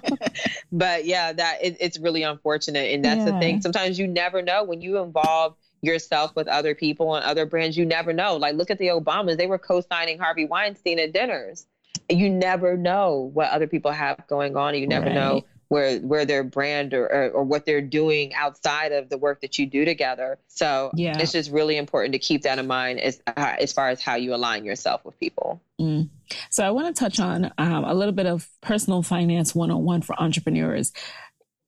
but 0.71 1.05
yeah, 1.05 1.33
that 1.33 1.63
it, 1.63 1.77
it's 1.79 1.97
really 1.97 2.23
unfortunate, 2.23 2.93
and 2.93 3.03
that's 3.03 3.19
yeah. 3.19 3.31
the 3.31 3.39
thing. 3.39 3.61
Sometimes 3.61 3.97
you 3.97 4.07
never 4.07 4.41
know 4.41 4.63
when 4.63 4.81
you 4.81 5.01
involve 5.01 5.55
yourself 5.81 6.35
with 6.35 6.47
other 6.47 6.75
people 6.75 7.15
and 7.15 7.25
other 7.25 7.45
brands. 7.45 7.77
You 7.77 7.85
never 7.85 8.13
know. 8.13 8.35
Like 8.35 8.55
look 8.55 8.69
at 8.69 8.77
the 8.77 8.87
Obamas; 8.87 9.37
they 9.37 9.47
were 9.47 9.57
co-signing 9.57 10.19
Harvey 10.19 10.45
Weinstein 10.45 10.99
at 10.99 11.13
dinners 11.13 11.65
you 12.09 12.29
never 12.29 12.77
know 12.77 13.31
what 13.33 13.49
other 13.49 13.67
people 13.67 13.91
have 13.91 14.27
going 14.27 14.55
on. 14.55 14.75
You 14.75 14.87
never 14.87 15.07
right. 15.07 15.15
know 15.15 15.43
where 15.67 15.99
where 15.99 16.25
their 16.25 16.43
brand 16.43 16.93
or, 16.93 17.05
or, 17.05 17.29
or 17.29 17.43
what 17.43 17.65
they're 17.65 17.81
doing 17.81 18.33
outside 18.33 18.91
of 18.91 19.09
the 19.09 19.17
work 19.17 19.41
that 19.41 19.57
you 19.57 19.65
do 19.65 19.85
together. 19.85 20.37
So 20.47 20.91
yeah. 20.95 21.17
it's 21.17 21.31
just 21.31 21.51
really 21.51 21.77
important 21.77 22.13
to 22.13 22.19
keep 22.19 22.43
that 22.43 22.59
in 22.59 22.67
mind 22.67 22.99
as 22.99 23.21
uh, 23.27 23.55
as 23.59 23.73
far 23.73 23.89
as 23.89 24.01
how 24.01 24.15
you 24.15 24.33
align 24.33 24.65
yourself 24.65 25.03
with 25.05 25.19
people. 25.19 25.61
Mm. 25.79 26.09
So 26.49 26.65
I 26.65 26.71
want 26.71 26.95
to 26.95 26.99
touch 26.99 27.19
on 27.19 27.51
um, 27.57 27.83
a 27.83 27.93
little 27.93 28.13
bit 28.13 28.25
of 28.25 28.47
personal 28.61 29.01
finance 29.01 29.53
101 29.53 30.01
for 30.01 30.19
entrepreneurs. 30.19 30.91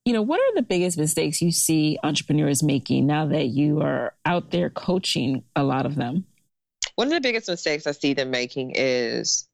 You 0.06 0.14
know, 0.14 0.22
what 0.22 0.40
are 0.40 0.56
the 0.56 0.62
biggest 0.62 0.98
mistakes 0.98 1.42
you 1.42 1.52
see 1.52 2.00
entrepreneurs 2.02 2.64
making 2.64 3.08
now 3.08 3.26
that 3.28 3.48
you 3.48 3.82
are 3.82 4.14
out 4.26 4.52
there 4.52 4.70
coaching 4.70 5.44
a 5.56 5.64
lot 5.64 5.86
of 5.86 5.96
them? 5.96 6.26
One 6.96 7.08
of 7.08 7.14
the 7.14 7.22
biggest 7.22 7.50
mistakes 7.50 7.86
I 7.86 7.92
see 7.92 8.14
them 8.14 8.32
making 8.32 8.72
is 8.76 9.47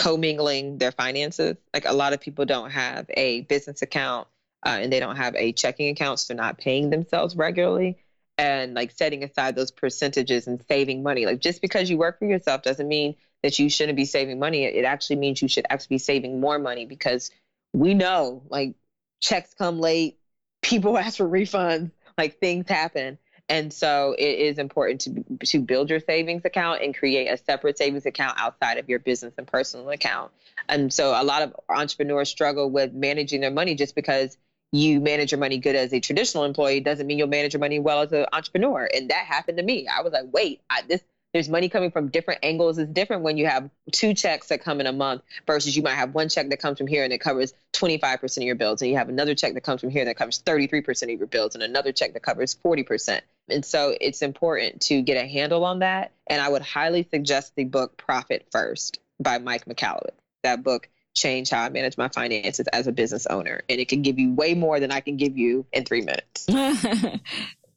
commingling 0.00 0.78
their 0.78 0.92
finances. 0.92 1.56
Like 1.74 1.84
a 1.84 1.92
lot 1.92 2.14
of 2.14 2.20
people 2.20 2.46
don't 2.46 2.70
have 2.70 3.04
a 3.10 3.42
business 3.42 3.82
account 3.82 4.28
uh, 4.64 4.78
and 4.80 4.90
they 4.90 4.98
don't 4.98 5.16
have 5.16 5.36
a 5.36 5.52
checking 5.52 5.90
account, 5.90 6.20
so 6.20 6.32
they're 6.32 6.42
not 6.42 6.56
paying 6.56 6.88
themselves 6.88 7.36
regularly. 7.36 7.98
And 8.38 8.72
like 8.72 8.92
setting 8.92 9.22
aside 9.22 9.56
those 9.56 9.70
percentages 9.70 10.46
and 10.46 10.64
saving 10.66 11.02
money. 11.02 11.26
Like 11.26 11.40
just 11.40 11.60
because 11.60 11.90
you 11.90 11.98
work 11.98 12.18
for 12.18 12.24
yourself 12.24 12.62
doesn't 12.62 12.88
mean 12.88 13.16
that 13.42 13.58
you 13.58 13.68
shouldn't 13.68 13.96
be 13.96 14.06
saving 14.06 14.38
money. 14.38 14.64
It 14.64 14.86
actually 14.86 15.16
means 15.16 15.42
you 15.42 15.48
should 15.48 15.66
actually 15.68 15.96
be 15.96 15.98
saving 15.98 16.40
more 16.40 16.58
money 16.58 16.86
because 16.86 17.30
we 17.74 17.92
know 17.92 18.42
like 18.48 18.76
checks 19.20 19.52
come 19.52 19.80
late, 19.80 20.18
people 20.62 20.96
ask 20.98 21.18
for 21.18 21.28
refunds, 21.28 21.90
like 22.16 22.40
things 22.40 22.66
happen. 22.66 23.18
And 23.50 23.72
so 23.72 24.14
it 24.16 24.38
is 24.38 24.58
important 24.58 25.00
to 25.02 25.46
to 25.46 25.58
build 25.58 25.90
your 25.90 25.98
savings 25.98 26.44
account 26.44 26.82
and 26.82 26.96
create 26.96 27.26
a 27.26 27.36
separate 27.36 27.76
savings 27.76 28.06
account 28.06 28.38
outside 28.38 28.78
of 28.78 28.88
your 28.88 29.00
business 29.00 29.34
and 29.36 29.46
personal 29.46 29.90
account. 29.90 30.30
And 30.68 30.94
so 30.94 31.20
a 31.20 31.24
lot 31.24 31.42
of 31.42 31.56
entrepreneurs 31.68 32.28
struggle 32.28 32.70
with 32.70 32.92
managing 32.92 33.40
their 33.40 33.50
money 33.50 33.74
just 33.74 33.96
because 33.96 34.38
you 34.70 35.00
manage 35.00 35.32
your 35.32 35.40
money 35.40 35.58
good 35.58 35.74
as 35.74 35.92
a 35.92 35.98
traditional 35.98 36.44
employee 36.44 36.78
doesn't 36.78 37.08
mean 37.08 37.18
you'll 37.18 37.26
manage 37.26 37.52
your 37.54 37.60
money 37.60 37.80
well 37.80 38.02
as 38.02 38.12
an 38.12 38.26
entrepreneur. 38.32 38.88
And 38.94 39.10
that 39.10 39.26
happened 39.26 39.58
to 39.58 39.64
me. 39.64 39.88
I 39.88 40.02
was 40.02 40.12
like, 40.12 40.26
wait, 40.32 40.60
I, 40.70 40.82
this 40.88 41.02
there's 41.32 41.48
money 41.48 41.68
coming 41.68 41.90
from 41.90 42.08
different 42.08 42.40
angles. 42.42 42.78
It's 42.78 42.90
different 42.90 43.22
when 43.22 43.36
you 43.36 43.46
have 43.46 43.70
two 43.92 44.14
checks 44.14 44.48
that 44.48 44.62
come 44.64 44.80
in 44.80 44.86
a 44.86 44.92
month 44.92 45.22
versus 45.46 45.76
you 45.76 45.82
might 45.82 45.94
have 45.94 46.12
one 46.12 46.28
check 46.28 46.48
that 46.48 46.60
comes 46.60 46.78
from 46.78 46.86
here 46.86 47.04
and 47.04 47.12
it 47.12 47.18
covers 47.18 47.54
25% 47.72 48.36
of 48.36 48.42
your 48.42 48.56
bills. 48.56 48.82
And 48.82 48.90
you 48.90 48.96
have 48.96 49.08
another 49.08 49.34
check 49.34 49.54
that 49.54 49.62
comes 49.62 49.80
from 49.80 49.90
here 49.90 50.04
that 50.04 50.16
covers 50.16 50.42
33% 50.42 51.02
of 51.04 51.18
your 51.18 51.28
bills 51.28 51.54
and 51.54 51.62
another 51.62 51.92
check 51.92 52.14
that 52.14 52.22
covers 52.22 52.56
40%. 52.64 53.20
And 53.52 53.64
so 53.64 53.94
it's 54.00 54.22
important 54.22 54.82
to 54.82 55.02
get 55.02 55.22
a 55.22 55.26
handle 55.26 55.64
on 55.64 55.80
that. 55.80 56.12
And 56.26 56.40
I 56.40 56.48
would 56.48 56.62
highly 56.62 57.06
suggest 57.10 57.54
the 57.56 57.64
book 57.64 57.96
Profit 57.96 58.46
First 58.50 58.98
by 59.18 59.38
Mike 59.38 59.64
Michalowicz. 59.66 60.14
That 60.42 60.62
book 60.62 60.88
changed 61.14 61.50
how 61.50 61.62
I 61.62 61.68
manage 61.68 61.98
my 61.98 62.08
finances 62.08 62.66
as 62.68 62.86
a 62.86 62.92
business 62.92 63.26
owner. 63.26 63.62
And 63.68 63.80
it 63.80 63.88
can 63.88 64.02
give 64.02 64.18
you 64.18 64.32
way 64.32 64.54
more 64.54 64.80
than 64.80 64.92
I 64.92 65.00
can 65.00 65.16
give 65.16 65.36
you 65.36 65.66
in 65.72 65.84
three 65.84 66.02
minutes. 66.02 66.48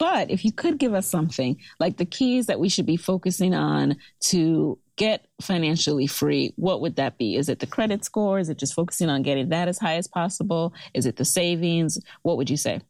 But 0.04 0.32
if 0.32 0.44
you 0.44 0.52
could 0.52 0.80
give 0.80 0.94
us 0.94 1.08
something 1.08 1.58
like 1.80 1.96
the 1.96 2.06
keys 2.06 2.48
that 2.48 2.60
we 2.60 2.68
should 2.68 2.86
be 2.86 2.98
focusing 2.98 3.54
on 3.54 3.96
to 4.26 4.78
get 4.98 5.28
financially 5.42 6.08
free, 6.08 6.52
what 6.58 6.82
would 6.82 6.98
that 6.98 7.18
be? 7.18 7.38
Is 7.38 7.48
it 7.48 7.60
the 7.60 7.68
credit 7.68 8.04
score? 8.04 8.38
Is 8.38 8.50
it 8.50 8.58
just 8.58 8.74
focusing 8.74 9.10
on 9.10 9.22
getting 9.22 9.48
that 9.50 9.70
as 9.70 9.80
high 9.80 9.96
as 9.96 10.08
possible? 10.08 10.74
Is 10.94 11.06
it 11.06 11.16
the 11.16 11.24
savings? 11.24 12.00
What 12.22 12.36
would 12.36 12.50
you 12.50 12.58
say? 12.58 12.82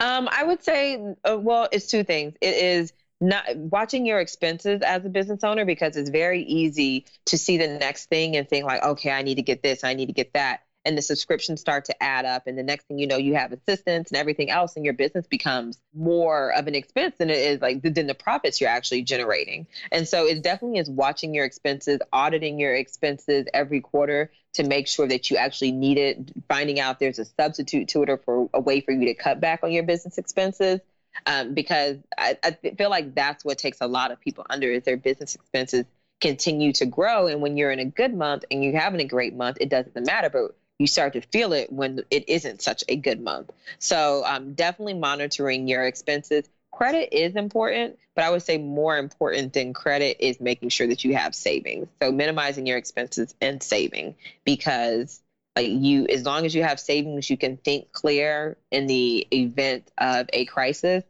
Um, 0.00 0.28
I 0.30 0.44
would 0.44 0.62
say, 0.62 0.98
uh, 1.24 1.38
well, 1.38 1.68
it's 1.72 1.86
two 1.86 2.04
things. 2.04 2.34
It 2.40 2.54
is 2.54 2.92
not 3.20 3.44
watching 3.56 4.06
your 4.06 4.20
expenses 4.20 4.80
as 4.82 5.04
a 5.04 5.08
business 5.08 5.42
owner 5.42 5.64
because 5.64 5.96
it's 5.96 6.10
very 6.10 6.42
easy 6.42 7.06
to 7.26 7.36
see 7.36 7.56
the 7.56 7.66
next 7.66 8.06
thing 8.06 8.36
and 8.36 8.48
think 8.48 8.64
like, 8.64 8.82
okay, 8.82 9.10
I 9.10 9.22
need 9.22 9.36
to 9.36 9.42
get 9.42 9.62
this, 9.62 9.82
I 9.82 9.94
need 9.94 10.06
to 10.06 10.12
get 10.12 10.32
that 10.34 10.60
and 10.88 10.96
the 10.96 11.02
subscriptions 11.02 11.60
start 11.60 11.84
to 11.84 12.02
add 12.02 12.24
up 12.24 12.46
and 12.46 12.56
the 12.56 12.62
next 12.62 12.88
thing 12.88 12.98
you 12.98 13.06
know 13.06 13.18
you 13.18 13.34
have 13.34 13.52
assistants 13.52 14.10
and 14.10 14.16
everything 14.16 14.50
else 14.50 14.74
and 14.74 14.86
your 14.86 14.94
business 14.94 15.26
becomes 15.26 15.78
more 15.94 16.50
of 16.54 16.66
an 16.66 16.74
expense 16.74 17.14
than 17.18 17.28
it 17.28 17.36
is 17.36 17.60
like 17.60 17.82
than 17.82 18.06
the 18.06 18.14
profits 18.14 18.58
you're 18.58 18.70
actually 18.70 19.02
generating. 19.02 19.66
And 19.92 20.08
so 20.08 20.26
it 20.26 20.42
definitely 20.42 20.78
is 20.78 20.88
watching 20.88 21.34
your 21.34 21.44
expenses 21.44 21.98
auditing 22.10 22.58
your 22.58 22.74
expenses 22.74 23.46
every 23.52 23.82
quarter 23.82 24.32
to 24.54 24.64
make 24.64 24.88
sure 24.88 25.06
that 25.06 25.30
you 25.30 25.36
actually 25.36 25.72
need 25.72 25.98
it 25.98 26.32
finding 26.48 26.80
out 26.80 26.98
there's 26.98 27.18
a 27.18 27.26
substitute 27.26 27.88
to 27.88 28.02
it 28.02 28.08
or 28.08 28.16
for 28.16 28.48
a 28.54 28.60
way 28.60 28.80
for 28.80 28.92
you 28.92 29.04
to 29.06 29.14
cut 29.14 29.40
back 29.40 29.60
on 29.62 29.70
your 29.70 29.82
business 29.82 30.16
expenses 30.16 30.80
um, 31.26 31.52
because 31.52 31.98
I, 32.16 32.38
I 32.42 32.52
feel 32.78 32.88
like 32.88 33.14
that's 33.14 33.44
what 33.44 33.58
takes 33.58 33.82
a 33.82 33.86
lot 33.86 34.10
of 34.10 34.20
people 34.20 34.46
under 34.48 34.72
is 34.72 34.84
their 34.84 34.96
business 34.96 35.34
expenses 35.34 35.84
continue 36.20 36.72
to 36.72 36.86
grow 36.86 37.26
and 37.26 37.42
when 37.42 37.58
you're 37.58 37.70
in 37.70 37.78
a 37.78 37.84
good 37.84 38.14
month 38.14 38.44
and 38.50 38.64
you're 38.64 38.78
having 38.78 39.00
a 39.00 39.04
great 39.04 39.34
month 39.34 39.58
it 39.60 39.68
doesn't 39.68 40.06
matter 40.06 40.30
but 40.30 40.56
you 40.78 40.86
start 40.86 41.14
to 41.14 41.20
feel 41.20 41.52
it 41.52 41.72
when 41.72 42.00
it 42.10 42.28
isn't 42.28 42.62
such 42.62 42.84
a 42.88 42.96
good 42.96 43.20
month. 43.20 43.50
So 43.78 44.22
um, 44.24 44.54
definitely 44.54 44.94
monitoring 44.94 45.68
your 45.68 45.84
expenses. 45.84 46.48
Credit 46.72 47.12
is 47.16 47.34
important, 47.34 47.98
but 48.14 48.24
I 48.24 48.30
would 48.30 48.42
say 48.42 48.58
more 48.58 48.96
important 48.96 49.52
than 49.52 49.72
credit 49.72 50.18
is 50.20 50.40
making 50.40 50.68
sure 50.68 50.86
that 50.86 51.02
you 51.04 51.16
have 51.16 51.34
savings. 51.34 51.88
So 52.00 52.12
minimizing 52.12 52.66
your 52.66 52.78
expenses 52.78 53.34
and 53.40 53.62
saving 53.62 54.14
because 54.44 55.20
like 55.56 55.68
you 55.68 56.06
as 56.06 56.24
long 56.24 56.46
as 56.46 56.54
you 56.54 56.62
have 56.62 56.78
savings 56.78 57.28
you 57.28 57.36
can 57.36 57.56
think 57.56 57.90
clear 57.92 58.56
in 58.70 58.86
the 58.86 59.26
event 59.32 59.90
of 59.98 60.28
a 60.32 60.44
crisis 60.44 61.02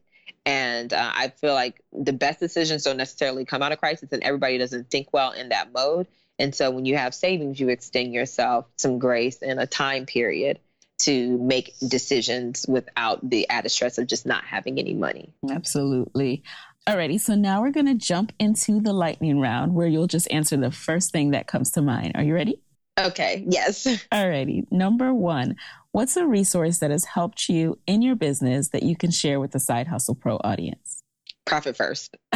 and 0.46 0.92
uh, 0.92 1.12
i 1.14 1.28
feel 1.28 1.52
like 1.52 1.82
the 1.92 2.12
best 2.12 2.40
decisions 2.40 2.82
don't 2.84 2.96
necessarily 2.96 3.44
come 3.44 3.62
out 3.62 3.72
of 3.72 3.78
crisis 3.78 4.08
and 4.12 4.22
everybody 4.22 4.56
doesn't 4.56 4.90
think 4.90 5.08
well 5.12 5.32
in 5.32 5.50
that 5.50 5.72
mode 5.72 6.06
and 6.39 6.55
so 6.55 6.70
when 6.70 6.84
you 6.84 6.97
have 6.97 7.14
savings, 7.14 7.59
you 7.59 7.68
extend 7.68 8.12
yourself 8.12 8.66
some 8.76 8.99
grace 8.99 9.43
and 9.43 9.59
a 9.59 9.66
time 9.66 10.07
period 10.07 10.61
to 10.99 11.39
make 11.39 11.74
decisions 11.86 12.66
without 12.68 13.28
the 13.28 13.49
added 13.49 13.70
stress 13.70 13.99
of 13.99 14.07
just 14.07 14.26
not 14.26 14.45
having 14.45 14.78
any 14.78 14.95
money. 14.95 15.32
Absolutely. 15.49 16.43
Alrighty, 16.89 17.20
so 17.20 17.34
now 17.34 17.61
we're 17.61 17.70
going 17.70 17.86
to 17.86 17.95
jump 17.95 18.32
into 18.39 18.80
the 18.80 18.93
lightning 18.93 19.41
round 19.41 19.74
where 19.74 19.86
you'll 19.86 20.07
just 20.07 20.30
answer 20.30 20.57
the 20.57 20.70
first 20.70 21.12
thing 21.12 21.30
that 21.30 21.47
comes 21.47 21.70
to 21.72 21.82
mind. 21.82 22.12
Are 22.14 22.22
you 22.22 22.34
ready? 22.34 22.61
Okay, 22.99 23.45
yes. 23.47 23.86
Alrighty. 24.12 24.70
Number 24.72 25.14
one, 25.14 25.57
what's 25.93 26.16
a 26.16 26.26
resource 26.26 26.78
that 26.78 26.91
has 26.91 27.05
helped 27.05 27.49
you 27.49 27.78
in 27.86 28.03
your 28.03 28.16
business 28.16 28.68
that 28.70 28.82
you 28.82 28.97
can 28.97 29.11
share 29.11 29.39
with 29.39 29.53
the 29.53 29.61
Side 29.61 29.86
Hustle 29.86 30.14
Pro 30.14 30.36
audience? 30.43 30.97
Profit 31.49 31.76
first. 31.76 32.16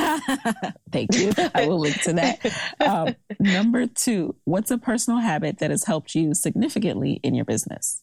Thank 0.90 1.14
you. 1.14 1.32
I 1.54 1.66
will 1.66 1.78
link 1.78 2.00
to 2.02 2.12
that. 2.14 2.74
Um, 2.80 3.14
number 3.38 3.86
two, 3.86 4.34
what's 4.44 4.70
a 4.70 4.78
personal 4.78 5.20
habit 5.20 5.58
that 5.58 5.70
has 5.70 5.84
helped 5.84 6.14
you 6.14 6.34
significantly 6.34 7.20
in 7.22 7.34
your 7.34 7.44
business? 7.44 8.02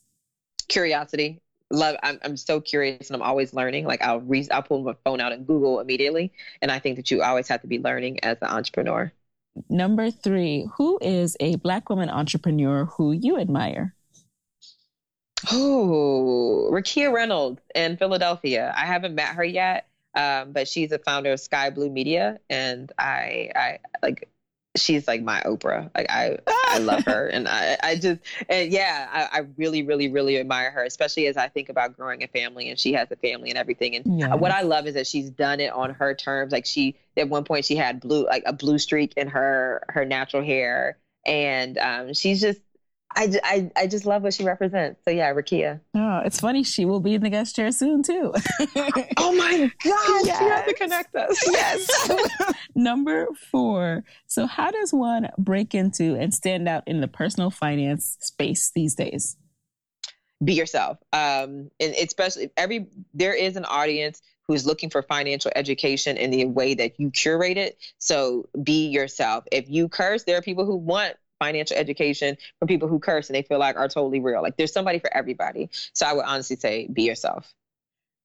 Curiosity. 0.67 1.41
Love. 1.71 1.97
I'm, 2.01 2.19
I'm 2.23 2.37
so 2.37 2.61
curious 2.61 3.09
and 3.09 3.15
I'm 3.15 3.27
always 3.27 3.53
learning. 3.53 3.85
Like 3.85 4.01
I'll 4.01 4.21
re- 4.21 4.47
I'll 4.51 4.63
pull 4.63 4.83
my 4.83 4.95
phone 5.03 5.19
out 5.19 5.33
and 5.33 5.45
Google 5.45 5.79
immediately. 5.79 6.31
And 6.61 6.71
I 6.71 6.79
think 6.79 6.95
that 6.95 7.11
you 7.11 7.21
always 7.21 7.47
have 7.47 7.61
to 7.61 7.67
be 7.67 7.79
learning 7.79 8.23
as 8.23 8.37
an 8.41 8.47
entrepreneur. 8.47 9.11
Number 9.69 10.09
three, 10.11 10.67
who 10.77 10.99
is 11.01 11.35
a 11.39 11.55
Black 11.57 11.89
woman 11.89 12.09
entrepreneur 12.09 12.85
who 12.85 13.11
you 13.11 13.37
admire? 13.37 13.95
Oh, 15.51 16.69
Rakia 16.71 17.11
Reynolds 17.11 17.61
in 17.75 17.97
Philadelphia. 17.97 18.73
I 18.75 18.85
haven't 18.85 19.15
met 19.15 19.35
her 19.35 19.43
yet, 19.43 19.87
um, 20.15 20.51
but 20.51 20.67
she's 20.67 20.91
a 20.91 20.99
founder 20.99 21.31
of 21.33 21.39
Skai 21.39 21.73
Blue 21.73 21.89
Media, 21.89 22.39
and 22.49 22.91
I, 22.97 23.51
I 23.55 23.79
like 24.01 24.29
she's 24.75 25.07
like 25.07 25.21
my 25.21 25.41
Oprah. 25.41 25.89
Like 25.95 26.07
I, 26.09 26.37
I 26.47 26.79
love 26.79 27.03
her, 27.05 27.27
and 27.27 27.47
I, 27.47 27.77
I 27.81 27.95
just, 27.95 28.21
and 28.47 28.71
yeah, 28.71 29.07
I, 29.11 29.39
I, 29.39 29.41
really, 29.57 29.83
really, 29.83 30.09
really 30.09 30.37
admire 30.37 30.71
her, 30.71 30.83
especially 30.83 31.27
as 31.27 31.37
I 31.37 31.47
think 31.47 31.69
about 31.69 31.95
growing 31.95 32.23
a 32.23 32.27
family, 32.27 32.69
and 32.69 32.79
she 32.79 32.93
has 32.93 33.11
a 33.11 33.15
family 33.15 33.49
and 33.49 33.57
everything. 33.57 33.95
And 33.95 34.05
what 34.39 34.51
I 34.51 34.61
love 34.61 34.87
is 34.87 34.95
that 34.95 35.07
she's 35.07 35.29
done 35.29 35.59
it 35.59 35.71
on 35.71 35.91
her 35.95 36.13
terms. 36.13 36.51
Like 36.51 36.65
she, 36.65 36.97
at 37.17 37.29
one 37.29 37.43
point, 37.43 37.65
she 37.65 37.75
had 37.75 37.99
blue, 37.99 38.25
like 38.25 38.43
a 38.45 38.53
blue 38.53 38.79
streak 38.79 39.13
in 39.17 39.27
her 39.29 39.83
her 39.89 40.05
natural 40.05 40.43
hair, 40.43 40.97
and 41.25 41.77
um, 41.77 42.13
she's 42.13 42.41
just 42.41 42.61
I, 43.15 43.39
I, 43.43 43.71
I 43.75 43.87
just 43.87 44.05
love 44.05 44.21
what 44.21 44.33
she 44.33 44.43
represents. 44.43 45.01
So 45.03 45.11
yeah, 45.11 45.33
Rakia. 45.33 45.79
Oh, 45.95 46.21
it's 46.23 46.39
funny. 46.39 46.63
She 46.63 46.85
will 46.85 46.99
be 46.99 47.15
in 47.15 47.21
the 47.21 47.29
guest 47.29 47.55
chair 47.55 47.71
soon 47.71 48.03
too. 48.03 48.33
oh 49.17 49.33
my 49.35 49.71
God. 49.83 50.25
Yes. 50.25 50.41
You 50.41 50.49
have 50.49 50.67
to 50.67 50.73
connect 50.73 51.15
us. 51.15 51.43
Yes. 51.49 52.11
Number 52.75 53.27
four. 53.51 54.03
So 54.27 54.45
how 54.45 54.71
does 54.71 54.93
one 54.93 55.29
break 55.37 55.73
into 55.73 56.15
and 56.15 56.33
stand 56.33 56.67
out 56.67 56.83
in 56.87 57.01
the 57.01 57.07
personal 57.07 57.49
finance 57.49 58.17
space 58.21 58.71
these 58.73 58.95
days? 58.95 59.37
Be 60.43 60.53
yourself. 60.53 60.97
Um, 61.11 61.71
and 61.79 61.95
especially 62.01 62.51
every, 62.55 62.87
there 63.13 63.33
is 63.33 63.57
an 63.57 63.65
audience 63.65 64.21
who's 64.47 64.65
looking 64.65 64.89
for 64.89 65.01
financial 65.03 65.51
education 65.55 66.17
in 66.17 66.31
the 66.31 66.45
way 66.45 66.73
that 66.75 66.99
you 66.99 67.11
curate 67.11 67.57
it. 67.57 67.77
So 67.97 68.49
be 68.63 68.87
yourself. 68.87 69.43
If 69.51 69.69
you 69.69 69.89
curse, 69.89 70.23
there 70.23 70.37
are 70.37 70.41
people 70.41 70.65
who 70.65 70.75
want 70.75 71.15
financial 71.39 71.77
education 71.77 72.37
from 72.59 72.67
people 72.67 72.87
who 72.87 72.99
curse 72.99 73.29
and 73.29 73.35
they 73.35 73.41
feel 73.41 73.59
like 73.59 73.77
are 73.77 73.87
totally 73.87 74.19
real. 74.19 74.41
Like 74.41 74.57
there's 74.57 74.73
somebody 74.73 74.99
for 74.99 75.11
everybody. 75.15 75.69
So 75.93 76.05
I 76.05 76.13
would 76.13 76.25
honestly 76.25 76.57
say 76.57 76.87
be 76.91 77.03
yourself. 77.03 77.53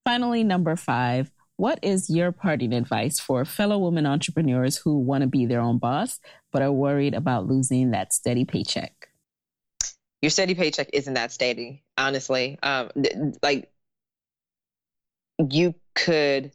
Finally, 0.05 0.45
number 0.45 0.77
five, 0.77 1.31
what 1.57 1.79
is 1.83 2.11
your 2.11 2.33
parting 2.33 2.73
advice 2.73 3.21
for 3.21 3.45
fellow 3.45 3.79
women 3.79 4.07
entrepreneurs 4.07 4.77
who 4.77 4.99
want 4.99 5.23
to 5.23 5.29
be 5.29 5.47
their 5.47 5.61
own 5.61 5.79
boss 5.79 6.19
but 6.53 6.63
are 6.63 6.73
worried 6.73 7.15
about 7.15 7.47
losing 7.47 7.93
that 7.93 8.13
steady 8.13 8.45
paycheck? 8.45 9.09
Your 10.21 10.31
steady 10.31 10.55
paycheck 10.55 10.91
isn't 10.93 11.15
that 11.15 11.33
steady, 11.33 11.85
honestly. 11.97 12.59
Um, 12.63 12.91
like 13.43 13.71
you 15.39 15.75
could 15.95 16.51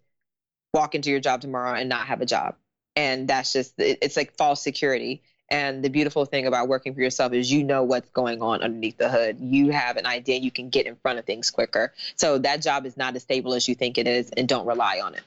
walk 0.74 0.96
into 0.96 1.10
your 1.12 1.20
job 1.20 1.42
tomorrow 1.42 1.74
and 1.74 1.88
not 1.88 2.08
have 2.08 2.22
a 2.22 2.26
job, 2.26 2.56
and 2.96 3.28
that's 3.28 3.54
just 3.54 3.74
it's 3.78 4.18
like 4.18 4.36
false 4.38 4.62
security. 4.62 5.24
And 5.52 5.84
the 5.84 5.90
beautiful 5.90 6.26
thing 6.26 6.46
about 6.46 6.68
working 6.68 6.94
for 6.94 7.02
yourself 7.02 7.34
is 7.34 7.52
you 7.52 7.64
know 7.64 7.84
what's 7.84 8.10
going 8.12 8.42
on 8.42 8.62
underneath 8.62 8.98
the 8.98 9.10
hood. 9.10 9.38
You 9.40 9.72
have 9.72 9.98
an 9.98 10.06
idea, 10.06 10.40
you 10.40 10.52
can 10.52 10.70
get 10.70 10.86
in 10.86 10.96
front 10.96 11.20
of 11.20 11.26
things 11.26 11.50
quicker. 11.50 11.94
So 12.16 12.38
that 12.40 12.62
job 12.62 12.86
is 12.86 12.98
not 12.98 13.16
as 13.16 13.24
stable 13.24 13.54
as 13.54 13.68
you 13.68 13.76
think 13.76 13.98
it 13.98 14.08
is, 14.08 14.30
and 14.32 14.48
don't 14.48 14.66
rely 14.66 15.00
on 15.04 15.16
it. 15.16 15.22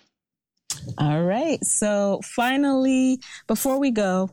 All 0.99 1.23
right. 1.23 1.65
So 1.65 2.21
finally, 2.25 3.21
before 3.47 3.79
we 3.79 3.91
go, 3.91 4.31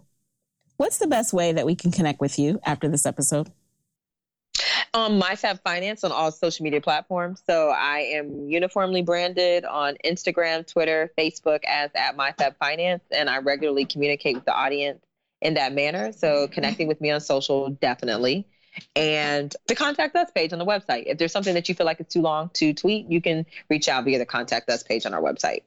what's 0.77 0.97
the 0.97 1.07
best 1.07 1.33
way 1.33 1.51
that 1.51 1.65
we 1.65 1.75
can 1.75 1.91
connect 1.91 2.21
with 2.21 2.39
you 2.39 2.59
after 2.65 2.87
this 2.87 3.05
episode? 3.05 3.51
Um, 4.93 5.21
MyFab 5.21 5.61
Finance 5.61 6.03
on 6.03 6.11
all 6.11 6.31
social 6.31 6.63
media 6.63 6.81
platforms. 6.81 7.43
So 7.45 7.69
I 7.69 7.99
am 7.99 8.49
uniformly 8.49 9.03
branded 9.03 9.63
on 9.63 9.95
Instagram, 10.03 10.65
Twitter, 10.65 11.11
Facebook 11.17 11.59
as 11.67 11.91
at 11.93 12.17
MyFab 12.17 12.55
Finance, 12.57 13.03
and 13.11 13.29
I 13.29 13.37
regularly 13.37 13.85
communicate 13.85 14.35
with 14.35 14.45
the 14.45 14.53
audience 14.53 15.03
in 15.41 15.55
that 15.55 15.73
manner. 15.73 16.11
So 16.11 16.27
mm-hmm. 16.27 16.53
connecting 16.53 16.87
with 16.87 17.01
me 17.01 17.11
on 17.11 17.21
social, 17.21 17.69
definitely. 17.69 18.47
And 18.95 19.53
the 19.67 19.75
contact 19.75 20.15
us 20.15 20.29
page 20.33 20.53
on 20.53 20.59
the 20.59 20.65
website. 20.65 21.03
If 21.07 21.17
there's 21.17 21.31
something 21.31 21.53
that 21.53 21.67
you 21.69 21.75
feel 21.75 21.85
like 21.85 21.99
it's 21.99 22.13
too 22.13 22.21
long 22.21 22.49
to 22.55 22.73
tweet, 22.73 23.09
you 23.09 23.21
can 23.21 23.45
reach 23.69 23.89
out 23.89 24.05
via 24.05 24.19
the 24.19 24.25
contact 24.25 24.69
us 24.69 24.83
page 24.83 25.05
on 25.05 25.13
our 25.13 25.21
website. 25.21 25.63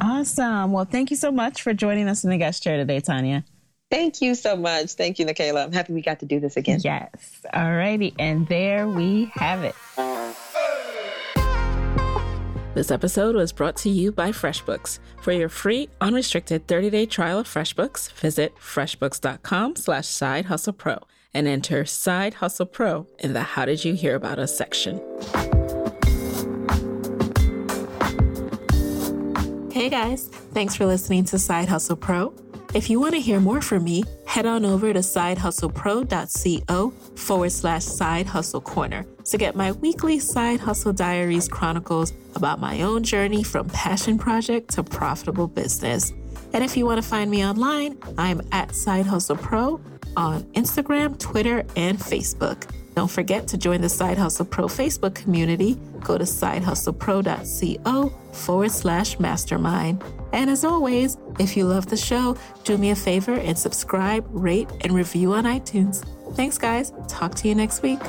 Awesome. 0.00 0.72
Well, 0.72 0.84
thank 0.84 1.10
you 1.10 1.16
so 1.16 1.30
much 1.30 1.62
for 1.62 1.72
joining 1.72 2.08
us 2.08 2.24
in 2.24 2.30
the 2.30 2.38
guest 2.38 2.62
chair 2.62 2.76
today, 2.76 3.00
Tonya. 3.00 3.44
Thank 3.90 4.22
you 4.22 4.36
so 4.36 4.56
much. 4.56 4.92
Thank 4.92 5.18
you, 5.18 5.26
Nicaila. 5.26 5.64
I'm 5.64 5.72
happy 5.72 5.92
we 5.92 6.02
got 6.02 6.20
to 6.20 6.26
do 6.26 6.38
this 6.38 6.56
again. 6.56 6.80
Yes. 6.82 7.08
All 7.52 7.72
righty. 7.72 8.14
And 8.18 8.46
there 8.46 8.86
we 8.88 9.32
have 9.34 9.64
it. 9.64 9.74
This 12.80 12.90
episode 12.90 13.34
was 13.34 13.52
brought 13.52 13.76
to 13.76 13.90
you 13.90 14.10
by 14.10 14.30
FreshBooks. 14.30 15.00
For 15.20 15.32
your 15.32 15.50
free, 15.50 15.90
unrestricted 16.00 16.66
30-day 16.66 17.04
trial 17.04 17.38
of 17.38 17.46
FreshBooks, 17.46 18.10
visit 18.12 18.56
freshbooks.com 18.56 19.76
slash 19.76 20.08
side 20.08 20.46
hustle 20.46 20.72
pro 20.72 20.98
and 21.34 21.46
enter 21.46 21.84
Side 21.84 22.32
Hustle 22.32 22.64
Pro 22.64 23.06
in 23.18 23.34
the 23.34 23.42
How 23.42 23.66
Did 23.66 23.84
You 23.84 23.92
Hear 23.92 24.14
About 24.14 24.38
Us 24.38 24.56
section. 24.56 24.96
Hey 29.70 29.90
guys, 29.90 30.28
thanks 30.54 30.74
for 30.74 30.86
listening 30.86 31.24
to 31.24 31.38
Side 31.38 31.68
Hustle 31.68 31.96
Pro. 31.96 32.32
If 32.72 32.88
you 32.88 33.00
want 33.00 33.14
to 33.14 33.20
hear 33.20 33.40
more 33.40 33.60
from 33.60 33.82
me, 33.82 34.04
head 34.26 34.46
on 34.46 34.64
over 34.64 34.92
to 34.92 35.00
sidehustlepro.co 35.00 36.90
forward 37.16 37.50
slash 37.50 37.84
side 37.84 38.26
hustle 38.26 38.60
corner 38.60 39.04
to 39.24 39.36
get 39.36 39.56
my 39.56 39.72
weekly 39.72 40.20
Side 40.20 40.60
Hustle 40.60 40.92
Diaries 40.92 41.48
chronicles 41.48 42.12
about 42.36 42.60
my 42.60 42.82
own 42.82 43.02
journey 43.02 43.42
from 43.42 43.68
passion 43.70 44.18
project 44.18 44.70
to 44.74 44.84
profitable 44.84 45.48
business. 45.48 46.12
And 46.52 46.62
if 46.62 46.76
you 46.76 46.86
want 46.86 47.02
to 47.02 47.08
find 47.08 47.28
me 47.28 47.44
online, 47.44 47.98
I'm 48.16 48.40
at 48.52 48.72
Side 48.72 49.06
Hustle 49.06 49.36
Pro 49.36 49.80
on 50.16 50.44
Instagram, 50.52 51.18
Twitter, 51.18 51.64
and 51.74 51.98
Facebook. 51.98 52.70
Don't 52.94 53.10
forget 53.10 53.46
to 53.48 53.58
join 53.58 53.80
the 53.80 53.88
Side 53.88 54.18
Hustle 54.18 54.44
Pro 54.44 54.66
Facebook 54.66 55.14
community. 55.14 55.78
Go 56.00 56.18
to 56.18 56.24
sidehustlepro.co 56.24 58.08
forward 58.32 58.70
slash 58.70 59.18
mastermind. 59.18 60.02
And 60.32 60.50
as 60.50 60.64
always, 60.64 61.16
if 61.38 61.56
you 61.56 61.66
love 61.66 61.86
the 61.86 61.96
show, 61.96 62.36
do 62.64 62.76
me 62.78 62.90
a 62.90 62.96
favor 62.96 63.34
and 63.34 63.58
subscribe, 63.58 64.26
rate, 64.30 64.68
and 64.82 64.92
review 64.92 65.32
on 65.34 65.44
iTunes. 65.44 66.04
Thanks, 66.34 66.58
guys. 66.58 66.92
Talk 67.08 67.34
to 67.36 67.48
you 67.48 67.54
next 67.54 67.82
week. 67.82 68.00